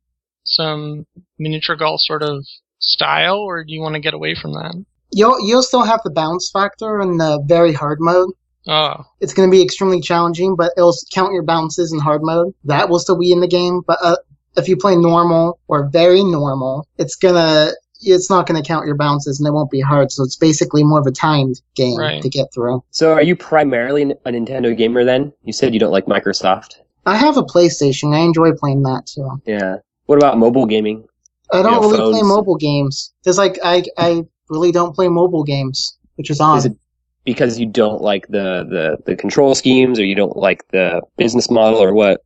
some 0.43 1.05
miniature 1.39 1.75
golf 1.75 2.01
sort 2.01 2.23
of 2.23 2.45
style, 2.79 3.37
or 3.37 3.63
do 3.63 3.73
you 3.73 3.81
want 3.81 3.95
to 3.95 4.01
get 4.01 4.13
away 4.13 4.35
from 4.35 4.53
that? 4.53 4.73
You'll 5.11 5.39
you'll 5.45 5.63
still 5.63 5.83
have 5.83 6.01
the 6.03 6.11
bounce 6.11 6.49
factor 6.51 7.01
in 7.01 7.17
the 7.17 7.41
very 7.45 7.73
hard 7.73 7.99
mode. 7.99 8.29
Oh, 8.67 9.03
It's 9.19 9.33
going 9.33 9.49
to 9.49 9.51
be 9.51 9.63
extremely 9.63 10.01
challenging, 10.01 10.55
but 10.55 10.71
it'll 10.77 10.95
count 11.11 11.33
your 11.33 11.41
bounces 11.43 11.91
in 11.91 11.99
hard 11.99 12.21
mode. 12.23 12.53
That 12.65 12.89
will 12.89 12.99
still 12.99 13.17
be 13.17 13.31
in 13.31 13.39
the 13.39 13.47
game, 13.47 13.81
but 13.87 13.97
uh, 14.03 14.17
if 14.55 14.67
you 14.67 14.77
play 14.77 14.95
normal 14.95 15.59
or 15.67 15.89
very 15.89 16.23
normal, 16.23 16.87
it's 16.97 17.15
gonna 17.15 17.71
it's 18.03 18.29
not 18.29 18.47
gonna 18.47 18.61
count 18.63 18.85
your 18.85 18.95
bounces 18.95 19.39
and 19.39 19.47
it 19.47 19.51
won't 19.51 19.71
be 19.71 19.81
hard. 19.81 20.11
So 20.11 20.23
it's 20.23 20.35
basically 20.35 20.83
more 20.83 20.99
of 20.99 21.07
a 21.07 21.11
timed 21.11 21.59
game 21.75 21.97
Right. 21.97 22.21
to 22.21 22.29
get 22.29 22.47
through. 22.53 22.83
So, 22.91 23.13
are 23.13 23.21
you 23.23 23.35
primarily 23.35 24.03
a 24.03 24.29
Nintendo 24.31 24.75
gamer 24.77 25.03
then? 25.05 25.33
You 25.43 25.53
said 25.53 25.73
you 25.73 25.79
don't 25.79 25.91
like 25.91 26.05
Microsoft. 26.05 26.75
I 27.05 27.17
have 27.17 27.37
a 27.37 27.43
PlayStation. 27.43 28.13
I 28.15 28.19
enjoy 28.19 28.51
playing 28.53 28.83
that 28.83 29.07
too. 29.07 29.41
Yeah. 29.45 29.77
What 30.05 30.17
about 30.17 30.37
mobile 30.37 30.65
gaming? 30.65 31.05
I 31.51 31.61
don't 31.61 31.73
Yeah, 31.73 31.79
really 31.79 32.11
play 32.11 32.21
mobile 32.21 32.57
games. 32.57 33.13
There's 33.23 33.37
like 33.37 33.59
I 33.63 33.83
I 33.97 34.23
really 34.49 34.71
don't 34.71 34.95
play 34.95 35.07
mobile 35.07 35.43
games, 35.43 35.97
which 36.15 36.29
is 36.29 36.39
odd. 36.39 36.59
Is 36.59 36.65
it 36.65 36.77
because 37.23 37.59
you 37.59 37.67
don't 37.67 38.01
like 38.01 38.27
the, 38.27 38.65
the, 38.67 38.97
the 39.05 39.15
control 39.15 39.53
schemes, 39.53 39.99
or 39.99 40.05
you 40.05 40.15
don't 40.15 40.35
like 40.35 40.67
the 40.71 41.01
business 41.17 41.51
model, 41.51 41.81
or 41.81 41.93
what? 41.93 42.21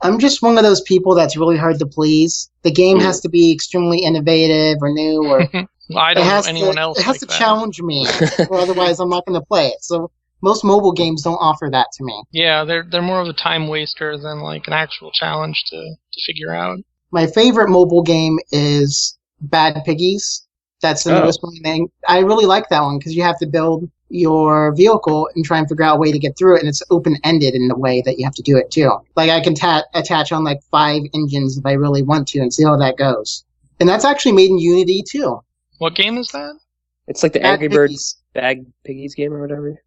I'm 0.00 0.18
just 0.18 0.42
one 0.42 0.56
of 0.58 0.64
those 0.64 0.80
people 0.82 1.14
that's 1.14 1.36
really 1.36 1.56
hard 1.56 1.78
to 1.80 1.86
please. 1.86 2.50
The 2.62 2.70
game 2.70 3.00
has 3.00 3.18
mm. 3.18 3.22
to 3.22 3.28
be 3.30 3.52
extremely 3.52 3.98
innovative 3.98 4.78
or 4.80 4.92
new, 4.92 5.26
or 5.26 5.48
well, 5.90 5.98
I 5.98 6.14
don't 6.14 6.26
know 6.26 6.42
anyone 6.48 6.76
to 6.76 6.80
else. 6.80 6.98
it 6.98 7.04
has 7.04 7.14
like 7.14 7.20
to 7.20 7.26
that. 7.26 7.38
challenge 7.38 7.80
me, 7.80 8.06
or 8.50 8.58
otherwise 8.58 9.00
I'm 9.00 9.10
not 9.10 9.26
going 9.26 9.40
to 9.40 9.46
play 9.46 9.68
it. 9.68 9.82
So 9.82 10.10
most 10.40 10.64
mobile 10.64 10.92
games 10.92 11.22
don't 11.22 11.34
offer 11.34 11.68
that 11.72 11.88
to 11.94 12.04
me. 12.04 12.22
Yeah, 12.30 12.64
they're 12.64 12.86
they're 12.88 13.02
more 13.02 13.20
of 13.20 13.28
a 13.28 13.32
time 13.32 13.66
waster 13.66 14.16
than 14.16 14.40
like 14.40 14.68
an 14.68 14.72
actual 14.72 15.10
challenge 15.10 15.64
to 15.70 15.76
to 15.76 16.20
figure 16.26 16.54
out. 16.54 16.78
My 17.10 17.26
favorite 17.26 17.68
mobile 17.70 18.02
game 18.02 18.38
is 18.52 19.16
Bad 19.40 19.82
Piggies. 19.84 20.44
That's 20.82 21.04
the 21.04 21.16
Oh. 21.18 21.22
newest 21.22 21.42
one. 21.42 21.54
And 21.64 21.88
I 22.06 22.18
really 22.20 22.46
like 22.46 22.68
that 22.68 22.82
one 22.82 22.98
because 22.98 23.14
you 23.16 23.22
have 23.22 23.38
to 23.40 23.46
build 23.46 23.88
your 24.10 24.74
vehicle 24.74 25.28
and 25.34 25.44
try 25.44 25.58
and 25.58 25.68
figure 25.68 25.84
out 25.84 25.96
a 25.96 25.98
way 25.98 26.12
to 26.12 26.18
get 26.18 26.36
through 26.38 26.56
it, 26.56 26.60
and 26.60 26.68
it's 26.68 26.82
open 26.90 27.16
ended 27.24 27.54
in 27.54 27.68
the 27.68 27.76
way 27.76 28.00
that 28.06 28.18
you 28.18 28.24
have 28.24 28.34
to 28.34 28.42
do 28.42 28.56
it 28.56 28.70
too. 28.70 28.90
Like 29.16 29.30
I 29.30 29.40
can 29.40 29.54
ta- 29.54 29.84
attach 29.94 30.32
on 30.32 30.44
like 30.44 30.60
five 30.70 31.02
engines 31.14 31.58
if 31.58 31.66
I 31.66 31.72
really 31.72 32.02
want 32.02 32.28
to, 32.28 32.40
and 32.40 32.52
see 32.52 32.64
how 32.64 32.76
that 32.76 32.96
goes. 32.96 33.44
And 33.80 33.88
that's 33.88 34.04
actually 34.04 34.32
made 34.32 34.50
in 34.50 34.58
Unity 34.58 35.02
too. 35.08 35.40
What 35.78 35.94
game 35.94 36.16
is 36.18 36.28
that? 36.30 36.54
It's 37.06 37.22
like 37.22 37.32
the 37.32 37.40
Bad 37.40 37.52
Angry 37.54 37.68
Birds 37.68 37.90
Piggies. 37.92 38.16
Bag 38.34 38.66
Piggies 38.84 39.14
game 39.14 39.32
or 39.32 39.40
whatever. 39.40 39.82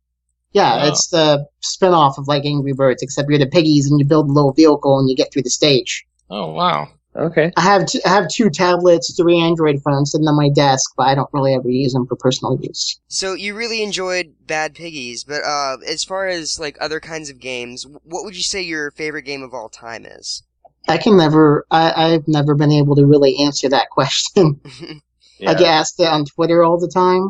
Yeah, 0.53 0.81
Oh. 0.83 0.87
it's 0.89 1.07
the 1.07 1.45
spin-off 1.61 2.17
of 2.17 2.27
like 2.27 2.45
Angry 2.45 2.73
Birds, 2.73 3.01
except 3.01 3.29
you're 3.29 3.39
the 3.39 3.47
piggies 3.47 3.89
and 3.89 3.99
you 3.99 4.05
build 4.05 4.29
a 4.29 4.33
little 4.33 4.51
vehicle 4.53 4.99
and 4.99 5.09
you 5.09 5.15
get 5.15 5.31
through 5.31 5.43
the 5.43 5.49
stage. 5.49 6.05
Oh 6.29 6.51
wow. 6.51 6.89
Okay. 7.15 7.51
I 7.57 7.61
have 7.61 7.87
t- 7.87 8.01
I 8.05 8.09
have 8.09 8.29
two 8.29 8.49
tablets, 8.49 9.13
three 9.15 9.39
Android 9.39 9.81
phones 9.83 10.11
sitting 10.11 10.27
on 10.27 10.37
my 10.37 10.49
desk, 10.49 10.93
but 10.95 11.07
I 11.07 11.15
don't 11.15 11.29
really 11.33 11.53
ever 11.53 11.69
use 11.69 11.91
them 11.93 12.07
for 12.07 12.15
personal 12.15 12.57
use. 12.61 12.99
So 13.09 13.33
you 13.33 13.53
really 13.53 13.83
enjoyed 13.83 14.33
Bad 14.47 14.75
Piggies, 14.75 15.25
but 15.25 15.43
uh, 15.43 15.77
as 15.85 16.05
far 16.05 16.27
as 16.27 16.59
like 16.59 16.77
other 16.79 16.99
kinds 17.01 17.29
of 17.29 17.39
games, 17.39 17.85
what 18.03 18.23
would 18.23 18.35
you 18.35 18.43
say 18.43 18.61
your 18.61 18.91
favorite 18.91 19.23
game 19.23 19.43
of 19.43 19.53
all 19.53 19.67
time 19.67 20.05
is? 20.05 20.43
I 20.87 20.97
can 20.97 21.17
never, 21.17 21.65
I, 21.69 22.13
I've 22.13 22.27
never 22.27 22.55
been 22.55 22.71
able 22.71 22.95
to 22.95 23.05
really 23.05 23.37
answer 23.37 23.69
that 23.69 23.89
question. 23.89 24.59
I 25.47 25.53
get 25.53 25.63
asked 25.63 25.99
it 25.99 26.07
on 26.07 26.25
Twitter 26.25 26.63
all 26.63 26.79
the 26.79 26.87
time. 26.87 27.29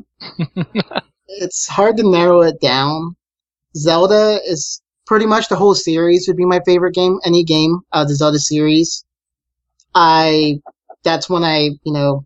it's 1.28 1.68
hard 1.68 1.98
to 1.98 2.10
narrow 2.10 2.42
it 2.42 2.60
down. 2.62 3.16
Zelda 3.76 4.40
is 4.46 4.82
pretty 5.06 5.26
much 5.26 5.48
the 5.48 5.56
whole 5.56 5.76
series 5.76 6.28
would 6.28 6.38
be 6.38 6.46
my 6.46 6.62
favorite 6.66 6.94
game. 6.94 7.20
Any 7.26 7.44
game 7.44 7.80
of 7.94 8.08
the 8.08 8.16
Zelda 8.16 8.40
series. 8.40 9.06
I, 9.96 10.60
that's 11.04 11.30
when 11.30 11.44
I, 11.44 11.72
you 11.84 11.94
know, 11.94 12.26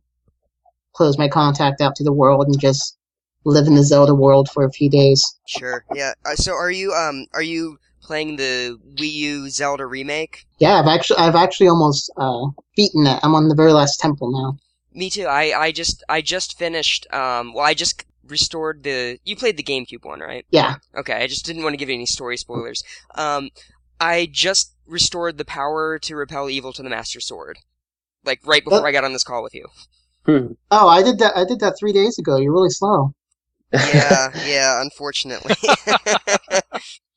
close 0.94 1.18
my 1.18 1.28
contact 1.28 1.82
out 1.82 1.96
to 1.96 2.04
the 2.04 2.14
world 2.14 2.48
and 2.48 2.60
just 2.60 2.98
live 3.44 3.68
in 3.68 3.76
the 3.76 3.84
Zelda 3.84 4.16
world 4.16 4.50
for 4.50 4.64
a 4.64 4.72
few 4.72 4.90
days. 4.90 5.38
Sure. 5.46 5.86
Yeah. 5.94 6.14
Uh, 6.26 6.36
so 6.36 6.54
are 6.54 6.72
you 6.72 6.94
um 6.94 7.28
are 7.34 7.44
you 7.44 7.78
playing 8.02 8.38
the 8.38 8.80
Wii 8.96 9.12
U 9.14 9.50
Zelda 9.50 9.86
remake? 9.86 10.46
Yeah, 10.60 10.80
I've 10.80 10.88
actually, 10.88 11.18
I've 11.18 11.36
actually 11.36 11.68
almost, 11.68 12.12
uh, 12.18 12.48
beaten 12.76 13.06
it. 13.08 13.20
I'm 13.24 13.36
on 13.36 13.50
the 13.50 13.56
very 13.56 13.74
last 13.74 14.00
temple 14.00 14.32
now. 14.32 14.58
Me 14.94 15.10
too. 15.10 15.26
I 15.26 15.60
I 15.60 15.72
just 15.72 16.04
I 16.08 16.22
just 16.22 16.58
finished 16.58 17.06
um 17.14 17.54
well 17.54 17.66
I 17.66 17.74
just 17.74 18.06
restored 18.28 18.84
the 18.84 19.20
you 19.26 19.36
played 19.36 19.58
the 19.58 19.64
GameCube 19.64 20.06
one, 20.06 20.22
right? 20.22 20.46
Yeah. 20.50 20.76
Okay, 20.98 21.14
I 21.14 21.28
just 21.28 21.46
didn't 21.46 21.64
want 21.64 21.74
to 21.74 21.78
give 21.78 21.90
you 21.90 21.96
any 21.96 22.06
story 22.06 22.38
spoilers. 22.38 22.84
Um 23.16 23.50
I 24.00 24.28
just 24.32 24.74
restored 24.88 25.38
the 25.38 25.46
power 25.46 25.98
to 26.00 26.16
repel 26.16 26.50
evil 26.50 26.74
to 26.74 26.84
the 26.84 26.90
Master 26.90 27.20
Sword. 27.20 27.58
Like 28.24 28.40
right 28.46 28.64
before 28.64 28.80
That- 28.80 28.86
I 28.86 28.92
got 28.92 29.04
on 29.04 29.14
this 29.14 29.24
call 29.24 29.44
with 29.44 29.54
you. 29.56 29.66
Hmm. 30.26 30.54
Oh, 30.72 30.88
I 30.88 31.04
did 31.04 31.20
that, 31.20 31.38
I 31.38 31.46
did 31.46 31.60
that 31.60 31.76
three 31.80 31.94
days 31.94 32.18
ago. 32.18 32.38
You're 32.38 32.52
really 32.54 32.70
slow. 32.72 33.14
Yeah, 33.72 34.32
yeah, 34.48 34.82
unfortunately. 34.82 35.56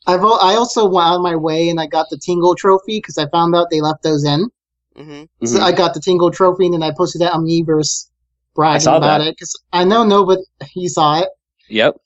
I've 0.07 0.21
al- 0.21 0.41
I 0.41 0.55
also 0.55 0.87
went 0.89 1.07
out 1.07 1.17
of 1.17 1.23
my 1.23 1.37
way 1.37 1.69
and 1.69 1.81
I 1.81 1.87
got 1.87 2.07
the 2.11 2.19
Tingle 2.19 2.55
trophy 2.55 2.99
because 2.99 3.19
I 3.19 3.29
found 3.29 3.55
out 3.55 3.69
they 3.71 3.81
left 3.81 4.03
those 4.03 4.25
in. 4.25 4.49
hmm 4.97 5.23
So 5.45 5.59
Mhm. 5.59 5.61
I 5.61 5.73
got 5.73 5.95
the 5.95 6.01
Tingle 6.01 6.31
trophy 6.31 6.67
and 6.67 6.75
then 6.75 6.83
I 6.83 6.93
posted 6.97 7.21
that 7.23 7.33
on 7.33 7.45
Miiverse 7.45 8.09
bragging 8.55 8.81
saw 8.81 8.97
about 8.97 9.19
that. 9.19 9.29
it 9.29 9.33
because 9.37 9.55
I 9.73 9.85
know 9.85 10.05
nobody. 10.05 10.43
You 10.75 10.89
saw 10.89 11.21
it. 11.21 11.29
Yep. 11.69 11.97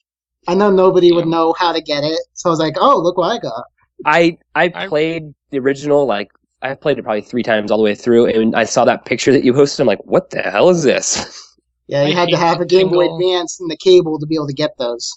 I 0.49 0.55
know 0.55 0.71
nobody 0.71 1.13
would 1.13 1.27
know 1.29 1.55
how 1.57 1.73
to 1.73 1.81
get 1.81 2.03
it. 2.03 2.19
So 2.35 2.49
I 2.49 2.51
was 2.51 2.59
like, 2.59 2.75
oh, 2.77 2.99
look 2.99 3.17
what 3.17 3.29
I 3.31 3.39
got. 3.39 3.65
I 4.05 4.39
I 4.55 4.71
I- 4.75 4.87
played 4.89 5.35
the 5.51 5.59
original 5.59 6.07
like 6.07 6.31
I 6.63 6.75
played 6.75 6.99
it 6.99 7.03
probably 7.03 7.23
three 7.23 7.43
times 7.43 7.71
all 7.71 7.79
the 7.79 7.85
way 7.85 7.95
through, 7.95 8.27
and 8.27 8.55
I 8.55 8.65
saw 8.65 8.85
that 8.85 9.05
picture 9.05 9.33
that 9.33 9.43
you 9.45 9.53
posted. 9.53 9.81
I'm 9.81 9.87
like, 9.89 10.05
what 10.05 10.31
the 10.31 10.43
hell 10.43 10.69
is 10.71 10.83
this? 10.83 11.39
Yeah, 11.89 12.05
you 12.07 12.13
I 12.13 12.21
had 12.21 12.29
to 12.31 12.37
have 12.39 12.61
a 12.61 12.65
Game 12.65 12.89
Boy 12.89 13.13
Advance 13.13 13.59
and 13.61 13.69
the 13.71 13.77
cable 13.77 14.19
to 14.19 14.25
be 14.25 14.37
able 14.37 14.47
to 14.47 14.55
get 14.55 14.71
those. 14.79 15.13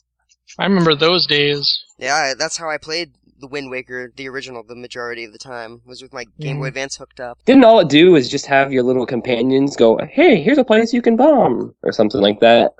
I 0.59 0.63
remember 0.65 0.93
those 0.95 1.25
days. 1.27 1.71
Yeah, 1.99 2.33
that's 2.37 2.57
how 2.57 2.69
I 2.69 2.77
played 2.77 3.13
the 3.39 3.47
Wind 3.47 3.69
Waker, 3.69 4.11
the 4.17 4.27
original, 4.27 4.63
the 4.63 4.75
majority 4.75 5.23
of 5.23 5.31
the 5.31 5.37
time 5.37 5.81
was 5.85 6.01
with 6.01 6.11
my 6.11 6.25
Game 6.39 6.59
Boy 6.59 6.65
Advance 6.65 6.97
hooked 6.97 7.19
up. 7.21 7.37
Didn't 7.45 7.63
all 7.63 7.79
it 7.79 7.87
do 7.87 8.11
was 8.11 8.27
just 8.29 8.47
have 8.47 8.73
your 8.73 8.83
little 8.83 9.05
companions 9.05 9.75
go, 9.77 9.97
"Hey, 10.11 10.41
here's 10.41 10.57
a 10.57 10.65
place 10.65 10.91
you 10.91 11.03
can 11.03 11.15
bomb" 11.15 11.73
or 11.83 11.93
something 11.93 12.19
like 12.19 12.39
that? 12.41 12.73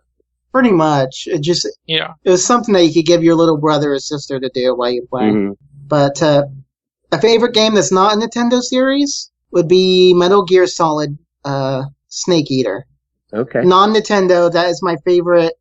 Pretty 0.52 0.72
much, 0.72 1.28
it 1.28 1.42
just 1.42 1.66
Yeah. 1.86 2.14
it 2.26 2.32
was 2.32 2.44
something 2.44 2.74
that 2.74 2.86
you 2.86 2.94
could 2.94 3.06
give 3.06 3.24
your 3.24 3.36
little 3.36 3.58
brother 3.58 3.94
or 3.94 4.00
sister 4.00 4.40
to 4.40 4.50
do 4.54 4.76
while 4.76 4.90
you 4.92 5.06
play. 5.10 5.26
Mhm. 5.26 5.56
But 5.88 6.22
uh, 6.22 6.46
a 7.12 7.22
favorite 7.22 7.54
game 7.54 7.76
that's 7.76 7.92
not 7.92 8.14
a 8.14 8.18
Nintendo 8.18 8.62
series 8.62 9.32
would 9.52 9.68
be 9.68 10.14
Metal 10.14 10.44
Gear 10.44 10.68
Solid 10.68 11.18
uh, 11.44 11.84
Snake 12.10 12.50
Eater. 12.52 12.86
Okay. 13.34 13.62
Non 13.64 13.94
Nintendo, 13.94 14.52
that 14.52 14.70
is 14.70 14.82
my 14.82 14.96
favorite 15.06 15.54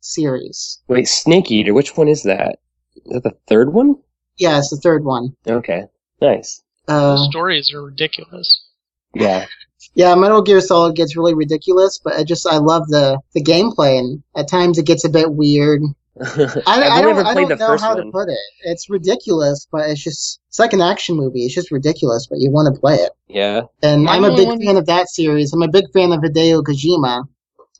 series. 0.00 0.80
Wait, 0.88 1.06
Snake 1.08 1.50
Eater. 1.50 1.74
Which 1.74 1.96
one 1.96 2.08
is 2.08 2.22
that? 2.24 2.58
Is 2.96 3.12
that 3.12 3.22
the 3.22 3.36
third 3.46 3.72
one? 3.72 3.96
Yeah, 4.38 4.58
it's 4.58 4.70
the 4.70 4.76
third 4.78 5.04
one. 5.04 5.36
Okay. 5.46 5.84
Nice. 6.20 6.62
Uh, 6.88 7.12
The 7.16 7.28
stories 7.30 7.72
are 7.72 7.82
ridiculous. 7.82 8.64
Yeah. 9.14 9.46
yeah, 9.94 10.14
Metal 10.14 10.42
Gear 10.42 10.60
Solid 10.60 10.96
gets 10.96 11.16
really 11.16 11.34
ridiculous, 11.34 12.00
but 12.02 12.14
I 12.14 12.24
just 12.24 12.46
I 12.46 12.56
love 12.56 12.88
the 12.88 13.18
the 13.34 13.42
gameplay, 13.42 13.98
and 13.98 14.22
at 14.36 14.48
times 14.48 14.78
it 14.78 14.86
gets 14.86 15.04
a 15.04 15.08
bit 15.10 15.32
weird. 15.32 15.82
I, 16.20 16.62
I've 16.66 16.66
I 16.66 16.98
only 16.98 17.02
don't, 17.02 17.18
ever 17.18 17.24
I 17.24 17.34
don't 17.34 17.58
know 17.58 17.76
how 17.78 17.94
one. 17.94 18.06
to 18.06 18.12
put 18.12 18.28
it. 18.28 18.38
It's 18.64 18.90
ridiculous, 18.90 19.66
but 19.70 19.88
it's 19.88 20.02
just 20.02 20.40
it's 20.48 20.58
like 20.58 20.72
an 20.72 20.80
action 20.80 21.16
movie. 21.16 21.44
It's 21.44 21.54
just 21.54 21.70
ridiculous, 21.70 22.26
but 22.26 22.40
you 22.40 22.50
want 22.50 22.74
to 22.74 22.80
play 22.80 22.96
it. 22.96 23.12
Yeah. 23.28 23.62
And 23.82 24.04
My 24.04 24.16
I'm 24.16 24.24
a 24.24 24.34
big 24.34 24.48
fan 24.62 24.76
of 24.76 24.86
that 24.86 25.08
series. 25.08 25.52
I'm 25.52 25.62
a 25.62 25.68
big 25.68 25.84
fan 25.92 26.12
of 26.12 26.20
Hideo 26.20 26.62
Kojima. 26.62 27.24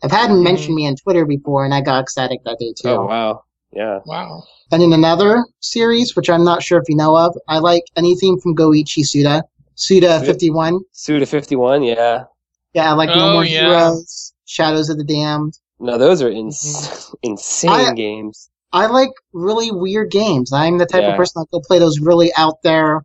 I've 0.03 0.11
had 0.12 0.31
him 0.31 0.38
Mhm. 0.38 0.45
mention 0.45 0.75
me 0.75 0.87
on 0.87 0.95
Twitter 0.97 1.27
before, 1.27 1.64
and 1.64 1.75
I 1.75 1.81
got 1.83 2.03
ecstatic 2.03 2.40
that 2.45 2.59
day 2.59 2.73
too. 2.81 2.88
Oh 2.88 3.07
wow. 3.07 3.43
Yeah. 3.73 3.99
Wow. 4.07 4.45
And 4.73 4.83
in 4.83 4.93
another 4.93 5.45
series, 5.61 6.14
which 6.16 6.31
I'm 6.31 6.45
not 6.45 6.62
sure 6.62 6.79
if 6.79 6.88
you 6.88 6.97
know 6.97 7.16
of, 7.16 7.37
I 7.49 7.59
like 7.59 7.83
anything 7.97 8.38
from 8.40 8.55
Goichi 8.55 9.05
Suda. 9.05 9.43
Suda 9.75 10.21
Suda- 10.21 10.25
51. 10.33 10.81
Suda 10.93 11.27
fifty 11.27 11.57
one. 11.57 11.83
Yeah. 11.83 12.25
Yeah, 12.75 12.90
I 12.90 12.95
like 12.95 13.09
No 13.09 13.31
Oh, 13.31 13.33
More 13.35 13.45
yeah. 13.45 13.66
Heroes, 13.66 14.33
Shadows 14.47 14.88
of 14.88 14.97
the 14.99 15.05
Damned. 15.05 15.59
No, 15.81 15.99
those 15.99 16.23
are 16.23 16.31
ins- 16.31 16.77
mm-hmm. 16.77 17.14
insane 17.23 17.71
I- 17.71 17.95
games. 17.95 18.51
I 18.73 18.87
like 18.87 19.11
really 19.33 19.73
weird 19.73 20.12
games. 20.12 20.53
I'm 20.53 20.79
the 20.79 20.87
type 20.87 21.03
Yeah. 21.03 21.11
of 21.11 21.16
person 21.16 21.40
that 21.43 21.51
go 21.51 21.61
play 21.61 21.81
those 21.81 21.99
really 21.99 22.31
out 22.37 22.62
there, 22.62 23.05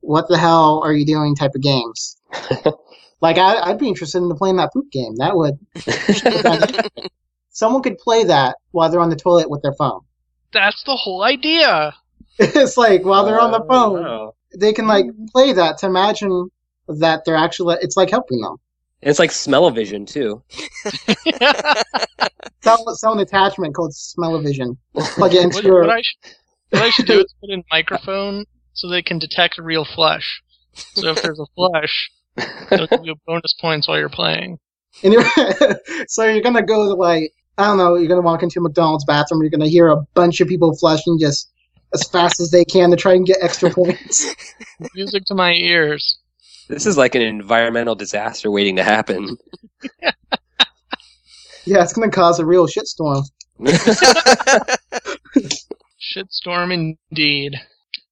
what 0.00 0.28
the 0.28 0.36
hell 0.36 0.82
are 0.84 0.92
you 0.92 1.06
doing 1.06 1.34
type 1.34 1.52
of 1.54 1.62
games. 1.62 2.18
like, 3.22 3.38
I, 3.38 3.58
I'd 3.70 3.78
be 3.78 3.88
interested 3.88 4.18
in 4.18 4.30
playing 4.36 4.56
that 4.56 4.70
poop 4.74 4.90
game. 4.92 5.14
That 5.16 5.34
would. 5.34 5.54
Someone 7.50 7.82
could 7.82 7.96
play 7.98 8.24
that 8.24 8.56
while 8.72 8.90
they're 8.90 9.00
on 9.00 9.08
the 9.08 9.16
toilet 9.16 9.48
with 9.48 9.62
their 9.62 9.72
phone. 9.78 10.00
That's 10.52 10.82
the 10.84 10.94
whole 10.96 11.22
idea. 11.22 11.94
it's 12.38 12.76
like 12.76 13.02
while 13.04 13.24
they're 13.24 13.40
on 13.40 13.50
the 13.50 13.62
Oh, 13.62 13.66
phone, 13.68 14.02
wow. 14.04 14.34
they 14.58 14.72
can 14.74 14.86
like 14.86 15.06
mm-hmm. 15.06 15.24
play 15.32 15.54
that 15.54 15.78
to 15.78 15.86
imagine 15.86 16.50
that 16.86 17.24
they're 17.24 17.34
actually. 17.36 17.76
It's 17.80 17.96
like 17.96 18.10
helping 18.10 18.40
them. 18.42 18.56
It's 19.00 19.18
like 19.18 19.30
smell-o-vision 19.30 20.06
too. 20.06 20.42
Sell, 22.62 22.94
sell 22.96 23.12
an 23.12 23.20
attachment 23.20 23.74
called 23.74 23.94
Smell-O-Vision. 23.94 24.76
Plug 24.94 25.32
it 25.32 25.42
into 25.42 25.56
what, 25.56 25.64
your. 25.64 25.80
what 25.82 25.90
I 25.90 26.02
should, 26.02 26.34
what 26.70 26.82
I 26.82 26.90
should 26.90 27.06
do 27.06 27.20
is 27.20 27.34
put 27.40 27.50
in 27.50 27.60
a 27.60 27.64
microphone 27.70 28.44
so 28.74 28.88
they 28.88 29.00
can 29.00 29.18
detect 29.18 29.58
a 29.58 29.62
real 29.62 29.84
flush. 29.84 30.42
So 30.74 31.10
if 31.10 31.22
there's 31.22 31.38
a 31.38 31.46
flush, 31.54 32.10
they'll 32.70 32.86
give 32.88 33.04
you 33.04 33.14
bonus 33.26 33.54
points 33.60 33.88
while 33.88 33.98
you're 33.98 34.08
playing. 34.08 34.58
And 35.02 35.12
you're, 35.12 35.24
so 36.08 36.24
you're 36.24 36.42
gonna 36.42 36.62
go 36.62 36.88
to 36.88 36.94
like 36.94 37.32
I 37.56 37.66
don't 37.66 37.78
know. 37.78 37.94
You're 37.96 38.08
gonna 38.08 38.20
walk 38.22 38.42
into 38.42 38.60
a 38.60 38.62
McDonald's 38.62 39.04
bathroom. 39.04 39.40
You're 39.42 39.50
gonna 39.50 39.68
hear 39.68 39.88
a 39.88 40.02
bunch 40.14 40.40
of 40.40 40.48
people 40.48 40.76
flushing 40.76 41.18
just 41.18 41.50
as 41.94 42.04
fast 42.04 42.40
as 42.40 42.50
they 42.50 42.64
can 42.64 42.90
to 42.90 42.96
try 42.96 43.14
and 43.14 43.26
get 43.26 43.38
extra 43.40 43.70
points. 43.70 44.34
Music 44.94 45.24
to 45.26 45.34
my 45.34 45.52
ears. 45.52 46.18
This 46.68 46.86
is 46.86 46.96
like 46.96 47.14
an 47.14 47.22
environmental 47.22 47.94
disaster 47.94 48.50
waiting 48.50 48.76
to 48.76 48.84
happen. 48.84 49.36
yeah, 51.64 51.82
it's 51.82 51.92
gonna 51.92 52.10
cause 52.10 52.38
a 52.38 52.46
real 52.46 52.66
shitstorm. 52.66 53.24
Shitstorm 56.00 56.96
indeed. 57.10 57.56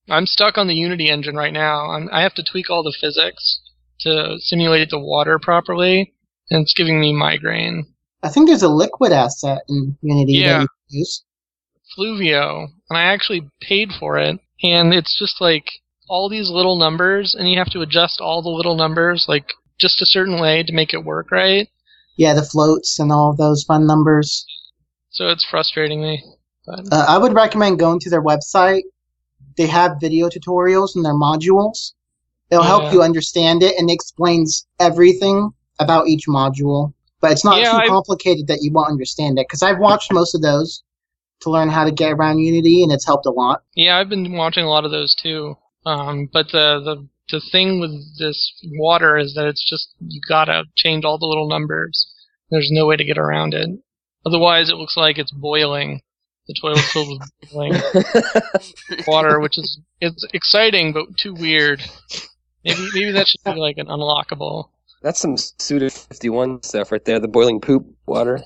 I'm 0.09 0.27
stuck 0.27 0.59
on 0.59 0.67
the 0.69 0.75
Unity 0.75 1.09
engine 1.09 1.37
right 1.37 1.53
now. 1.53 1.91
I'm, 1.91 2.09
I 2.13 2.23
have 2.23 2.35
to 2.35 2.43
tweak 2.43 2.71
all 2.71 2.83
the 2.83 2.97
physics 3.01 3.61
to 4.01 4.37
simulate 4.41 4.91
the 4.91 4.99
water 4.99 5.39
properly, 5.39 6.13
and 6.51 6.63
it's 6.63 6.75
giving 6.75 7.01
me 7.01 7.13
migraine. 7.13 7.87
I 8.23 8.29
think 8.29 8.49
there's 8.49 8.63
a 8.63 8.69
liquid 8.69 9.13
asset 9.13 9.63
in 9.69 9.97
Unity 10.03 10.35
Yeah. 10.35 10.61
that 10.61 10.69
you 10.89 10.99
use. 11.01 11.25
Fluvio, 11.97 12.67
and 12.91 12.99
I 12.99 13.03
actually 13.03 13.49
paid 13.61 13.91
for 13.99 14.19
it, 14.19 14.39
and 14.63 14.93
it's 14.93 15.17
just 15.19 15.41
like 15.41 15.65
all 16.09 16.29
these 16.29 16.51
little 16.51 16.77
numbers, 16.77 17.35
and 17.35 17.51
you 17.51 17.59
have 17.59 17.71
to 17.71 17.81
adjust 17.81 18.21
all 18.21 18.43
the 18.43 18.49
little 18.51 18.77
numbers 18.77 19.27
like 19.29 19.53
just 19.79 20.01
a 20.03 20.07
certain 20.07 20.41
way 20.41 20.63
to 20.63 20.73
make 20.73 20.95
it 20.95 21.05
work 21.05 21.31
right. 21.31 21.69
Yeah, 22.17 22.33
the 22.35 22.43
floats 22.43 22.99
and 22.99 23.13
all 23.13 23.35
those 23.35 23.65
fun 23.65 23.87
numbers. 23.87 24.47
So 25.11 25.29
it's 25.29 25.45
frustrating 25.45 26.01
me. 26.01 26.23
But 26.67 26.81
Uh, 26.93 27.05
I 27.09 27.19
would 27.19 27.35
recommend 27.35 27.79
going 27.79 28.01
to 28.01 28.11
their 28.11 28.23
website. 28.23 28.83
They 29.57 29.67
have 29.67 29.97
video 30.01 30.29
tutorials 30.29 30.97
in 30.97 31.03
their 31.03 31.15
modules. 31.15 31.93
It'll 32.51 32.65
Yeah. 32.65 32.69
help 32.69 32.93
you 32.93 33.03
understand 33.03 33.63
it 33.63 33.79
and 33.79 33.91
it 33.91 33.93
explains 33.93 34.67
everything 34.81 35.51
about 35.79 36.09
each 36.09 36.27
module. 36.27 36.93
But 37.21 37.33
it's 37.33 37.45
not 37.45 37.59
Yeah, 37.61 37.73
too 37.73 37.77
I- 37.79 37.89
complicated 37.89 38.47
that 38.49 38.63
you 38.63 38.73
won't 38.73 38.89
understand 38.91 39.39
it. 39.39 39.47
Because 39.49 39.63
I've 39.63 39.79
watched 39.79 40.13
most 40.13 40.35
of 40.35 40.43
those 40.43 40.83
to 41.41 41.51
learn 41.51 41.69
how 41.69 41.85
to 41.85 41.91
get 41.91 42.13
around 42.13 42.39
Unity, 42.39 42.83
and 42.83 42.93
it's 42.93 43.05
helped 43.07 43.27
a 43.27 43.31
lot. 43.31 43.63
yeah, 43.75 43.99
I've 43.99 44.09
been 44.09 44.33
watching 44.37 44.65
a 44.65 44.71
lot 44.71 44.85
of 44.87 44.91
those 44.91 45.15
too. 45.15 45.57
Um, 45.87 46.29
but 46.33 46.51
the 46.51 46.81
the 46.85 47.09
the 47.31 47.41
thing 47.53 47.81
with 47.81 48.19
this 48.19 48.53
water 48.73 49.17
is 49.17 49.35
that 49.35 49.47
it's 49.47 49.65
just 49.65 49.95
you 50.01 50.21
gotta 50.29 50.65
change 50.75 51.05
all 51.05 51.17
the 51.17 51.27
little 51.27 51.49
numbers. 51.49 52.13
There's 52.51 52.71
no 52.71 52.87
way 52.87 52.97
to 52.97 53.05
get 53.05 53.19
around 53.19 53.55
it. 53.55 53.71
Otherwise, 54.27 54.69
it 54.69 54.75
looks 54.75 54.97
like 54.97 55.17
it's 55.17 55.33
boiling. 55.33 56.03
The 56.49 56.55
toilet's 56.61 56.93
filled 56.93 57.21
with 57.21 57.31
boiling 57.53 57.81
water, 59.07 59.41
which 59.41 59.59
is 59.59 59.81
it's 60.01 60.27
exciting 60.35 60.93
but 60.93 61.17
too 61.17 61.35
weird. 61.35 61.83
Maybe 62.65 62.89
maybe 62.93 63.13
that 63.13 63.29
should 63.29 63.45
be 63.45 63.61
like 63.61 63.79
an 63.79 63.87
unlockable. 63.87 64.71
That's 65.03 65.21
some 65.21 65.37
Suda 65.37 65.89
fifty 65.91 66.29
one 66.29 66.63
stuff 66.65 66.91
right 66.91 67.05
there. 67.05 67.21
The 67.21 67.29
boiling 67.29 67.61
poop 67.61 67.87
water. 68.07 68.41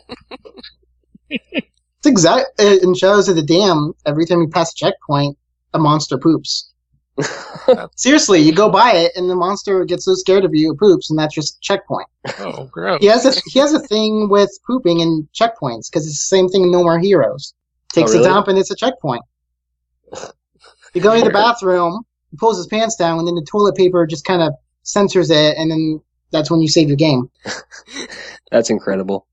It's 1.31 2.07
exact 2.07 2.61
in 2.61 2.95
Shadows 2.95 3.29
of 3.29 3.37
the 3.37 3.43
Damned. 3.43 3.95
Every 4.05 4.27
time 4.27 4.41
you 4.41 4.49
pass 4.49 4.73
a 4.73 4.77
checkpoint, 4.77 5.39
a 5.73 5.79
monster 5.79 6.19
poops. 6.19 6.70
Seriously, 7.97 8.41
you 8.41 8.53
go 8.53 8.71
by 8.71 8.93
it, 8.93 9.13
and 9.17 9.29
the 9.31 9.35
monster 9.37 9.85
gets 9.85 10.05
so 10.05 10.15
scared 10.15 10.45
of 10.45 10.55
you, 10.55 10.73
it 10.73 10.79
poops, 10.79 11.11
and 11.11 11.19
that's 11.19 11.35
just 11.35 11.61
checkpoint. 11.63 12.07
Oh, 12.39 12.65
gross. 12.65 13.01
He 13.01 13.07
has 13.07 13.25
a 13.25 13.41
he 13.51 13.59
has 13.59 13.73
a 13.73 13.81
thing 13.81 14.29
with 14.29 14.51
pooping 14.67 15.01
and 15.03 15.27
checkpoints 15.33 15.91
because 15.91 16.07
it's 16.07 16.19
the 16.21 16.37
same 16.37 16.49
thing 16.49 16.63
in 16.65 16.71
No 16.71 16.83
More 16.83 16.99
Heroes. 16.99 17.55
Oh, 17.55 17.95
Takes 17.95 18.11
Oh, 18.11 18.15
really? 18.15 18.27
a 18.27 18.31
dump 18.31 18.49
and 18.49 18.59
it's 18.59 18.71
a 18.71 18.77
checkpoint. 18.77 19.23
You 20.93 21.01
go 21.01 21.17
to 21.17 21.23
the 21.23 21.31
bathroom, 21.31 22.03
he 22.33 22.37
pulls 22.37 22.57
his 22.57 22.67
pants 22.67 22.97
down, 22.97 23.21
and 23.21 23.29
then 23.29 23.37
the 23.37 23.47
toilet 23.49 23.77
paper 23.77 24.05
just 24.09 24.25
kind 24.25 24.43
of 24.43 24.55
censors 24.83 25.31
it, 25.31 25.57
and 25.57 25.71
then 25.71 26.01
that's 26.33 26.51
when 26.51 26.61
you 26.61 26.67
save 26.67 26.89
your 26.89 26.97
game. 26.97 27.31
That's 28.51 28.71
incredible. 28.71 29.29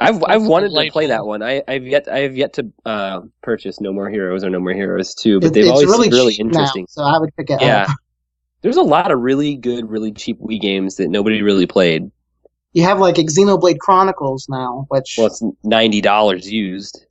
I've 0.00 0.16
I've 0.24 0.40
That's 0.40 0.44
wanted 0.50 0.70
to 0.72 0.90
play 0.90 1.06
that 1.08 1.26
one. 1.26 1.42
I, 1.42 1.62
I've 1.68 1.86
yet 1.86 2.08
I 2.10 2.20
have 2.20 2.36
yet 2.36 2.54
to 2.54 2.72
uh, 2.86 3.20
purchase 3.42 3.80
No 3.80 3.92
More 3.92 4.08
Heroes 4.08 4.42
or 4.42 4.50
No 4.50 4.58
More 4.60 4.72
Heroes 4.72 5.14
two, 5.14 5.40
but 5.40 5.48
It- 5.48 5.52
they've 5.54 5.64
it's 5.64 5.70
always 5.72 5.88
really 5.88 6.08
really 6.08 6.34
interesting. 6.34 6.82
now, 6.82 6.86
so 6.88 7.02
I 7.02 7.18
would 7.18 7.30
pick 7.36 7.50
it 7.50 7.60
Yeah, 7.60 7.82
up. 7.88 7.96
there's 8.62 8.76
a 8.76 8.82
lot 8.82 9.10
of 9.12 9.20
really 9.20 9.56
good, 9.56 9.88
really 9.90 10.12
cheap 10.12 10.40
Wii 10.40 10.60
games 10.60 10.96
that 10.96 11.08
nobody 11.08 11.42
really 11.42 11.66
played. 11.66 12.10
You 12.72 12.82
have 12.84 12.98
like 12.98 13.16
Xenoblade 13.16 13.78
Chronicles 13.78 14.46
now, 14.48 14.86
which 14.88 15.16
Well, 15.18 15.26
it's 15.26 15.42
ninety 15.64 16.00
dollars 16.00 16.50
used. 16.50 17.04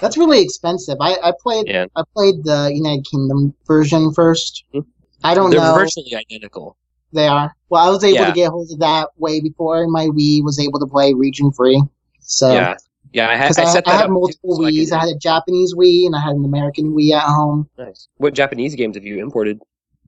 that's 0.00 0.18
really 0.18 0.42
expensive. 0.42 0.96
I, 1.00 1.16
I 1.22 1.32
played 1.42 1.66
Yeah, 1.66 1.86
I 1.96 2.02
played 2.14 2.44
the 2.44 2.70
United 2.74 3.06
Kingdom 3.10 3.54
version 3.66 4.12
first. 4.12 4.64
Hmm. 4.72 4.80
I 5.22 5.34
don't 5.34 5.50
know. 5.50 5.60
they're 5.60 5.72
virtually 5.84 6.14
identical. 6.14 6.76
They 7.12 7.28
are. 7.28 7.54
Well, 7.70 7.86
I 7.86 7.90
was 7.90 8.02
able 8.04 8.16
Yeah. 8.18 8.26
to 8.26 8.32
get 8.32 8.50
hold 8.50 8.70
of 8.72 8.80
that 8.80 9.08
way 9.16 9.40
before 9.40 9.86
my 9.88 10.06
Wii 10.08 10.42
was 10.42 10.58
able 10.58 10.80
to 10.80 10.86
play 10.86 11.14
region 11.14 11.52
free. 11.52 11.80
So 12.24 12.52
yeah, 12.52 12.76
yeah. 13.12 13.28
I, 13.28 13.36
had 13.36 13.58
I 13.58 13.82
I, 13.86 13.96
had 13.96 14.10
multiple 14.10 14.56
so 14.56 14.64
I 14.64 14.70
Wii's. 14.70 14.90
could- 14.90 14.96
I 14.96 15.00
had 15.00 15.08
a 15.14 15.18
Japanese 15.18 15.74
Wii 15.74 16.06
and 16.06 16.16
I 16.16 16.20
had 16.20 16.34
an 16.34 16.44
American 16.44 16.92
Wii 16.94 17.12
at 17.12 17.22
home. 17.24 17.68
Nice. 17.78 18.08
What 18.16 18.34
Japanese 18.34 18.74
games 18.74 18.96
have 18.96 19.04
you 19.04 19.20
imported? 19.20 19.60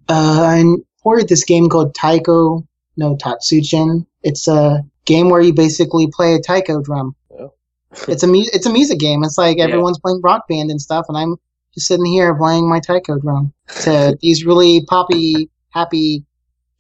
Uh, 0.09 0.43
I 0.43 0.57
imported 0.59 1.29
this 1.29 1.45
game 1.45 1.69
called 1.69 1.95
Taiko 1.95 2.67
no 2.97 3.17
Tatsujin. 3.17 4.07
It's 4.23 4.49
a 4.49 4.83
game 5.05 5.29
where 5.31 5.41
you 5.41 5.53
basically 5.53 6.09
play 6.11 6.35
a 6.35 6.41
taiko 6.41 6.81
drum. 6.81 7.15
Oh. 7.39 7.53
it's 8.09 8.23
a 8.23 8.27
mu- 8.27 8.45
it's 8.53 8.67
a 8.67 8.73
music 8.73 8.99
game. 8.99 9.23
It's 9.23 9.39
like 9.39 9.59
Yeah. 9.59 9.65
everyone's 9.65 9.99
playing 9.99 10.21
rock 10.23 10.49
band 10.49 10.71
and 10.71 10.81
stuff, 10.81 11.07
and 11.09 11.17
I'm 11.17 11.37
just 11.75 11.87
sitting 11.87 12.07
here 12.07 12.35
playing 12.35 12.69
my 12.69 12.81
taiko 12.81 13.19
drum 13.19 13.53
to 13.83 14.17
these 14.23 14.45
really 14.47 14.85
poppy, 14.87 15.51
happy, 15.71 16.25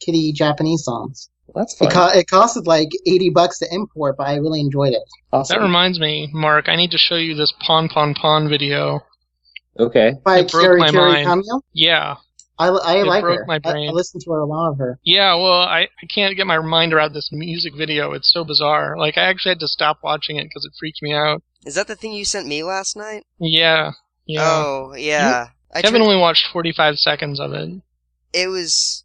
kitty 0.00 0.32
Japanese 0.32 0.84
songs. 0.84 1.28
That's 1.56 1.76
fun. 1.76 1.88
It, 1.88 1.94
co- 1.94 2.08
it 2.18 2.26
costed 2.28 2.66
like 2.66 2.90
eighty 3.06 3.30
bucks 3.30 3.58
to 3.60 3.66
import, 3.74 4.16
but 4.18 4.28
I 4.28 4.36
really 4.36 4.60
enjoyed 4.60 4.92
it. 4.92 5.02
awesome. 5.32 5.56
That 5.58 5.62
reminds 5.64 5.98
me, 5.98 6.28
Mark. 6.32 6.68
I 6.68 6.76
need 6.76 6.90
to 6.92 6.98
show 6.98 7.16
you 7.16 7.34
this 7.34 7.52
Pon 7.66 7.88
Pon 7.88 8.14
Pon 8.14 8.48
video. 8.48 9.00
okay. 9.78 10.12
By 10.24 10.38
It 10.40 10.50
broke 10.50 10.64
Cherry 10.64 10.80
my 10.80 10.90
Cherry 10.90 11.12
mind. 11.12 11.26
Cameo. 11.26 11.60
Yeah, 11.72 12.16
I, 12.58 12.68
I 12.68 12.96
It 12.98 13.06
like 13.06 13.22
broke 13.22 13.40
her. 13.40 13.46
my 13.46 13.54
I, 13.64 13.68
I 13.68 13.72
brain. 13.72 13.90
listen 13.92 14.20
to 14.20 14.30
her 14.32 14.38
a 14.40 14.46
lot 14.46 14.70
of 14.70 14.78
her. 14.78 14.98
yeah. 15.04 15.34
Well, 15.34 15.60
I, 15.62 15.82
I 16.02 16.06
can't 16.14 16.36
get 16.36 16.46
my 16.46 16.58
mind 16.60 16.92
around 16.92 17.14
this 17.14 17.30
music 17.32 17.74
video. 17.76 18.12
It's 18.12 18.32
so 18.32 18.44
bizarre. 18.44 18.96
Like 18.98 19.16
I 19.18 19.22
actually 19.22 19.50
had 19.52 19.60
to 19.60 19.68
stop 19.68 19.98
watching 20.02 20.36
it 20.36 20.44
because 20.44 20.64
it 20.64 20.72
freaked 20.78 21.02
me 21.02 21.12
out. 21.14 21.42
Is 21.64 21.74
that 21.74 21.86
the 21.88 21.96
thing 21.96 22.12
you 22.12 22.24
sent 22.24 22.46
me 22.46 22.62
last 22.62 22.96
night? 22.96 23.24
Yeah, 23.40 23.92
yeah. 24.26 24.42
Oh, 24.46 24.94
yeah. 24.96 25.48
I 25.74 25.82
Kevin 25.82 26.00
tried- 26.00 26.06
only 26.08 26.20
watched 26.20 26.48
45 26.52 26.98
seconds 26.98 27.40
of 27.40 27.52
it. 27.52 27.70
it 28.32 28.48
was 28.48 29.04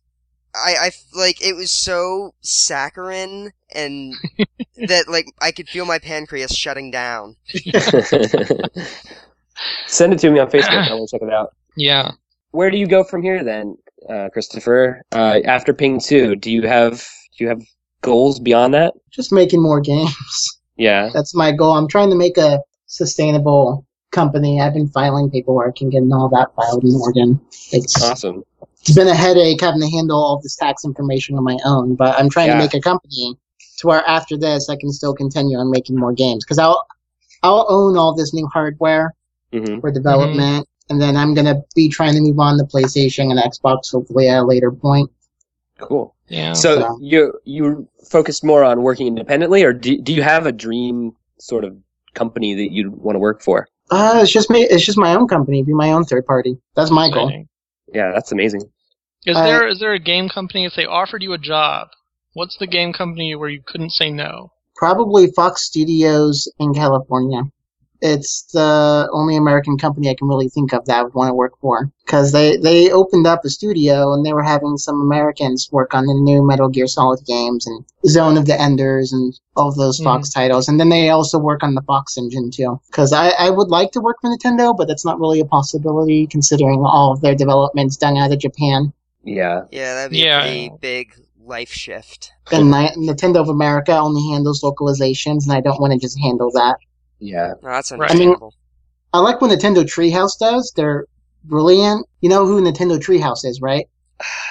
I, 0.56 0.76
I 0.82 0.88
f- 0.88 1.06
like 1.14 1.42
it 1.42 1.56
was 1.56 1.72
so 1.72 2.34
saccharine 2.42 3.52
and 3.74 4.14
that 4.88 5.08
like 5.08 5.28
I 5.42 5.52
could 5.52 5.70
feel 5.70 5.86
my 5.86 6.00
pancreas 6.00 6.54
shutting 6.56 6.92
down. 6.92 7.36
Send 9.88 10.14
it 10.14 10.20
to 10.20 10.32
me 10.32 10.40
on 10.40 10.50
Facebook. 10.50 10.90
I 10.90 10.94
want 10.94 11.10
to 11.10 11.16
check 11.18 11.28
it 11.28 11.34
out. 11.34 11.56
Yeah. 11.78 12.12
Where 12.52 12.72
do 12.72 12.78
you 12.78 12.88
go 12.88 13.04
from 13.04 13.22
here 13.22 13.44
then, 13.44 13.78
uh, 14.10 14.30
Christopher? 14.34 15.02
Uh, 15.14 15.40
after 15.46 15.74
Ping 15.74 16.00
Two, 16.00 16.36
do 16.36 16.52
you 16.52 16.64
have 16.68 17.06
do 17.38 17.44
you 17.44 17.48
have 17.50 17.62
goals 18.02 18.40
beyond 18.40 18.74
that? 18.74 18.94
Just 19.12 19.32
making 19.32 19.62
more 19.62 19.80
games. 19.80 20.60
Yeah. 20.76 21.10
That's 21.14 21.36
my 21.36 21.52
goal. 21.52 21.74
I'm 21.74 21.88
trying 21.88 22.10
to 22.10 22.16
make 22.16 22.38
a 22.38 22.60
sustainable 22.88 23.86
company. 24.12 24.60
I've 24.60 24.74
been 24.74 24.90
filing 24.90 25.30
paperwork 25.30 25.80
and 25.82 25.92
getting 25.92 26.12
all 26.12 26.28
that 26.30 26.54
filed 26.56 26.84
in 26.84 26.94
Oregon. 26.96 27.40
It's, 27.72 28.02
Awesome. 28.02 28.44
It's 28.82 28.96
been 28.96 29.08
a 29.08 29.16
headache 29.16 29.62
having 29.62 29.82
to 29.82 29.90
handle 29.90 30.18
all 30.22 30.40
this 30.42 30.56
tax 30.56 30.84
information 30.86 31.38
on 31.38 31.44
my 31.44 31.58
own, 31.66 31.96
but 31.96 32.18
I'm 32.20 32.30
trying 32.30 32.48
Yeah. 32.48 32.54
to 32.56 32.60
make 32.60 32.74
a 32.74 32.82
company 32.82 33.36
to 33.78 33.88
where 33.88 34.08
after 34.08 34.38
this 34.38 34.70
I 34.70 34.76
can 34.76 34.92
still 34.92 35.14
continue 35.14 35.58
on 35.58 35.70
making 35.72 35.98
more 35.98 36.14
games 36.14 36.44
because 36.46 36.58
I'll 36.60 36.86
I'll 37.44 37.66
own 37.70 37.98
all 37.98 38.14
this 38.14 38.34
new 38.34 38.48
hardware 38.48 39.14
hmm 39.54 39.80
for 39.80 39.92
development, 39.92 40.68
and 40.90 41.02
then 41.02 41.16
I'm 41.18 41.34
gonna 41.34 41.62
be 41.76 41.90
trying 41.90 42.14
to 42.16 42.22
move 42.22 42.40
on 42.40 42.58
to 42.58 42.64
PlayStation 42.64 43.32
and 43.32 43.40
Xbox 43.40 43.92
hopefully 43.92 44.28
at 44.28 44.44
a 44.44 44.46
later 44.46 44.72
point. 44.72 45.10
Cool. 45.80 46.14
Yeah. 46.28 46.54
So 46.54 46.80
So- 46.80 46.98
you 47.02 47.34
you 47.46 47.88
focused 48.10 48.44
more 48.44 48.64
on 48.64 48.82
working 48.84 49.08
independently, 49.08 49.64
or 49.64 49.74
do 49.74 49.98
do 49.98 50.14
you 50.14 50.22
have 50.24 50.46
a 50.46 50.52
dream 50.52 51.14
sort 51.40 51.64
of 51.66 51.76
company 52.14 52.54
that 52.56 52.72
you'd 52.72 52.96
want 52.96 53.16
to 53.16 53.20
work 53.20 53.42
for? 53.42 53.68
Uh, 53.90 54.20
it's 54.22 54.32
just 54.32 54.50
me. 54.50 54.62
It's 54.64 54.86
just 54.86 54.98
my 54.98 55.16
own 55.16 55.28
company. 55.28 55.64
Be 55.64 55.74
my 55.74 55.92
own 55.92 56.06
third 56.06 56.26
party. 56.26 56.58
That's 56.76 56.92
my 56.92 57.10
goal. 57.10 57.32
Exciting. 57.92 58.10
Yeah, 58.10 58.14
that's 58.14 58.32
amazing. 58.32 58.62
Is 59.26 59.38
Uh, 59.38 59.44
there 59.44 59.68
is 59.68 59.80
there 59.80 59.94
a 59.94 60.00
game 60.00 60.30
company 60.30 60.66
if 60.66 60.74
they 60.76 60.86
offered 60.86 61.22
you 61.22 61.34
a 61.34 61.38
job? 61.38 61.90
What's 62.34 62.58
the 62.58 62.68
game 62.68 62.94
company 62.94 63.36
where 63.36 63.50
you 63.50 63.62
couldn't 63.66 63.92
say 63.92 64.10
no? 64.10 64.52
Probably 64.76 65.32
Fox 65.32 65.64
Studios 65.64 66.52
in 66.60 66.74
California. 66.74 67.44
It's 68.02 68.44
the 68.52 69.08
only 69.14 69.36
American 69.36 69.78
company 69.78 70.10
I 70.10 70.16
can 70.16 70.28
really 70.28 70.50
think 70.50 70.74
of 70.74 70.86
that 70.86 71.00
I 71.00 71.04
would 71.04 71.14
want 71.14 71.30
to 71.30 71.36
work 71.36 71.54
for 71.60 71.92
because 72.04 72.32
they 72.32 72.58
they 72.58 72.92
opened 72.92 73.28
up 73.28 73.46
a 73.46 73.50
studio 73.50 74.14
and 74.14 74.26
they 74.26 74.34
were 74.34 74.44
having 74.44 74.78
some 74.78 75.00
Americans 75.02 75.70
work 75.72 75.94
on 75.94 76.08
the 76.08 76.14
new 76.14 76.46
Metal 76.46 76.68
Gear 76.68 76.88
Solid 76.88 77.20
games 77.28 77.68
and 77.68 77.86
Zone 78.08 78.38
of 78.38 78.48
the 78.48 78.60
Enders 78.60 79.14
and 79.14 79.40
all 79.56 79.70
of 79.70 79.76
those 79.76 80.00
Fox 80.00 80.30
mm-hmm. 80.30 80.40
titles. 80.40 80.68
And 80.68 80.80
then 80.80 80.90
they 80.90 81.10
also 81.10 81.38
work 81.38 81.62
on 81.62 81.76
the 81.76 81.84
Fox 81.84 82.18
engine 82.18 82.50
too. 82.50 82.80
Because 82.88 83.14
I, 83.14 83.30
I 83.30 83.50
would 83.52 83.70
like 83.70 83.92
to 83.92 84.02
work 84.02 84.18
for 84.22 84.30
Nintendo, 84.30 84.76
but 84.76 84.88
that's 84.88 85.06
not 85.06 85.20
really 85.20 85.40
a 85.40 85.46
possibility 85.46 86.26
considering 86.28 86.82
all 86.84 87.14
of 87.14 87.22
their 87.22 87.36
developments 87.36 87.98
done 87.98 88.18
out 88.18 88.32
of 88.32 88.40
Japan. 88.40 88.94
Yeah. 89.24 89.66
Yeah, 89.72 89.94
that'd 89.96 90.12
be 90.12 90.20
Yeah. 90.20 90.40
a 90.40 90.42
pretty 90.42 90.72
big 90.82 91.14
life 91.46 91.72
shift. 91.72 92.32
And 92.52 92.74
Nintendo 92.74 93.38
of 93.38 93.50
America 93.50 93.98
only 93.98 94.28
handles 94.32 94.62
localizations, 94.64 95.44
and 95.44 95.54
I 95.54 95.62
don't 95.62 95.80
want 95.80 95.94
to 95.94 96.00
just 96.00 96.20
handle 96.20 96.52
that. 96.54 96.78
Yeah. 97.22 97.54
No, 97.62 97.70
that's 97.70 97.92
Right. 97.92 98.12
I 98.12 98.16
mean- 98.16 98.36
I 99.14 99.20
like 99.20 99.42
what 99.42 99.52
Nintendo 99.52 99.84
Treehouse 99.84 100.38
does. 100.40 100.72
They're 100.76 101.06
brilliant. 101.44 102.08
You 102.22 102.30
know 102.30 102.46
who 102.46 102.62
Nintendo 102.62 102.98
Treehouse 102.98 103.46
is, 103.46 103.62
right? 103.62 103.88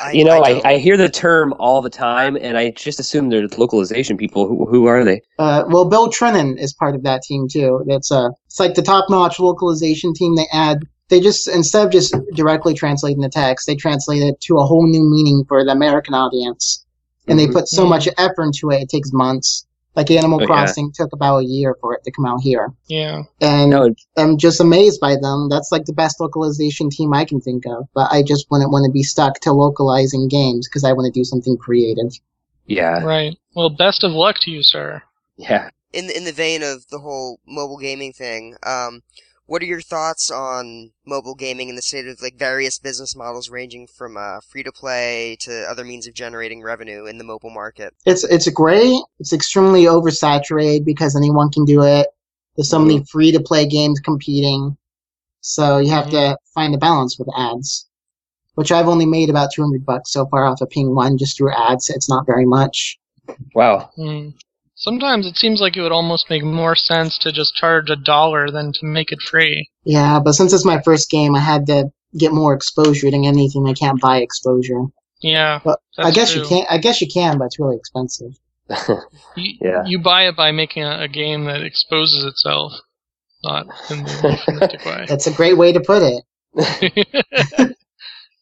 I, 0.03 0.13
you 0.13 0.25
know, 0.25 0.43
I, 0.43 0.53
don't. 0.55 0.67
I, 0.67 0.79
hear 0.79 0.97
the 0.97 1.09
term 1.09 1.55
all 1.59 1.81
the 1.81 1.91
time, 1.91 2.37
and 2.37 2.59
I 2.59 2.71
just 2.73 2.99
assume 2.99 3.29
they're 3.29 3.47
localization 3.57 4.17
people. 4.17 4.49
Who, 4.49 4.67
who 4.67 4.87
are 4.87 5.05
they? 5.05 5.23
Uh, 5.39 5.65
well, 5.69 5.85
Bill 5.85 6.11
Trinen 6.11 6.59
is 6.59 6.73
part 6.73 6.97
of 6.97 7.05
that 7.05 7.23
team 7.23 7.47
too. 7.49 7.85
That's 7.87 8.11
uh, 8.11 8.31
it's 8.47 8.59
like 8.59 8.75
the 8.75 8.83
top-notch 8.83 9.39
localization 9.39 10.13
team. 10.13 10.35
They 10.35 10.49
add, 10.53 10.83
they 11.09 11.21
just 11.21 11.47
instead 11.49 11.87
of 11.87 11.93
just 11.93 12.17
directly 12.35 12.75
translating 12.75 13.21
the 13.21 13.29
text, 13.29 13.67
they 13.69 13.77
translate 13.77 14.23
it 14.23 14.41
to 14.43 14.59
a 14.59 14.65
whole 14.67 14.87
new 14.87 15.09
meaning 15.09 15.45
for 15.47 15.65
the 15.65 15.71
American 15.71 16.15
audience, 16.15 16.85
and 17.29 17.39
they 17.39 17.47
Mhm. 17.47 17.53
put 17.53 17.69
so 17.69 17.87
much 17.87 18.09
effort 18.19 18.43
into 18.43 18.71
it. 18.71 18.83
It 18.83 18.89
takes 18.89 19.13
months. 19.13 19.67
Like 19.97 20.11
Animal 20.11 20.39
Oh, 20.39 20.43
yeah. 20.43 20.47
Crossing 20.47 20.93
took 20.93 21.13
about 21.13 21.39
a 21.39 21.45
year 21.45 21.77
for 21.81 21.95
it 21.95 22.05
to 22.05 22.13
come 22.13 22.25
out 22.25 22.41
here, 22.43 22.73
Yeah. 22.89 23.23
and 23.41 23.71
No, 23.71 23.93
I'm 24.17 24.39
just 24.39 24.61
amazed 24.61 25.01
by 25.01 25.17
them. 25.17 25.49
That's 25.49 25.73
like 25.73 25.85
the 25.85 25.93
best 25.93 26.21
localization 26.21 26.91
team 26.91 27.13
I 27.13 27.25
can 27.25 27.41
think 27.41 27.65
of. 27.67 27.89
But 27.95 28.11
I 28.13 28.23
just 28.23 28.47
wouldn't 28.51 28.71
want 28.71 28.85
to 28.87 28.93
be 28.93 29.03
stuck 29.03 29.41
to 29.41 29.53
localizing 29.53 30.29
games 30.29 30.69
because 30.69 30.85
I 30.85 30.93
want 30.93 31.13
to 31.13 31.19
do 31.21 31.25
something 31.25 31.57
creative. 31.57 32.13
yeah, 32.67 33.03
Right. 33.03 33.37
Well, 33.57 33.69
best 33.71 34.05
of 34.05 34.13
luck 34.13 34.37
to 34.43 34.51
you, 34.53 34.63
sir. 34.63 35.03
yeah. 35.37 35.71
in 35.93 36.07
the, 36.07 36.17
in 36.17 36.25
the 36.25 36.33
vein 36.33 36.63
of 36.63 36.87
the 36.91 37.01
whole 37.01 37.41
mobile 37.49 37.79
gaming 37.79 38.13
thing, 38.13 38.55
um, 38.65 39.03
what 39.51 39.63
are 39.63 39.67
your 39.67 39.81
thoughts 39.81 40.31
on 40.31 40.93
mobile 41.05 41.35
gaming 41.35 41.69
and 41.69 41.77
the 41.77 41.83
state 41.83 42.07
of 42.07 42.23
like 42.23 42.39
various 42.39 42.79
business 42.79 43.17
models 43.17 43.51
ranging 43.51 43.89
from 43.89 44.17
uh, 44.17 44.39
free 44.49 44.63
to 44.63 44.71
play 44.71 45.37
to 45.41 45.69
other 45.69 45.85
means 45.85 46.07
of 46.07 46.15
generating 46.15 46.63
revenue 46.63 47.05
in 47.07 47.19
the 47.19 47.25
mobile 47.25 47.51
market? 47.51 47.93
It's 48.07 48.23
it's 48.23 48.49
great. 48.51 49.03
It's 49.19 49.33
extremely 49.33 49.87
oversaturated 49.87 50.85
because 50.85 51.17
anyone 51.17 51.51
can 51.51 51.65
do 51.65 51.83
it. 51.83 52.07
There's 52.55 52.71
so 52.71 52.79
many 52.79 53.03
free 53.11 53.33
to 53.33 53.41
play 53.41 53.67
games 53.67 53.99
competing, 53.99 54.77
so 55.41 55.79
you 55.79 55.91
have 55.91 56.11
to 56.11 56.39
find 56.55 56.73
a 56.73 56.79
balance 56.79 57.19
with 57.19 57.29
ads. 57.37 57.89
Which 58.55 58.71
I've 58.71 58.89
only 58.89 59.07
made 59.07 59.31
about 59.31 59.51
200 59.53 59.85
bucks 59.85 60.13
so 60.13 60.27
far 60.27 60.45
off 60.45 60.61
of 60.61 60.71
Ping 60.71 60.95
One 60.95 61.19
just 61.19 61.37
through 61.37 61.53
ads. 61.53 61.91
It's 61.91 62.09
not 62.09 62.25
very 62.25 62.47
much. 62.47 63.01
Wow. 63.57 63.91
Hmm. 63.97 64.29
Sometimes 64.81 65.27
it 65.27 65.37
seems 65.37 65.61
like 65.61 65.77
it 65.77 65.83
would 65.83 65.93
almost 65.93 66.31
make 66.31 66.43
more 66.43 66.75
sense 66.75 67.19
to 67.19 67.33
just 67.33 67.55
charge 67.55 67.91
a 67.91 67.97
dollar 67.97 68.51
than 68.51 68.73
to 68.73 68.87
make 68.87 69.13
it 69.13 69.21
free. 69.21 69.69
Yeah, 69.85 70.21
but 70.21 70.33
since 70.33 70.55
it's 70.55 70.65
my 70.65 70.81
first 70.81 71.11
game, 71.11 71.37
I 71.37 71.41
had 71.41 71.67
to 71.67 71.91
get 72.19 72.33
more 72.33 72.55
exposure 72.55 73.11
than 73.11 73.27
anything. 73.27 73.69
I 73.69 73.75
can't 73.75 74.01
buy 74.01 74.19
exposure. 74.19 74.85
Yeah. 75.21 75.61
But 75.63 75.81
I 75.99 76.11
guess 76.11 76.33
true. 76.33 76.43
you 76.43 76.49
can. 76.49 76.67
I 76.71 76.79
guess 76.79 77.03
you 77.03 77.09
can, 77.13 77.37
but 77.37 77.45
it's 77.45 77.59
really 77.61 77.77
expensive. 77.77 78.33
You, 79.37 79.59
Yeah. 79.61 79.83
you 79.85 79.99
buy 80.01 80.29
it 80.29 80.37
by 80.37 80.51
making 80.51 80.83
a, 80.83 81.03
a 81.03 81.09
game 81.09 81.45
that 81.45 81.63
exposes 81.63 82.25
itself, 82.25 82.73
not 83.45 83.67
in 83.91 84.03
the 84.03 84.39
euphemistic 84.49 84.85
way. 84.87 85.05
That's 85.07 85.27
a 85.27 85.33
great 85.33 85.59
way 85.59 85.73
to 85.73 85.81
put 85.81 86.03
it. 86.03 86.25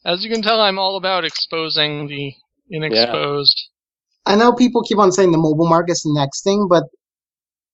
As 0.04 0.24
you 0.24 0.30
can 0.30 0.42
tell, 0.42 0.60
I'm 0.60 0.78
all 0.78 0.96
about 0.96 1.24
exposing 1.24 2.06
the 2.06 2.32
inexposed. 2.72 3.54
I 4.28 4.36
know 4.36 4.52
people 4.52 4.82
keep 4.82 4.98
on 4.98 5.10
saying 5.10 5.32
the 5.32 5.38
mobile 5.38 5.66
market's 5.66 6.02
the 6.02 6.12
next 6.12 6.42
thing, 6.44 6.68
but 6.68 6.84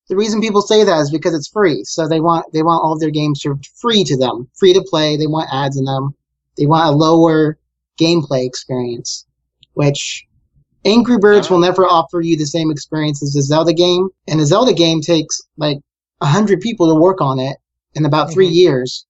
the 0.09 0.15
reason 0.15 0.41
people 0.41 0.63
say 0.63 0.85
that 0.85 1.01
is 1.01 1.11
because 1.11 1.35
it's 1.35 1.49
free. 1.49 1.83
So 1.83 2.07
they 2.07 2.21
want 2.21 2.47
they 2.53 2.63
want 2.63 2.85
all 2.85 2.93
of 2.93 3.01
their 3.01 3.11
games 3.11 3.41
served 3.43 3.67
free 3.75 4.05
to 4.05 4.17
them, 4.17 4.49
free 4.55 4.73
to 4.73 4.85
play. 4.89 5.17
They 5.17 5.27
want 5.27 5.49
ads 5.53 5.77
in 5.77 5.85
them. 5.85 6.15
They 6.57 6.67
want 6.67 6.87
a 6.87 6.97
lower 6.97 7.59
gameplay 8.01 8.47
experience, 8.47 9.27
which 9.73 10.25
Angry 10.85 11.19
Birds 11.19 11.51
will 11.51 11.59
never 11.59 11.85
offer 11.87 12.21
you 12.21 12.37
the 12.37 12.47
same 12.47 12.71
experience 12.71 13.21
as 13.21 13.35
a 13.35 13.43
Zelda 13.43 13.73
game. 13.73 14.09
And 14.29 14.41
a 14.41 14.47
Zelda 14.47 14.75
game 14.75 15.01
takes 15.01 15.43
like 15.57 15.79
a 16.21 16.27
hundred 16.27 16.61
people 16.61 16.89
to 16.89 16.95
work 16.95 17.21
on 17.21 17.41
it 17.41 17.57
in 17.95 18.05
about 18.05 18.33
3 18.33 18.49
Mhm. 18.49 18.55
years, 18.55 19.07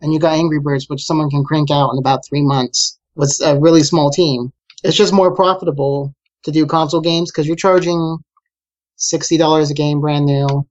and 0.00 0.12
you 0.12 0.18
got 0.18 0.36
Angry 0.36 0.58
Birds, 0.58 0.88
which 0.88 1.04
someone 1.04 1.30
can 1.30 1.44
crank 1.44 1.70
out 1.70 1.92
in 1.92 1.98
about 1.98 2.26
three 2.26 2.42
months 2.42 2.98
with 3.14 3.38
a 3.44 3.56
really 3.56 3.84
small 3.84 4.10
team. 4.10 4.52
It's 4.82 4.96
just 4.96 5.12
more 5.12 5.32
profitable 5.32 6.12
to 6.44 6.50
do 6.50 6.66
console 6.66 7.00
games 7.00 7.30
because 7.30 7.46
you're 7.46 7.56
charging 7.56 8.18
sixty 8.96 9.36
dollars 9.36 9.70
a 9.70 9.74
game 9.74 10.00
brand 10.00 10.26
new. 10.26 10.66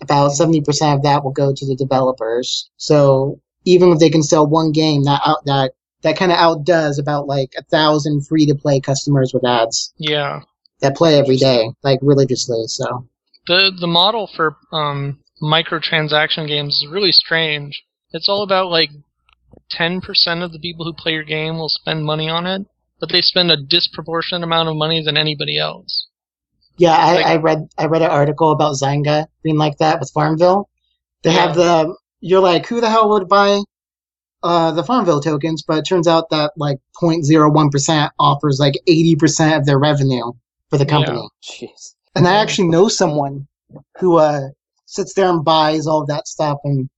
About 0.00 0.30
seventy 0.30 0.60
percent 0.60 0.96
of 0.96 1.02
that 1.04 1.22
will 1.24 1.32
go 1.32 1.52
to 1.54 1.66
the 1.66 1.76
developers. 1.76 2.70
So 2.76 3.40
even 3.64 3.90
if 3.92 3.98
they 4.00 4.10
can 4.10 4.22
sell 4.22 4.46
one 4.46 4.72
game, 4.72 5.04
that 5.04 5.20
out, 5.24 5.44
that 5.46 5.72
that 6.02 6.16
kind 6.16 6.32
of 6.32 6.38
outdoes 6.38 6.98
about 6.98 7.26
like 7.28 7.52
a 7.56 7.62
thousand 7.64 8.26
free 8.26 8.46
to 8.46 8.54
play 8.54 8.80
customers 8.80 9.30
with 9.32 9.44
ads 9.46 9.92
Yeah. 9.98 10.40
that 10.80 10.96
play 10.96 11.16
every 11.18 11.36
day, 11.36 11.70
like 11.84 12.00
religiously. 12.02 12.64
So 12.66 13.06
The 13.46 13.70
the 13.78 13.86
model 13.86 14.28
for 14.34 14.56
um, 14.72 15.20
microtransaction 15.40 16.48
games 16.48 16.74
is 16.82 16.88
really 16.90 17.12
strange. 17.12 17.80
It's 18.10 18.28
all 18.28 18.42
about 18.42 18.70
like 18.70 18.90
10% 19.78 20.00
of 20.42 20.52
the 20.52 20.58
people 20.58 20.84
who 20.84 20.92
play 20.92 21.12
your 21.12 21.22
game 21.24 21.56
will 21.56 21.68
spend 21.68 22.04
money 22.04 22.28
on 22.28 22.46
it, 22.46 22.66
but 23.02 23.10
they 23.10 23.20
spend 23.20 23.50
a 23.50 23.56
disproportionate 23.56 24.44
amount 24.44 24.68
of 24.68 24.76
money 24.76 25.02
than 25.02 25.16
anybody 25.16 25.58
else. 25.58 26.06
yeah, 26.78 26.96
I, 26.96 27.14
Like- 27.16 27.26
I 27.26 27.36
read 27.36 27.68
I 27.76 27.86
read 27.86 28.02
an 28.02 28.10
article 28.10 28.52
about 28.52 28.76
Zynga 28.76 29.26
being 29.42 29.58
like 29.58 29.76
that 29.78 29.98
with 29.98 30.12
Farmville. 30.14 30.70
They 31.22 31.32
have 31.32 31.56
the 31.56 31.94
you're 32.20 32.40
like 32.40 32.64
who 32.66 32.80
the 32.80 32.88
hell 32.88 33.08
would 33.10 33.28
buy 33.28 33.60
uh, 34.44 34.70
the 34.70 34.84
Farmville 34.84 35.20
tokens, 35.20 35.64
but 35.66 35.78
it 35.78 35.84
turns 35.84 36.06
out 36.06 36.30
that 36.30 36.52
like 36.56 36.78
0.01% 37.00 38.10
offers 38.20 38.58
like 38.60 38.74
80% 38.88 39.56
of 39.58 39.66
their 39.66 39.78
revenue 39.80 40.32
for 40.70 40.78
the 40.78 40.86
company. 40.86 41.28
Jeez. 41.42 41.94
And 42.14 42.26
I 42.28 42.34
actually 42.36 42.68
know 42.68 42.88
someone 42.88 43.46
who 43.98 44.18
uh, 44.18 44.48
sits 44.86 45.14
there 45.14 45.28
and 45.28 45.44
buys 45.44 45.86
all 45.86 46.02
of 46.02 46.08
that 46.08 46.26
stuff. 46.28 46.58
And 46.64 46.88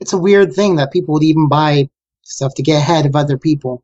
it's 0.00 0.12
a 0.12 0.18
weird 0.18 0.52
thing 0.52 0.76
that 0.76 0.92
people 0.92 1.14
would 1.14 1.22
even 1.22 1.48
buy 1.48 1.88
stuff 2.22 2.54
to 2.54 2.62
get 2.62 2.78
ahead 2.78 3.06
of 3.06 3.14
other 3.16 3.38
people. 3.38 3.82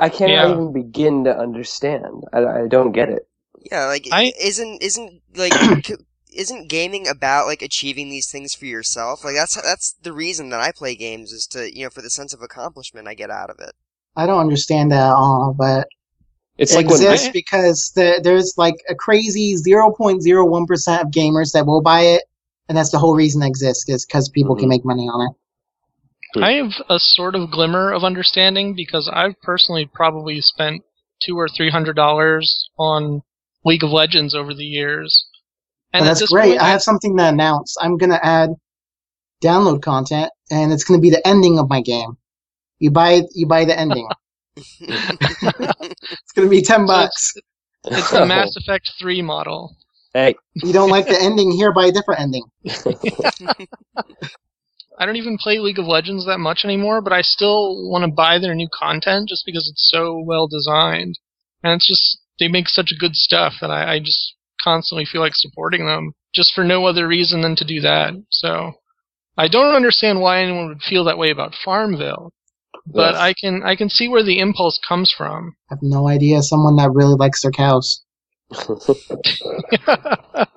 I 0.00 0.08
can't 0.08 0.30
Yeah. 0.32 0.48
even 0.50 0.72
begin 0.72 1.24
to 1.24 1.36
understand. 1.36 2.24
I, 2.32 2.44
I 2.44 2.68
don't 2.68 2.92
get 2.92 3.08
it. 3.10 3.28
Yeah, 3.70 3.86
like 3.86 4.08
I- 4.10 4.32
isn't 4.40 4.82
isn't 4.82 5.22
like 5.34 5.52
isn't 6.32 6.68
gaming 6.68 7.06
about 7.08 7.46
like 7.46 7.62
achieving 7.62 8.08
these 8.08 8.30
things 8.30 8.54
for 8.54 8.66
yourself? 8.66 9.24
Like 9.24 9.34
that's 9.36 9.60
that's 9.60 9.92
the 10.02 10.12
reason 10.12 10.50
that 10.50 10.60
I 10.60 10.72
play 10.72 10.94
games 10.96 11.32
is 11.32 11.46
to 11.48 11.74
you 11.76 11.84
know 11.84 11.90
for 11.90 12.02
the 12.02 12.10
sense 12.10 12.32
of 12.32 12.42
accomplishment 12.42 13.08
I 13.08 13.14
get 13.14 13.30
out 13.30 13.50
of 13.50 13.58
it. 13.60 13.74
I 14.16 14.26
don't 14.26 14.40
understand 14.40 14.92
that 14.92 15.06
at 15.06 15.12
all, 15.14 15.54
but 15.56 15.88
It's 16.58 16.72
it 16.72 16.76
like 16.76 16.88
when 16.88 17.00
exists 17.02 17.28
because 17.32 17.92
the, 17.94 18.20
there's 18.22 18.54
like 18.58 18.76
a 18.88 18.94
crazy 18.94 19.56
0.01% 19.56 21.02
of 21.02 21.08
gamers 21.08 21.52
that 21.52 21.66
will 21.66 21.82
buy 21.82 22.02
it. 22.02 22.24
And 22.68 22.76
that's 22.76 22.90
the 22.90 22.98
whole 22.98 23.14
reason 23.16 23.42
it 23.42 23.46
exists 23.46 23.88
is 23.88 24.04
because 24.06 24.28
people 24.28 24.56
Mhm. 24.56 24.60
can 24.60 24.68
make 24.68 24.84
money 24.84 25.08
on 25.08 25.28
it. 25.28 25.36
Hmm. 26.34 26.44
I 26.44 26.52
have 26.52 26.72
a 26.88 26.98
sort 26.98 27.34
of 27.34 27.50
glimmer 27.50 27.92
of 27.92 28.04
understanding 28.04 28.74
because 28.74 29.10
I've 29.12 29.40
personally 29.42 29.88
probably 29.92 30.40
spent 30.40 30.82
two 31.22 31.38
or 31.38 31.48
three 31.48 31.70
hundred 31.70 31.96
dollars 31.96 32.68
on 32.78 33.22
League 33.64 33.84
of 33.84 33.90
Legends 33.90 34.34
over 34.34 34.54
the 34.54 34.64
years. 34.64 35.26
And 35.92 36.04
at 36.04 36.08
that's 36.08 36.30
great. 36.30 36.50
point, 36.50 36.62
I 36.62 36.68
have 36.68 36.82
something 36.82 37.16
to 37.16 37.28
announce. 37.28 37.76
I'm 37.80 37.96
going 37.96 38.10
to 38.10 38.24
add 38.24 38.50
download 39.42 39.82
content 39.82 40.30
and 40.50 40.72
it's 40.72 40.84
going 40.84 41.00
to 41.00 41.02
be 41.02 41.10
the 41.10 41.26
ending 41.26 41.58
of 41.58 41.68
my 41.68 41.80
game. 41.80 42.16
You 42.78 42.90
buy 42.90 43.22
you 43.34 43.46
buy 43.46 43.64
the 43.64 43.78
ending. 43.78 44.08
it's 44.56 46.32
going 46.34 46.46
to 46.46 46.50
be 46.50 46.62
10 46.62 46.86
bucks. 46.86 47.34
it's 47.84 48.10
the 48.10 48.26
Mass 48.28 48.56
Effect 48.56 48.90
Three 48.98 49.22
model. 49.22 49.76
hey, 50.14 50.34
you 50.54 50.72
don't 50.72 50.90
like 50.90 51.06
the 51.06 51.20
ending 51.20 51.50
here, 51.52 51.72
buy 51.72 51.86
a 51.86 51.92
different 51.92 52.20
ending. 52.20 52.44
I 54.98 55.06
don't 55.06 55.16
even 55.16 55.38
play 55.38 55.58
League 55.58 55.78
of 55.78 55.86
Legends 55.86 56.26
that 56.26 56.38
much 56.38 56.64
anymore, 56.64 57.00
but 57.00 57.12
I 57.12 57.22
still 57.22 57.88
want 57.88 58.04
to 58.04 58.10
buy 58.10 58.38
their 58.38 58.54
new 58.54 58.68
content 58.72 59.28
just 59.28 59.44
because 59.46 59.68
it's 59.70 59.88
so 59.90 60.20
well 60.26 60.48
designed. 60.48 61.18
And 61.62 61.74
it's 61.74 61.86
just, 61.86 62.18
they 62.40 62.48
make 62.48 62.68
such 62.68 62.92
good 62.98 63.14
stuff 63.14 63.54
that 63.60 63.70
I, 63.70 63.94
I 63.94 63.98
just 64.00 64.34
constantly 64.62 65.04
feel 65.04 65.20
like 65.20 65.34
supporting 65.34 65.86
them 65.86 66.12
just 66.34 66.52
for 66.52 66.64
no 66.64 66.84
other 66.86 67.06
reason 67.06 67.42
than 67.42 67.54
to 67.56 67.64
do 67.64 67.80
that. 67.80 68.12
So, 68.30 68.72
I 69.36 69.46
don't 69.46 69.74
understand 69.74 70.20
why 70.20 70.40
anyone 70.42 70.66
would 70.68 70.82
feel 70.82 71.04
that 71.04 71.18
way 71.18 71.30
about 71.30 71.54
Farmville, 71.64 72.32
but 72.86 73.14
Yes. 73.14 73.20
I 73.20 73.34
can, 73.34 73.62
I 73.62 73.76
can 73.76 73.88
see 73.88 74.08
where 74.08 74.24
the 74.24 74.40
impulse 74.40 74.80
comes 74.86 75.12
from. 75.16 75.54
I 75.70 75.74
have 75.74 75.78
no 75.82 76.08
idea. 76.08 76.42
Someone 76.42 76.74
that 76.76 76.90
really 76.92 77.14
likes 77.14 77.42
their 77.42 77.52
cows. 77.52 78.02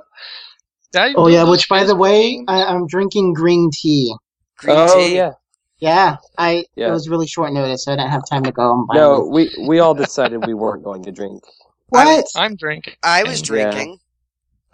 That- 0.94 1.14
Oh 1.16 1.28
yeah, 1.28 1.44
which 1.50 1.70
by 1.70 1.84
the 1.84 1.96
way, 1.96 2.44
I, 2.48 2.64
I'm 2.64 2.86
drinking 2.88 3.34
green 3.34 3.70
tea. 3.72 4.14
Green 4.62 4.78
oh 4.78 5.00
tea. 5.00 5.16
yeah. 5.16 5.32
Yeah, 5.80 6.18
I 6.38 6.66
Yeah. 6.76 6.90
it 6.90 6.92
was 6.92 7.10
really 7.10 7.26
short 7.28 7.52
notice, 7.54 7.86
so 7.86 7.92
I 7.92 7.96
didn't 7.96 8.12
have 8.12 8.22
time 8.30 8.44
to 8.44 8.52
go 8.52 8.72
and 8.72 8.88
buy 8.88 8.96
No, 8.96 9.22
one. 9.22 9.32
we 9.32 9.66
we 9.68 9.80
all 9.80 9.94
decided 9.96 10.46
we 10.46 10.54
weren't 10.54 10.84
going 10.84 11.04
to 11.04 11.12
drink. 11.12 11.44
What? 11.90 12.26
I'm 12.38 12.56
drinking. 12.56 12.94
I 13.04 13.24
was 13.24 13.40
And- 13.40 13.48
drinking. 13.48 13.98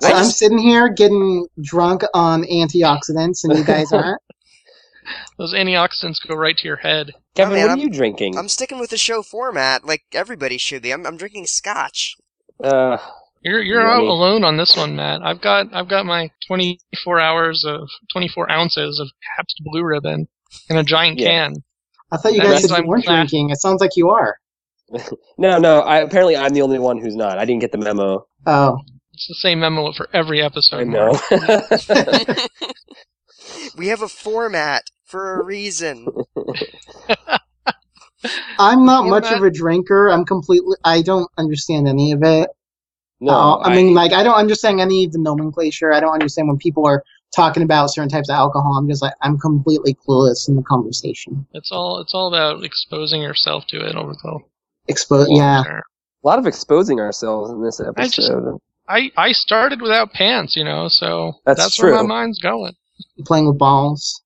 So 0.02 0.10
I 0.10 0.12
I'm 0.20 0.26
sitting 0.26 0.60
here 0.60 0.88
getting 0.90 1.48
drunk 1.62 2.04
on 2.14 2.44
antioxidants, 2.44 3.44
and 3.44 3.58
you 3.58 3.64
guys 3.64 3.92
aren't. 3.94 4.22
Those 5.40 5.54
antioxidants 5.56 6.18
go 6.28 6.36
right 6.36 6.56
to 6.58 6.68
your 6.68 6.78
head. 6.78 7.14
Kevin, 7.36 7.56
man, 7.56 7.64
what 7.64 7.70
I'm- 7.72 7.80
are 7.80 7.82
you 7.82 7.90
drinking? 7.90 8.38
I'm 8.38 8.48
sticking 8.50 8.80
with 8.80 8.90
the 8.92 8.98
show 8.98 9.24
format 9.24 9.86
like 9.86 10.04
everybody 10.14 10.58
should 10.60 10.82
be. 10.84 10.92
I'm 10.92 11.06
I'm 11.08 11.18
drinking 11.18 11.48
scotch. 11.48 12.16
Uh, 12.64 12.98
You're 13.48 13.62
you're 13.64 13.82
Yeah, 13.82 13.96
out 13.96 14.02
me. 14.02 14.08
alone 14.10 14.44
on 14.44 14.58
this 14.58 14.76
one, 14.76 14.96
Matt. 14.96 15.22
I've 15.24 15.42
got 15.42 15.74
I've 15.74 15.88
got 15.88 16.06
my 16.06 16.30
24 16.48 17.20
hours 17.20 17.64
of 17.66 17.88
24 18.12 18.52
ounces 18.52 19.00
of 19.00 19.08
Pabst 19.36 19.62
Blue 19.64 19.84
Ribbon 19.84 20.28
in 20.70 20.78
a 20.78 20.84
giant 20.84 21.20
Yeah. 21.20 21.30
can. 21.50 21.56
I 22.12 22.18
thought 22.18 22.34
you 22.34 22.42
guys 22.42 22.62
said 22.68 22.78
you 22.78 22.88
weren't 22.88 23.06
class- 23.06 23.30
drinking. 23.30 23.50
It 23.52 23.62
sounds 23.62 23.82
like 23.82 23.92
you 23.96 24.10
are. 24.10 24.38
no, 25.38 25.58
no. 25.60 25.80
I 25.82 26.00
apparently 26.00 26.36
I'm 26.38 26.54
the 26.54 26.62
only 26.62 26.80
one 26.80 27.00
who's 27.02 27.16
not. 27.16 27.38
I 27.38 27.46
didn't 27.46 27.62
get 27.62 27.72
the 27.72 27.78
memo. 27.78 28.26
Oh, 28.46 28.78
It's 29.14 29.28
the 29.28 29.36
same 29.36 29.60
memo 29.60 29.92
for 29.94 30.10
every 30.14 30.42
episode. 30.42 30.82
I 30.82 30.84
know. 30.84 31.20
We 33.78 33.88
have 33.88 34.02
a 34.02 34.08
format 34.08 34.84
for 35.06 35.40
a 35.40 35.44
reason. 35.44 36.08
I'm 38.60 38.86
not 38.86 39.06
much 39.06 39.32
of 39.32 39.44
a 39.44 39.50
drinker. 39.52 40.08
I'm 40.10 40.26
completely. 40.26 40.76
I 40.84 41.02
don't 41.02 41.30
understand 41.38 41.88
any 41.88 42.12
of 42.12 42.24
it. 42.24 42.50
No, 43.20 43.34
Uh, 43.34 43.58
I, 43.60 43.76
mean, 43.76 43.94
like, 43.94 44.14
I 44.14 44.24
don't 44.24 44.36
understand 44.36 44.80
any 44.80 45.06
of 45.06 45.12
the 45.12 45.20
nomenclature. 45.20 45.92
I 45.94 46.00
don't 46.00 46.14
understand 46.14 46.48
when 46.48 46.58
people 46.58 46.86
are 46.86 47.04
talking 47.36 47.64
about 47.64 47.88
certain 47.88 48.10
types 48.10 48.30
of 48.30 48.36
alcohol. 48.36 48.78
I'm 48.78 48.88
just 48.88 49.02
like, 49.02 49.14
I'm 49.22 49.38
completely 49.38 49.96
clueless 49.96 50.48
in 50.48 50.56
the 50.56 50.64
conversation. 50.64 51.46
It's 51.54 51.72
all 51.72 52.00
it's 52.00 52.14
all 52.14 52.28
about 52.28 52.64
exposing 52.64 53.22
yourself 53.22 53.66
to 53.68 53.78
it 53.78 53.96
over 53.96 54.14
the 54.14 54.40
Expose, 54.90 55.28
yeah. 55.30 55.64
a 55.64 55.82
lot 56.24 56.40
of 56.40 56.48
exposing 56.48 57.00
ourselves 57.00 57.52
in 57.52 57.62
this 57.62 57.82
I 57.82 58.08
just- 58.08 58.20
episode. 58.20 58.60
I 58.90 59.12
I 59.18 59.34
started 59.34 59.82
without 59.82 60.14
pants, 60.14 60.56
you 60.56 60.64
know, 60.64 60.88
so 60.88 61.34
That's 61.46 61.78
where 61.82 61.94
my 61.96 62.04
mind's 62.04 62.40
going. 62.40 62.74
Playing 63.26 63.48
with 63.48 63.58
balls. 63.58 64.22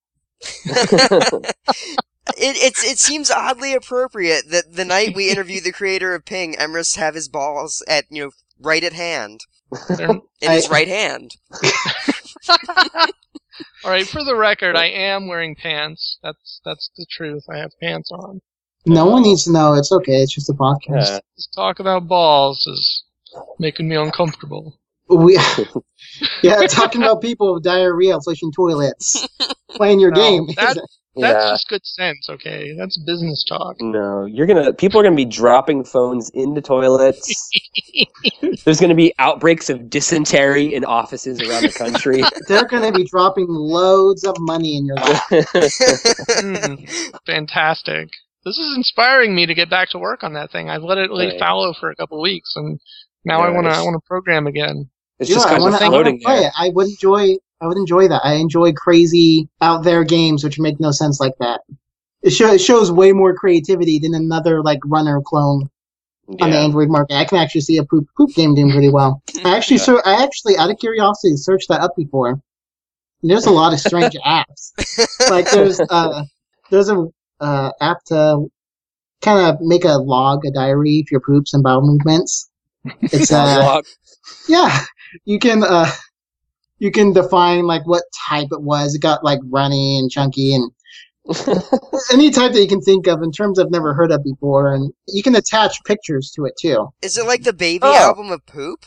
It, 2.36 2.56
it's 2.56 2.84
it 2.84 2.98
seems 2.98 3.30
oddly 3.32 3.74
appropriate 3.74 4.48
that 4.50 4.74
the 4.74 4.84
night 4.84 5.14
we 5.14 5.28
interview 5.28 5.60
the 5.60 5.72
creator 5.72 6.14
of 6.14 6.24
Ping, 6.24 6.54
Emrys 6.54 6.96
have 6.96 7.14
his 7.16 7.28
balls 7.28 7.84
at 7.88 8.04
you 8.10 8.22
know 8.24 8.30
right 8.60 8.82
at 8.84 8.92
hand 8.92 9.40
They're- 9.88 10.10
in 10.40 10.50
his 10.50 10.66
I- 10.68 10.70
right 10.72 10.88
hand. 10.88 11.30
all 13.84 13.90
right, 13.90 14.06
for 14.06 14.24
the 14.24 14.36
record, 14.36 14.76
I 14.76 14.86
am 14.86 15.28
wearing 15.28 15.54
pants. 15.56 16.18
That's 16.22 16.60
that's 16.64 16.90
the 16.96 17.06
truth. 17.10 17.44
I 17.50 17.58
have 17.58 17.70
pants 17.80 18.10
on. 18.12 18.40
No 18.86 19.06
one 19.06 19.22
needs 19.22 19.44
to 19.44 19.52
know. 19.52 19.74
It's 19.74 19.92
okay. 19.92 20.22
It's 20.22 20.34
just 20.34 20.50
a 20.50 20.54
podcast. 20.54 21.06
Yeah. 21.06 21.18
This 21.36 21.48
talk 21.54 21.78
about 21.78 22.08
balls 22.08 22.66
is 22.66 23.04
making 23.58 23.88
me 23.88 23.96
uncomfortable. 23.96 24.78
We, 25.08 25.38
yeah, 26.42 26.66
talking 26.68 27.02
about 27.02 27.20
people 27.22 27.54
with 27.54 27.62
diarrhea 27.64 28.18
flushing 28.20 28.50
toilets, 28.52 29.26
playing 29.70 30.00
your 30.00 30.10
No, 30.10 30.16
game. 30.16 30.46
that- 30.56 30.84
That's 31.14 31.44
yeah. 31.44 31.50
just 31.52 31.68
good 31.68 31.84
sense, 31.84 32.30
okay? 32.30 32.74
That's 32.78 32.96
business 32.96 33.44
talk. 33.46 33.76
No, 33.80 34.24
you're 34.24 34.46
gonna. 34.46 34.72
People 34.72 34.98
are 35.00 35.02
gonna 35.02 35.14
be 35.16 35.26
dropping 35.26 35.84
phones 35.84 36.30
into 36.30 36.62
toilets. 36.62 37.50
There's 38.64 38.80
gonna 38.80 38.94
be 38.94 39.12
outbreaks 39.18 39.68
of 39.68 39.90
dysentery 39.90 40.72
in 40.74 40.84
offices 40.86 41.40
around 41.42 41.64
the 41.64 41.72
country. 41.72 42.22
They're 42.48 42.64
going 42.66 42.90
to 42.90 42.96
be 42.96 43.04
dropping 43.04 43.46
loads 43.48 44.24
of 44.24 44.36
money 44.40 44.76
in 44.78 44.86
your 44.86 44.96
lap. 44.96 45.22
Mm, 45.30 47.16
fantastic. 47.26 48.08
This 48.44 48.58
is 48.58 48.76
inspiring 48.76 49.34
me 49.34 49.46
to 49.46 49.54
get 49.54 49.70
back 49.70 49.90
to 49.90 49.98
work 49.98 50.24
on 50.24 50.32
that 50.34 50.50
thing. 50.50 50.68
I've 50.70 50.82
let 50.82 50.98
it 50.98 51.10
lay 51.10 51.28
Right. 51.28 51.38
fallow 51.38 51.72
for 51.78 51.90
a 51.90 51.96
couple 51.96 52.18
of 52.18 52.22
weeks, 52.22 52.52
and 52.56 52.80
now 53.24 53.40
I 53.40 53.50
want 53.50 53.66
to. 53.66 53.70
I 53.70 53.82
want 53.82 53.94
to 53.94 54.06
program 54.06 54.46
again. 54.46 54.88
it's 55.18 55.30
yeah, 55.30 55.36
just 55.36 55.46
I 55.46 55.50
kind 55.50 55.62
want 55.62 55.74
of 55.74 55.80
to 55.80 55.86
floating 55.86 56.20
play 56.20 56.38
there. 56.40 56.48
it. 56.48 56.52
I 56.58 56.70
would 56.70 56.88
enjoy. 56.88 57.36
I 57.62 57.66
would 57.66 57.76
enjoy 57.76 58.08
that. 58.08 58.22
I 58.24 58.34
enjoy 58.34 58.72
crazy 58.72 59.48
out 59.60 59.84
there 59.84 60.02
games 60.02 60.42
which 60.42 60.58
make 60.58 60.80
no 60.80 60.90
sense 60.90 61.20
like 61.20 61.34
that. 61.38 61.60
It, 62.22 62.30
show, 62.30 62.52
it 62.52 62.60
shows 62.60 62.90
way 62.90 63.12
more 63.12 63.34
creativity 63.34 64.00
than 64.00 64.14
another 64.14 64.62
like 64.62 64.80
runner 64.84 65.20
clone 65.24 65.70
on 66.40 66.50
the 66.50 66.58
Android 66.58 66.88
market. 66.88 67.14
I 67.14 67.24
can 67.24 67.38
actually 67.38 67.60
see 67.60 67.76
a 67.78 67.84
poop 67.84 68.08
poop 68.16 68.30
game 68.34 68.54
doing 68.54 68.72
pretty 68.72 68.88
well. 68.88 69.22
I 69.44 69.56
actually 69.56 69.76
Yeah. 69.76 69.82
so 69.84 70.02
I 70.04 70.24
actually 70.24 70.56
out 70.56 70.70
of 70.70 70.78
curiosity 70.78 71.36
searched 71.36 71.68
that 71.68 71.80
up 71.80 71.92
before. 71.96 72.40
There's 73.22 73.46
a 73.46 73.50
lot 73.52 73.72
of 73.72 73.78
strange 73.80 74.14
apps. 74.26 74.72
Like 75.30 75.48
there's 75.50 75.80
uh 75.80 76.24
there's 76.70 76.88
a 76.88 77.06
uh, 77.40 77.70
app 77.80 78.02
to 78.06 78.46
kind 79.20 79.48
of 79.48 79.60
make 79.60 79.84
a 79.84 79.98
log, 79.98 80.44
a 80.44 80.50
diary 80.50 81.00
of 81.00 81.10
your 81.10 81.20
poops 81.20 81.54
and 81.54 81.62
bowel 81.62 81.82
movements. 81.82 82.50
It's 83.02 83.32
uh 83.32 83.60
Log. 83.64 83.84
yeah, 84.48 84.80
you 85.24 85.38
can 85.38 85.62
uh 85.62 85.90
you 86.82 86.90
can 86.90 87.12
define 87.12 87.64
like 87.64 87.86
what 87.86 88.02
type 88.28 88.48
it 88.50 88.60
was. 88.60 88.96
It 88.96 89.02
got 89.02 89.22
like 89.22 89.38
runny 89.48 90.00
and 90.00 90.10
chunky 90.10 90.52
and 90.52 90.68
any 92.12 92.32
type 92.32 92.50
that 92.50 92.60
you 92.60 92.66
can 92.66 92.80
think 92.80 93.06
of 93.06 93.22
in 93.22 93.30
terms 93.30 93.60
I've 93.60 93.70
never 93.70 93.94
heard 93.94 94.10
of 94.10 94.24
before, 94.24 94.74
and 94.74 94.92
you 95.06 95.22
can 95.22 95.36
attach 95.36 95.78
pictures 95.84 96.32
to 96.34 96.44
it 96.44 96.54
too. 96.60 96.88
Is 97.00 97.16
it 97.16 97.24
like 97.24 97.44
the 97.44 97.52
baby 97.52 97.82
Oh. 97.84 97.94
album 97.94 98.32
of 98.32 98.44
poop? 98.46 98.84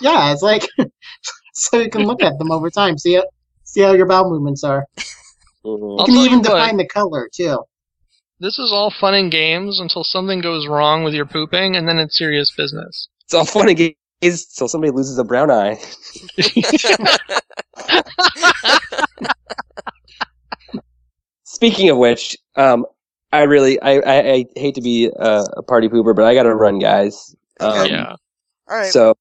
Yeah, 0.00 0.32
it's 0.32 0.40
like 0.40 0.66
so 1.52 1.78
you 1.80 1.90
can 1.90 2.04
look 2.06 2.22
at 2.22 2.38
them 2.38 2.50
over 2.50 2.70
time, 2.70 2.96
see 2.96 3.16
it, 3.16 3.26
see 3.64 3.82
how 3.82 3.92
your 3.92 4.06
bowel 4.06 4.30
movements 4.30 4.64
are. 4.64 4.86
Mhm. 5.66 5.98
You 5.98 6.04
can 6.06 6.14
even 6.14 6.30
you 6.30 6.36
what. 6.38 6.44
define 6.44 6.78
the 6.78 6.88
color 6.88 7.28
too. 7.30 7.58
This 8.40 8.58
is 8.58 8.72
all 8.72 8.90
fun 8.90 9.12
and 9.12 9.30
games 9.30 9.80
until 9.80 10.02
something 10.02 10.40
goes 10.40 10.66
wrong 10.66 11.04
with 11.04 11.12
your 11.12 11.26
pooping, 11.26 11.76
and 11.76 11.86
then 11.86 11.98
it's 11.98 12.16
serious 12.16 12.50
business. 12.56 13.08
It's 13.26 13.34
all 13.34 13.44
fun 13.44 13.68
and 13.68 13.76
games 14.20 14.46
till 14.46 14.68
somebody 14.68 14.92
loses 14.92 15.18
a 15.18 15.24
brown 15.24 15.50
eye. 15.50 15.80
Speaking 21.44 21.90
of 21.90 21.98
which, 21.98 22.36
um, 22.56 22.86
I 23.32 23.42
really, 23.44 23.80
I, 23.80 23.92
I, 24.00 24.32
I 24.32 24.44
hate 24.56 24.74
to 24.76 24.80
be 24.82 25.06
a, 25.06 25.44
a 25.56 25.62
party 25.62 25.88
pooper, 25.88 26.14
but 26.14 26.24
I 26.24 26.34
gotta 26.34 26.54
run, 26.54 26.78
guys. 26.78 27.34
Um, 27.60 27.86
yeah. 27.86 28.16
All 28.68 28.76
right. 28.76 28.92
So 28.92 29.14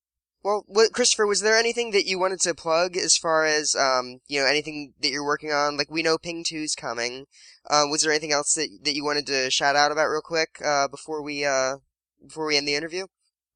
Well, 0.43 0.64
what, 0.68 0.93
Christopher, 0.93 1.28
was 1.28 1.41
there 1.41 1.58
anything 1.58 1.91
that 1.91 2.06
you 2.06 2.20
wanted 2.20 2.39
to 2.41 2.56
plug 2.56 2.98
as 2.98 3.18
far 3.18 3.46
as 3.46 3.76
um, 3.76 4.20
you 4.28 4.39
know, 4.39 4.48
anything 4.48 4.93
that 5.02 5.10
you're 5.10 5.26
working 5.26 5.52
on? 5.52 5.78
Like 5.78 5.91
we 5.91 6.04
know 6.04 6.18
Ping 6.18 6.43
2's 6.43 6.76
coming. 6.76 7.26
Uh, 7.70 7.86
was 7.89 8.04
there 8.04 8.12
anything 8.12 8.32
else 8.32 8.54
that 8.56 8.70
that 8.84 8.96
you 8.96 9.04
wanted 9.04 9.28
to 9.28 9.52
shout 9.52 9.76
out 9.76 9.91
about 9.91 10.08
real 10.08 10.22
quick 10.22 10.62
uh, 10.64 10.88
before 10.88 11.22
we 11.24 11.46
uh, 11.46 11.78
before 12.26 12.46
we 12.48 12.58
end 12.58 12.68
the 12.68 12.76
interview? 12.76 13.08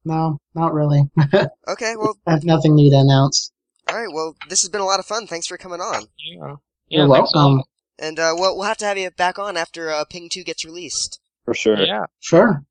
No, 0.04 0.38
not 0.54 0.72
really. 0.74 1.02
Okay, 1.68 1.94
well, 1.96 2.16
I 2.26 2.32
have 2.32 2.44
nothing 2.44 2.74
new 2.74 2.90
to 2.90 2.96
announce. 2.98 3.52
all 3.88 3.96
right. 3.96 4.12
Well, 4.12 4.34
this 4.48 4.62
has 4.62 4.70
been 4.70 4.80
a 4.80 4.84
lot 4.86 4.98
of 4.98 5.06
fun. 5.06 5.26
Thanks 5.26 5.46
for 5.46 5.56
coming 5.56 5.80
on. 5.80 6.02
Yeah. 6.18 6.56
You're 6.88 7.06
Yeah, 7.08 7.14
thanks 7.14 7.30
a 7.32 7.36
lot. 7.38 7.44
welcome. 7.44 7.62
And 7.98 8.18
uh, 8.18 8.32
well, 8.38 8.56
we'll 8.56 8.66
have 8.66 8.78
to 8.78 8.86
have 8.86 8.98
you 8.98 9.10
back 9.10 9.38
on 9.38 9.56
after 9.56 9.90
uh, 9.90 10.04
Ping 10.10 10.28
2 10.30 10.42
gets 10.42 10.64
released. 10.64 11.20
For 11.44 11.54
sure. 11.54 11.78
Yeah. 11.78 12.06
Sure. 12.20 12.64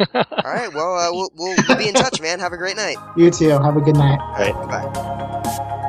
All 0.00 0.24
right. 0.44 0.72
Well, 0.72 0.94
uh, 0.98 1.10
we'll, 1.12 1.30
we'll 1.34 1.56
we'll 1.68 1.78
be 1.78 1.88
in 1.88 1.94
touch, 1.94 2.20
man. 2.20 2.38
Have 2.40 2.52
a 2.52 2.56
great 2.58 2.76
night. 2.76 2.96
You 3.16 3.30
too. 3.30 3.48
Have 3.50 3.76
a 3.76 3.80
good 3.80 3.96
night. 3.96 4.18
All 4.20 4.52
right. 4.52 4.68
Bye. 4.68 5.80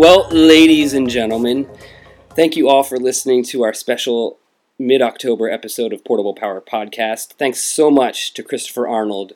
Well, 0.00 0.28
ladies 0.30 0.94
and 0.94 1.10
gentlemen, 1.10 1.68
thank 2.30 2.56
you 2.56 2.70
all 2.70 2.82
for 2.82 2.96
listening 2.96 3.44
to 3.44 3.62
our 3.64 3.74
special 3.74 4.38
mid 4.78 5.02
October 5.02 5.50
episode 5.50 5.92
of 5.92 6.06
Portable 6.06 6.32
Power 6.32 6.62
Podcast. 6.62 7.34
Thanks 7.34 7.62
so 7.62 7.90
much 7.90 8.32
to 8.32 8.42
Christopher 8.42 8.88
Arnold 8.88 9.34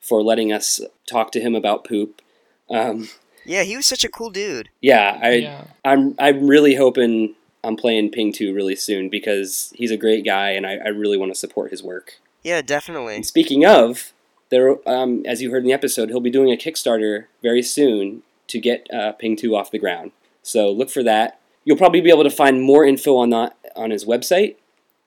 for 0.00 0.22
letting 0.22 0.54
us 0.54 0.80
talk 1.06 1.32
to 1.32 1.40
him 1.40 1.54
about 1.54 1.84
poop. 1.84 2.22
Um, 2.70 3.10
Yeah, 3.44 3.64
he 3.64 3.76
was 3.76 3.84
such 3.84 4.04
a 4.04 4.08
cool 4.08 4.30
dude. 4.30 4.70
yeah, 4.80 5.20
I, 5.22 5.32
yeah. 5.32 5.64
I'm, 5.84 6.14
I'm 6.18 6.46
really 6.46 6.76
hoping 6.76 7.34
I'm 7.62 7.76
playing 7.76 8.10
Ping 8.10 8.32
2 8.32 8.54
really 8.54 8.74
soon 8.74 9.10
because 9.10 9.70
he's 9.76 9.90
a 9.90 9.98
great 9.98 10.24
guy 10.24 10.52
and 10.52 10.66
I, 10.66 10.76
I 10.76 10.88
really 10.88 11.18
want 11.18 11.30
to 11.32 11.38
support 11.38 11.70
his 11.70 11.82
work. 11.82 12.14
Yeah, 12.42 12.62
definitely. 12.62 13.16
And 13.16 13.26
speaking 13.26 13.66
of, 13.66 14.14
there, 14.48 14.76
um, 14.88 15.26
as 15.26 15.42
you 15.42 15.50
heard 15.50 15.64
in 15.64 15.66
the 15.66 15.74
episode, 15.74 16.08
he'll 16.08 16.20
be 16.20 16.30
doing 16.30 16.50
a 16.50 16.56
Kickstarter 16.56 17.26
very 17.42 17.62
soon 17.62 18.22
to 18.48 18.60
get 18.60 18.86
uh, 18.92 19.12
Ping 19.12 19.36
2 19.36 19.54
off 19.54 19.70
the 19.70 19.78
ground. 19.78 20.12
So 20.42 20.70
look 20.70 20.90
for 20.90 21.02
that. 21.02 21.40
You'll 21.64 21.76
probably 21.76 22.00
be 22.00 22.10
able 22.10 22.24
to 22.24 22.30
find 22.30 22.62
more 22.62 22.84
info 22.84 23.16
on 23.16 23.30
that 23.30 23.56
on 23.74 23.90
his 23.90 24.04
website, 24.04 24.56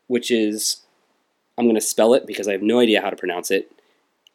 which 0.08 0.30
is 0.30 0.82
I'm 1.58 1.66
going 1.66 1.76
to 1.76 1.82
spell 1.82 2.14
it 2.14 2.28
because 2.28 2.48
I 2.48 2.52
have 2.54 2.62
no 2.62 2.80
idea 2.80 3.02
how 3.02 3.10
to 3.10 3.16
pronounce 3.16 3.52
it. 3.52 3.72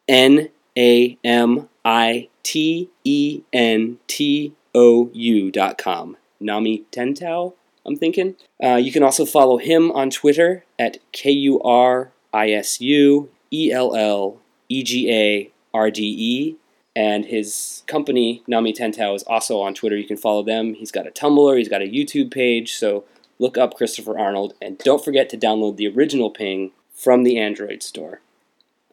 N 0.07 0.49
A 0.77 1.17
M 1.23 1.69
I 1.83 2.29
T 2.43 2.89
E 3.03 3.41
N 3.53 3.97
T 4.07 4.53
O 4.73 5.09
U 5.13 5.51
dot 5.51 5.77
com. 5.77 6.17
Nami 6.39 6.85
Tentau, 6.91 7.53
I'm 7.85 7.95
thinking. 7.95 8.35
Uh, 8.63 8.75
you 8.75 8.91
can 8.91 9.03
also 9.03 9.25
follow 9.25 9.57
him 9.57 9.91
on 9.91 10.09
Twitter 10.09 10.65
at 10.77 10.97
K 11.11 11.31
U 11.31 11.61
R 11.61 12.11
I 12.33 12.51
S 12.51 12.81
U 12.81 13.29
E 13.51 13.71
L 13.71 13.95
L 13.95 14.39
E 14.69 14.83
G 14.83 15.11
A 15.11 15.51
R 15.73 15.91
D 15.91 16.03
E. 16.03 16.55
And 16.95 17.25
his 17.25 17.83
company, 17.87 18.41
Nami 18.47 18.71
Tentao, 18.71 19.15
is 19.15 19.23
also 19.23 19.59
on 19.59 19.73
Twitter. 19.73 19.97
You 19.97 20.07
can 20.07 20.17
follow 20.17 20.43
them. 20.43 20.75
He's 20.75 20.91
got 20.91 21.05
a 21.05 21.11
Tumblr, 21.11 21.57
he's 21.57 21.67
got 21.69 21.81
a 21.81 21.85
YouTube 21.85 22.31
page. 22.31 22.73
So 22.73 23.03
look 23.37 23.57
up 23.57 23.75
Christopher 23.75 24.17
Arnold. 24.17 24.53
And 24.61 24.77
don't 24.77 25.03
forget 25.03 25.29
to 25.29 25.37
download 25.37 25.75
the 25.75 25.87
original 25.87 26.29
Ping 26.29 26.71
from 26.93 27.23
the 27.23 27.37
Android 27.37 27.83
store. 27.83 28.21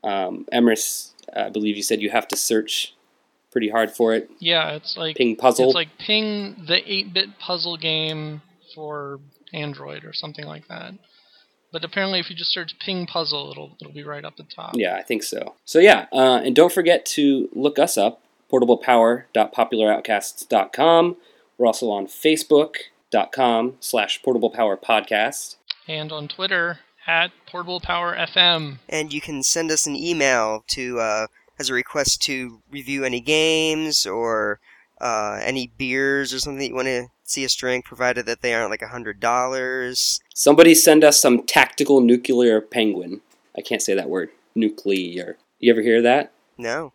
Um, 0.03 0.47
Emrys, 0.53 1.13
I 1.35 1.49
believe 1.49 1.77
you 1.77 1.83
said 1.83 2.03
you 2.03 2.11
have 2.11 2.27
to 2.29 2.37
search 2.37 2.95
pretty 3.53 3.69
hard 3.69 3.93
for 3.93 4.15
it. 4.15 4.31
Yeah, 4.41 4.71
it's 4.71 4.97
like 4.97 5.17
Ping 5.17 5.37
Puzzle. 5.37 5.67
it's 5.67 5.75
like 5.75 5.97
Ping 5.99 6.65
the 6.67 6.81
8-bit 6.81 7.39
puzzle 7.39 7.77
game 7.77 8.43
for 8.75 9.21
Android 9.53 10.05
or 10.05 10.13
something 10.13 10.47
like 10.47 10.67
that. 10.69 10.95
But 11.73 11.85
apparently, 11.85 12.21
if 12.21 12.31
you 12.31 12.37
just 12.37 12.53
search 12.53 12.79
Ping 12.79 13.07
Puzzle, 13.07 13.51
it'll 13.51 13.77
it'll 13.81 13.95
be 13.95 14.05
right 14.05 14.25
up 14.25 14.37
the 14.37 14.45
top. 14.45 14.77
Yeah, 14.77 14.97
I 14.97 15.03
think 15.03 15.23
so. 15.23 15.55
So 15.65 15.79
yeah, 15.79 16.07
uh, 16.13 16.43
and 16.45 16.55
don't 16.55 16.73
forget 16.73 17.07
to 17.07 17.49
look 17.53 17.79
us 17.79 17.97
up, 17.97 18.21
portablepower.popularoutcasts.com. 18.53 21.17
We're 21.59 21.67
also 21.67 21.91
on 21.91 22.07
facebook.com 22.07 23.75
slash 23.81 24.23
portablepowerpodcast. 24.23 25.57
And 25.89 26.13
on 26.13 26.29
Twitter 26.29 26.79
at 27.07 27.33
Portable 27.47 27.81
Power 27.81 28.17
FM. 28.17 28.79
And 28.89 29.13
you 29.13 29.21
can 29.21 29.43
send 29.43 29.71
us 29.71 29.87
an 29.87 29.97
email 29.97 30.65
to 30.69 31.01
uh, 31.01 31.27
as 31.59 31.69
a 31.71 31.75
request 31.75 32.23
to 32.23 32.61
review 32.71 33.05
any 33.05 33.21
games 33.21 34.07
or 34.07 34.61
uh, 35.01 35.41
any 35.43 35.73
beers 35.79 36.33
or 36.33 36.39
something 36.39 36.59
that 36.59 36.69
you 36.69 36.75
want 36.75 36.87
to 36.87 37.09
see 37.33 37.45
us 37.45 37.55
drink, 37.55 37.85
provided 37.85 38.27
that 38.27 38.43
they 38.43 38.55
aren't 38.55 38.71
like 38.71 38.83
a 38.83 38.89
hundred 38.89 39.21
dollars. 39.21 40.21
Somebody 40.35 40.75
send 40.75 41.05
us 41.05 41.21
some 41.21 41.45
tactical 41.45 42.01
nuclear 42.01 42.61
penguin. 42.61 43.21
I 43.57 43.61
can't 43.61 43.83
say 43.83 43.95
that 43.95 44.09
word. 44.09 44.31
Nuclear. 44.55 45.37
You 45.59 45.73
ever 45.73 45.83
hear 45.83 46.03
that? 46.03 46.33
No. 46.59 46.93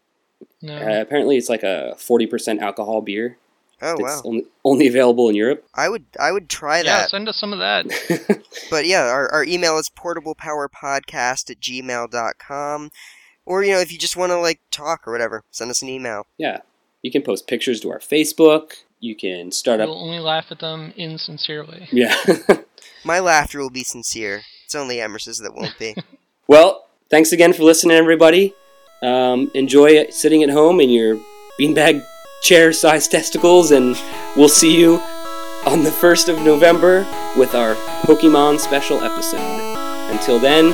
No. 0.62 0.76
Uh, 0.76 1.02
apparently 1.02 1.38
it's 1.38 1.50
like 1.50 1.64
a 1.64 1.96
40% 1.98 2.60
alcohol 2.60 3.02
beer. 3.02 3.38
Oh 3.80 3.96
that's 3.98 4.02
wow. 4.02 4.22
only, 4.26 4.46
only 4.66 4.88
available 4.88 5.30
in 5.30 5.36
Europe. 5.36 5.64
I 5.76 5.88
would 5.88 6.06
I 6.20 6.32
would 6.32 6.50
try 6.50 6.78
yeah, 6.78 6.84
that. 6.84 7.10
send 7.12 7.30
us 7.30 7.38
some 7.38 7.54
of 7.54 7.60
that. 7.60 7.86
But 8.70 8.86
yeah, 8.86 9.04
our, 9.04 9.32
our 9.32 9.44
email 9.44 9.78
is 9.78 9.90
portablepowerpodcast 9.90 11.50
at 11.52 11.60
gmail.com. 11.60 12.90
Or, 13.46 13.64
you 13.64 13.72
know, 13.72 13.80
if 13.80 13.94
you 13.94 13.98
just 13.98 14.18
want 14.18 14.32
to, 14.32 14.40
like, 14.40 14.60
talk 14.72 15.08
or 15.08 15.14
whatever, 15.14 15.44
send 15.52 15.72
us 15.72 15.82
an 15.82 15.90
email. 15.90 16.28
yeah. 16.38 16.60
You 17.04 17.12
can 17.12 17.22
post 17.22 17.48
pictures 17.48 17.80
to 17.82 17.92
our 17.92 18.00
Facebook. 18.00 18.74
You 19.00 19.16
can 19.16 19.52
start 19.52 19.80
up. 19.80 19.88
We'll 19.89 20.04
only 20.04 20.20
laugh 20.20 20.45
at 20.52 20.60
them 20.60 20.93
insincerely. 20.95 21.88
Yeah. 21.91 22.16
My 23.04 23.20
laughter 23.20 23.60
will 23.60 23.70
be 23.70 23.84
sincere. 23.84 24.41
It's 24.66 24.76
only 24.76 24.98
Emrys's 24.98 25.38
that 25.39 25.54
won't 25.56 25.78
be. 25.80 25.95
Well, 26.50 26.88
thanks 27.10 27.34
again 27.34 27.52
for 27.52 27.64
listening, 27.64 27.98
everybody. 27.98 28.54
Um, 29.04 29.52
enjoy 29.54 30.10
sitting 30.12 30.43
at 30.43 30.50
home 30.50 30.80
in 30.80 30.89
your 30.89 31.20
beanbag 31.60 32.06
chair 32.41 32.72
sized 32.72 33.12
testicles, 33.12 33.72
and 33.72 33.98
we'll 34.38 34.48
see 34.48 34.80
you 34.80 34.95
on 35.66 35.84
the 35.84 35.89
1st 35.89 36.30
of 36.30 36.41
November 36.45 37.06
with 37.38 37.54
our 37.54 37.76
Pokemon 38.04 38.60
special 38.62 39.04
episode. 39.04 39.41
Until 40.10 40.39
then, 40.39 40.72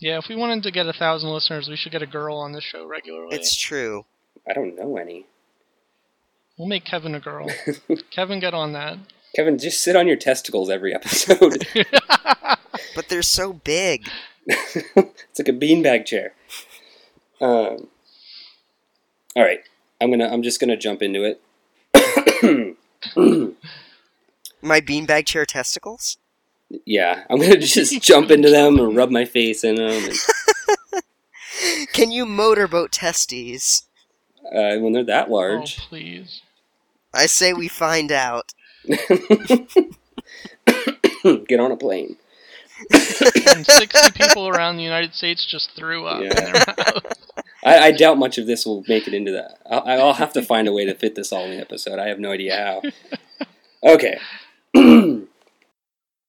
Yeah, 0.00 0.18
if 0.18 0.28
we 0.28 0.34
wanted 0.36 0.62
to 0.64 0.70
get 0.70 0.86
a 0.86 0.92
thousand 0.92 1.30
listeners, 1.30 1.68
we 1.68 1.76
should 1.76 1.92
get 1.92 2.02
a 2.02 2.06
girl 2.06 2.38
on 2.38 2.52
this 2.52 2.64
show 2.64 2.86
regularly. 2.86 3.36
it's 3.36 3.54
true. 3.54 4.06
I 4.48 4.54
don't 4.54 4.74
know 4.74 4.96
any. 4.96 5.26
We'll 6.58 6.68
make 6.68 6.84
Kevin 6.84 7.14
a 7.14 7.20
girl. 7.20 7.48
Kevin, 8.10 8.40
get 8.40 8.54
on 8.54 8.72
that. 8.72 8.98
Kevin, 9.36 9.58
just 9.58 9.82
sit 9.82 9.96
on 9.96 10.06
your 10.08 10.16
testicles 10.16 10.70
every 10.70 10.94
episode. 10.94 11.66
But 12.94 13.08
they're 13.08 13.22
so 13.22 13.52
big. 13.52 14.08
it's 14.46 15.38
like 15.38 15.48
a 15.48 15.52
beanbag 15.52 16.06
chair. 16.06 16.34
Um, 17.40 17.88
all 19.36 19.44
right, 19.44 19.60
I'm 20.00 20.10
gonna. 20.10 20.26
I'm 20.28 20.42
just 20.42 20.60
gonna 20.60 20.76
jump 20.76 21.02
into 21.02 21.24
it. 21.24 21.40
My 24.62 24.80
beanbag 24.80 25.26
chair 25.26 25.46
testicles? 25.46 26.18
Yeah, 26.84 27.24
I'm 27.30 27.40
gonna 27.40 27.56
just 27.60 28.00
jump 28.02 28.30
into 28.30 28.50
them 28.50 28.78
and 28.78 28.96
rub 28.96 29.10
my 29.10 29.24
face 29.24 29.64
in 29.64 29.76
them. 29.76 29.90
And, 29.90 30.14
Can 31.92 32.10
you 32.10 32.24
motorboat 32.26 32.92
testes? 32.92 33.84
uh, 34.46 34.76
when 34.78 34.92
they're 34.92 35.04
that 35.04 35.28
oh, 35.28 35.34
large, 35.34 35.76
please. 35.78 36.42
I 37.14 37.26
say 37.26 37.52
we 37.52 37.68
find 37.68 38.10
out. 38.12 38.52
get 41.48 41.60
on 41.60 41.70
a 41.72 41.76
plane. 41.76 42.16
And 42.90 43.66
60 43.66 44.12
people 44.12 44.48
around 44.48 44.76
the 44.78 44.82
United 44.82 45.12
States 45.14 45.46
just 45.48 45.72
threw 45.76 46.06
up 46.06 46.22
in 46.22 46.28
Yeah. 46.28 46.34
their. 46.34 46.64
I, 47.62 47.78
I 47.88 47.90
doubt 47.92 48.16
much 48.18 48.38
of 48.38 48.46
this 48.46 48.64
will 48.64 48.84
make 48.88 49.06
it 49.06 49.12
into 49.12 49.32
that. 49.32 49.58
I'll, 49.70 49.82
I'll 49.86 50.12
have 50.14 50.32
to 50.32 50.42
find 50.42 50.66
a 50.66 50.72
way 50.72 50.86
to 50.86 50.94
fit 50.94 51.14
this 51.14 51.30
all 51.32 51.44
in 51.44 51.50
the 51.50 51.58
episode. 51.58 51.98
I 51.98 52.08
have 52.08 52.18
no 52.18 52.32
idea 52.32 52.56
how. 52.56 52.82
Okay. 53.92 54.18